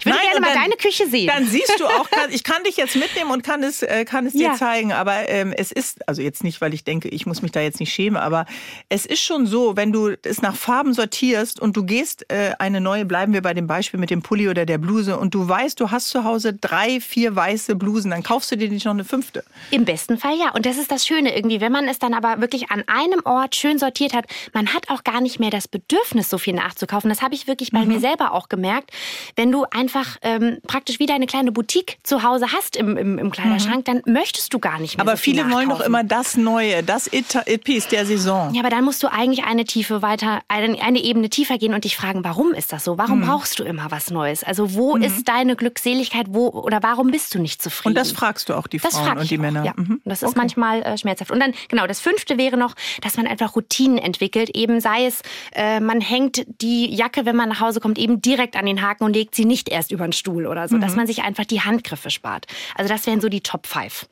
Ich 0.00 0.06
würde 0.06 0.18
Nein, 0.18 0.28
gerne 0.32 0.40
mal 0.40 0.52
dann, 0.52 0.62
deine 0.64 0.76
Küche 0.76 1.08
sehen. 1.08 1.28
Dann 1.28 1.46
siehst 1.46 1.80
du 1.80 1.86
auch, 1.86 2.10
kann, 2.10 2.30
ich 2.30 2.44
kann 2.44 2.62
dich 2.64 2.76
jetzt 2.76 2.94
mitnehmen 2.94 3.30
und 3.30 3.42
kann 3.42 3.62
es, 3.62 3.82
äh, 3.82 4.04
kann 4.04 4.26
es 4.26 4.34
ja. 4.34 4.50
dir 4.50 4.58
zeigen. 4.58 4.92
Aber 4.92 5.28
ähm, 5.30 5.54
es 5.56 5.72
ist, 5.72 6.06
also 6.06 6.20
jetzt 6.20 6.44
nicht, 6.44 6.60
weil 6.60 6.74
ich 6.74 6.84
denke, 6.84 7.08
ich 7.08 7.24
muss 7.24 7.40
mich 7.40 7.52
da 7.52 7.60
jetzt 7.60 7.80
nicht 7.80 7.92
schämen, 7.92 8.18
aber 8.18 8.44
es 8.90 9.06
ist 9.06 9.20
schon 9.20 9.46
so, 9.46 9.76
wenn 9.76 9.92
du 9.92 10.14
es 10.22 10.42
nach 10.42 10.56
Farben 10.56 10.92
sortierst 10.92 11.58
und 11.58 11.74
du 11.74 11.84
gehst 11.84 12.30
äh, 12.30 12.52
eine 12.58 12.82
neue, 12.82 13.06
bleiben 13.06 13.32
wir 13.32 13.40
bei 13.40 13.54
dem 13.54 13.66
Beispiel 13.66 13.98
mit 13.98 14.10
dem 14.10 14.20
Pulli 14.20 14.48
oder 14.48 14.66
der 14.66 14.76
Bluse 14.76 15.18
und 15.18 15.34
du 15.34 15.48
weißt, 15.48 15.80
du 15.80 15.90
hast 15.90 16.10
zu 16.10 16.24
Hause 16.24 16.52
drei 16.52 16.83
drei, 16.84 17.00
vier 17.00 17.34
weiße 17.34 17.76
Blusen, 17.76 18.10
dann 18.10 18.22
kaufst 18.22 18.50
du 18.52 18.56
dir 18.56 18.68
nicht 18.68 18.84
noch 18.84 18.92
eine 18.92 19.04
fünfte. 19.04 19.44
Im 19.70 19.84
besten 19.84 20.18
Fall 20.18 20.36
ja. 20.38 20.50
Und 20.54 20.66
das 20.66 20.76
ist 20.76 20.90
das 20.90 21.06
Schöne 21.06 21.34
irgendwie, 21.34 21.60
wenn 21.60 21.72
man 21.72 21.88
es 21.88 21.98
dann 21.98 22.14
aber 22.14 22.40
wirklich 22.40 22.70
an 22.70 22.84
einem 22.86 23.20
Ort 23.24 23.56
schön 23.56 23.78
sortiert 23.78 24.12
hat, 24.12 24.26
man 24.52 24.72
hat 24.72 24.90
auch 24.90 25.04
gar 25.04 25.20
nicht 25.20 25.40
mehr 25.40 25.50
das 25.50 25.68
Bedürfnis, 25.68 26.28
so 26.30 26.38
viel 26.38 26.54
nachzukaufen. 26.54 27.08
Das 27.08 27.22
habe 27.22 27.34
ich 27.34 27.46
wirklich 27.46 27.70
bei 27.70 27.80
mhm. 27.80 27.94
mir 27.94 28.00
selber 28.00 28.32
auch 28.32 28.48
gemerkt. 28.48 28.90
Wenn 29.36 29.50
du 29.50 29.64
einfach 29.70 30.18
ähm, 30.22 30.58
praktisch 30.66 30.98
wie 30.98 31.06
deine 31.06 31.26
kleine 31.26 31.52
Boutique 31.52 31.98
zu 32.02 32.22
Hause 32.22 32.46
hast 32.52 32.76
im, 32.76 32.96
im, 32.96 33.18
im 33.18 33.30
Kleiderschrank, 33.30 33.86
mhm. 33.86 34.02
dann 34.02 34.14
möchtest 34.14 34.52
du 34.52 34.58
gar 34.58 34.78
nicht 34.78 34.96
mehr. 34.96 35.06
Aber 35.06 35.16
so 35.16 35.22
viele 35.22 35.50
wollen 35.50 35.68
doch 35.68 35.80
immer 35.80 36.04
das 36.04 36.36
Neue, 36.36 36.82
das 36.82 37.08
It-Piece 37.12 37.88
der 37.88 38.06
Saison. 38.06 38.52
Ja, 38.54 38.60
aber 38.60 38.70
dann 38.70 38.84
musst 38.84 39.02
du 39.02 39.10
eigentlich 39.10 39.44
eine 39.44 39.64
Tiefe 39.64 40.02
weiter, 40.02 40.42
eine, 40.48 40.80
eine 40.82 41.02
Ebene 41.02 41.30
tiefer 41.30 41.58
gehen 41.58 41.74
und 41.74 41.84
dich 41.84 41.96
fragen, 41.96 42.24
warum 42.24 42.52
ist 42.52 42.72
das 42.72 42.84
so? 42.84 42.98
Warum 42.98 43.20
mhm. 43.20 43.26
brauchst 43.26 43.58
du 43.58 43.64
immer 43.64 43.90
was 43.90 44.10
Neues? 44.10 44.44
Also 44.44 44.74
wo 44.74 44.96
mhm. 44.96 45.02
ist 45.02 45.28
deine 45.28 45.56
Glückseligkeit? 45.56 46.26
Wo 46.28 46.68
oder 46.74 46.82
warum 46.82 47.10
bist 47.10 47.34
du 47.34 47.38
nicht 47.38 47.62
zufrieden? 47.62 47.90
Und 47.90 47.94
das 47.98 48.12
fragst 48.12 48.48
du 48.48 48.54
auch 48.54 48.66
die 48.66 48.78
Frauen 48.78 49.18
und 49.18 49.30
die 49.30 49.38
auch, 49.38 49.42
Männer. 49.42 49.64
Ja. 49.64 49.74
Mhm. 49.76 50.00
Das 50.04 50.22
ist 50.22 50.30
okay. 50.30 50.38
manchmal 50.38 50.82
äh, 50.82 50.98
schmerzhaft. 50.98 51.30
Und 51.30 51.40
dann, 51.40 51.52
genau, 51.68 51.86
das 51.86 52.00
fünfte 52.00 52.36
wäre 52.36 52.56
noch, 52.56 52.74
dass 53.00 53.16
man 53.16 53.26
einfach 53.26 53.54
Routinen 53.54 53.98
entwickelt. 53.98 54.50
Eben 54.50 54.80
sei 54.80 55.06
es, 55.06 55.22
äh, 55.52 55.78
man 55.80 56.00
hängt 56.00 56.44
die 56.60 56.92
Jacke, 56.92 57.26
wenn 57.26 57.36
man 57.36 57.48
nach 57.48 57.60
Hause 57.60 57.80
kommt, 57.80 57.98
eben 57.98 58.20
direkt 58.20 58.56
an 58.56 58.66
den 58.66 58.82
Haken 58.82 59.04
und 59.04 59.14
legt 59.14 59.34
sie 59.34 59.44
nicht 59.44 59.68
erst 59.68 59.92
über 59.92 60.06
den 60.06 60.12
Stuhl 60.12 60.46
oder 60.46 60.68
so, 60.68 60.76
mhm. 60.76 60.80
dass 60.80 60.96
man 60.96 61.06
sich 61.06 61.22
einfach 61.22 61.44
die 61.44 61.60
Handgriffe 61.60 62.10
spart. 62.10 62.46
Also 62.74 62.92
das 62.92 63.06
wären 63.06 63.20
so 63.20 63.28
die 63.28 63.40
Top 63.40 63.66
5. 63.66 64.06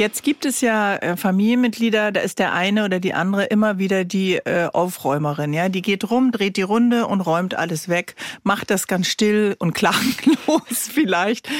Jetzt 0.00 0.22
gibt 0.22 0.46
es 0.46 0.62
ja 0.62 0.96
äh, 0.96 1.14
Familienmitglieder, 1.14 2.10
da 2.10 2.22
ist 2.22 2.38
der 2.38 2.54
eine 2.54 2.86
oder 2.86 3.00
die 3.00 3.12
andere 3.12 3.44
immer 3.44 3.78
wieder 3.78 4.06
die 4.06 4.36
äh, 4.36 4.66
Aufräumerin. 4.72 5.52
Ja, 5.52 5.68
die 5.68 5.82
geht 5.82 6.10
rum, 6.10 6.32
dreht 6.32 6.56
die 6.56 6.62
Runde 6.62 7.06
und 7.06 7.20
räumt 7.20 7.54
alles 7.54 7.86
weg, 7.90 8.14
macht 8.42 8.70
das 8.70 8.86
ganz 8.86 9.08
still 9.08 9.56
und 9.58 9.74
klanglos 9.74 10.88
vielleicht. 10.90 11.50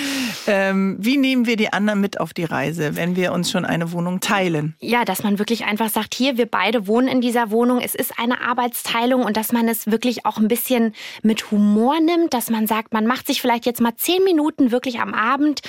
Ähm, 0.47 0.97
wie 0.99 1.18
nehmen 1.18 1.45
wir 1.45 1.57
die 1.57 1.70
anderen 1.70 2.01
mit 2.01 2.18
auf 2.18 2.32
die 2.32 2.45
Reise, 2.45 2.97
wenn 2.97 3.14
wir 3.14 3.34
uns 3.34 3.51
schon 3.51 3.66
eine 3.66 3.93
Wohnung 3.93 4.20
teilen? 4.20 4.74
Ja, 4.80 5.05
dass 5.05 5.22
man 5.22 5.38
wirklich 5.38 5.66
einfach 5.66 5.91
sagt, 5.91 6.14
hier, 6.14 6.38
wir 6.38 6.47
beide 6.47 6.86
wohnen 6.86 7.09
in 7.09 7.20
dieser 7.20 7.51
Wohnung. 7.51 7.78
Es 7.78 7.95
ist 7.95 8.18
eine 8.18 8.41
Arbeitsteilung 8.41 9.22
und 9.22 9.36
dass 9.36 9.53
man 9.53 9.68
es 9.68 9.86
wirklich 9.86 10.24
auch 10.24 10.38
ein 10.38 10.49
bisschen 10.49 10.95
mit 11.22 11.51
Humor 11.51 12.01
nimmt, 12.01 12.32
dass 12.32 12.49
man 12.49 12.66
sagt, 12.66 12.95
man 12.95 13.07
macht 13.07 13.26
sich 13.26 13.43
vielleicht 13.43 13.66
jetzt 13.66 13.82
mal 13.82 13.97
zehn 13.97 14.24
Minuten 14.24 14.70
wirklich 14.70 14.99
am 14.99 15.12
Abend 15.12 15.61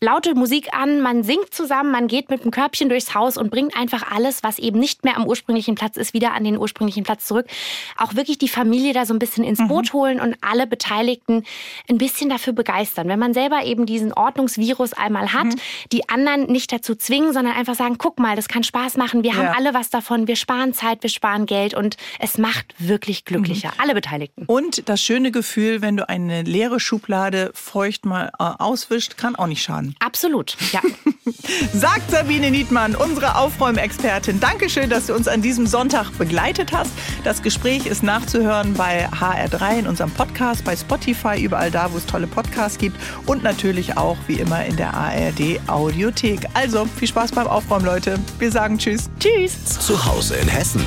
laute 0.00 0.34
Musik 0.34 0.74
an, 0.74 1.00
man 1.00 1.22
singt 1.22 1.52
zusammen, 1.52 1.90
man 1.90 2.08
geht 2.08 2.30
mit 2.30 2.44
dem 2.44 2.50
Körbchen 2.50 2.88
durchs 2.88 3.14
Haus 3.14 3.36
und 3.36 3.50
bringt 3.50 3.76
einfach 3.76 4.10
alles, 4.12 4.42
was 4.42 4.58
eben 4.58 4.78
nicht 4.78 5.04
mehr 5.04 5.16
am 5.16 5.26
ursprünglichen 5.26 5.74
Platz 5.74 5.96
ist, 5.96 6.14
wieder 6.14 6.32
an 6.32 6.44
den 6.44 6.58
ursprünglichen 6.58 7.04
Platz 7.04 7.26
zurück. 7.26 7.46
Auch 7.96 8.14
wirklich 8.14 8.38
die 8.38 8.48
Familie 8.48 8.92
da 8.92 9.06
so 9.06 9.14
ein 9.14 9.18
bisschen 9.18 9.44
ins 9.44 9.58
Boot 9.66 9.92
mhm. 9.92 9.98
holen 9.98 10.20
und 10.20 10.36
alle 10.40 10.66
Beteiligten 10.66 11.44
ein 11.88 11.98
bisschen 11.98 12.28
dafür 12.30 12.52
begeistern. 12.52 13.08
Wenn 13.08 13.18
man 13.18 13.34
selber 13.34 13.64
eben 13.64 13.86
diesen 13.86 14.12
Ordnungsvirus 14.12 14.92
einmal 14.92 15.32
hat, 15.32 15.46
mhm. 15.46 15.60
die 15.92 16.08
anderen 16.08 16.46
nicht 16.46 16.72
dazu 16.72 16.94
zwingen, 16.94 17.32
sondern 17.32 17.54
einfach 17.54 17.74
sagen, 17.74 17.96
guck 17.98 18.18
mal, 18.18 18.36
das 18.36 18.48
kann 18.48 18.62
Spaß 18.62 18.96
machen, 18.96 19.22
wir 19.22 19.32
ja. 19.32 19.36
haben 19.36 19.48
alle 19.56 19.74
was 19.74 19.90
davon, 19.90 20.28
wir 20.28 20.36
sparen 20.36 20.74
Zeit, 20.74 21.02
wir 21.02 21.10
sparen 21.10 21.46
Geld 21.46 21.74
und 21.74 21.96
es 22.18 22.38
macht 22.38 22.74
wirklich 22.78 23.24
glücklicher, 23.24 23.68
mhm. 23.68 23.80
alle 23.82 23.94
Beteiligten. 23.94 24.44
Und 24.46 24.88
das 24.88 25.02
schöne 25.02 25.30
Gefühl, 25.30 25.82
wenn 25.82 25.96
du 25.96 26.08
eine 26.08 26.42
leere 26.42 26.80
Schublade 26.80 27.50
feucht 27.54 28.04
mal 28.04 28.30
äh, 28.38 28.44
auswischt, 28.58 29.16
kann 29.16 29.36
auch 29.36 29.46
nicht 29.46 29.62
schaden. 29.62 29.87
Absolut, 29.98 30.56
ja. 30.72 30.80
Sagt 31.74 32.10
Sabine 32.10 32.50
Niedmann, 32.50 32.94
unsere 32.94 33.36
Aufräumexpertin. 33.36 34.40
Dankeschön, 34.40 34.90
dass 34.90 35.06
du 35.06 35.14
uns 35.14 35.28
an 35.28 35.42
diesem 35.42 35.66
Sonntag 35.66 36.10
begleitet 36.18 36.72
hast. 36.72 36.90
Das 37.24 37.42
Gespräch 37.42 37.86
ist 37.86 38.02
nachzuhören 38.02 38.74
bei 38.74 39.08
HR3 39.08 39.80
in 39.80 39.86
unserem 39.86 40.10
Podcast, 40.10 40.64
bei 40.64 40.76
Spotify, 40.76 41.40
überall 41.40 41.70
da, 41.70 41.92
wo 41.92 41.96
es 41.96 42.06
tolle 42.06 42.26
Podcasts 42.26 42.78
gibt 42.78 42.96
und 43.26 43.42
natürlich 43.42 43.96
auch 43.96 44.16
wie 44.26 44.40
immer 44.40 44.64
in 44.64 44.76
der 44.76 44.94
ARD 44.94 45.60
Audiothek. 45.66 46.40
Also 46.54 46.86
viel 46.86 47.08
Spaß 47.08 47.32
beim 47.32 47.46
Aufräumen, 47.46 47.84
Leute. 47.84 48.18
Wir 48.38 48.50
sagen 48.50 48.78
Tschüss. 48.78 49.10
Tschüss. 49.18 49.78
Zu 49.80 50.04
Hause 50.04 50.36
in 50.36 50.48
Hessen. 50.48 50.84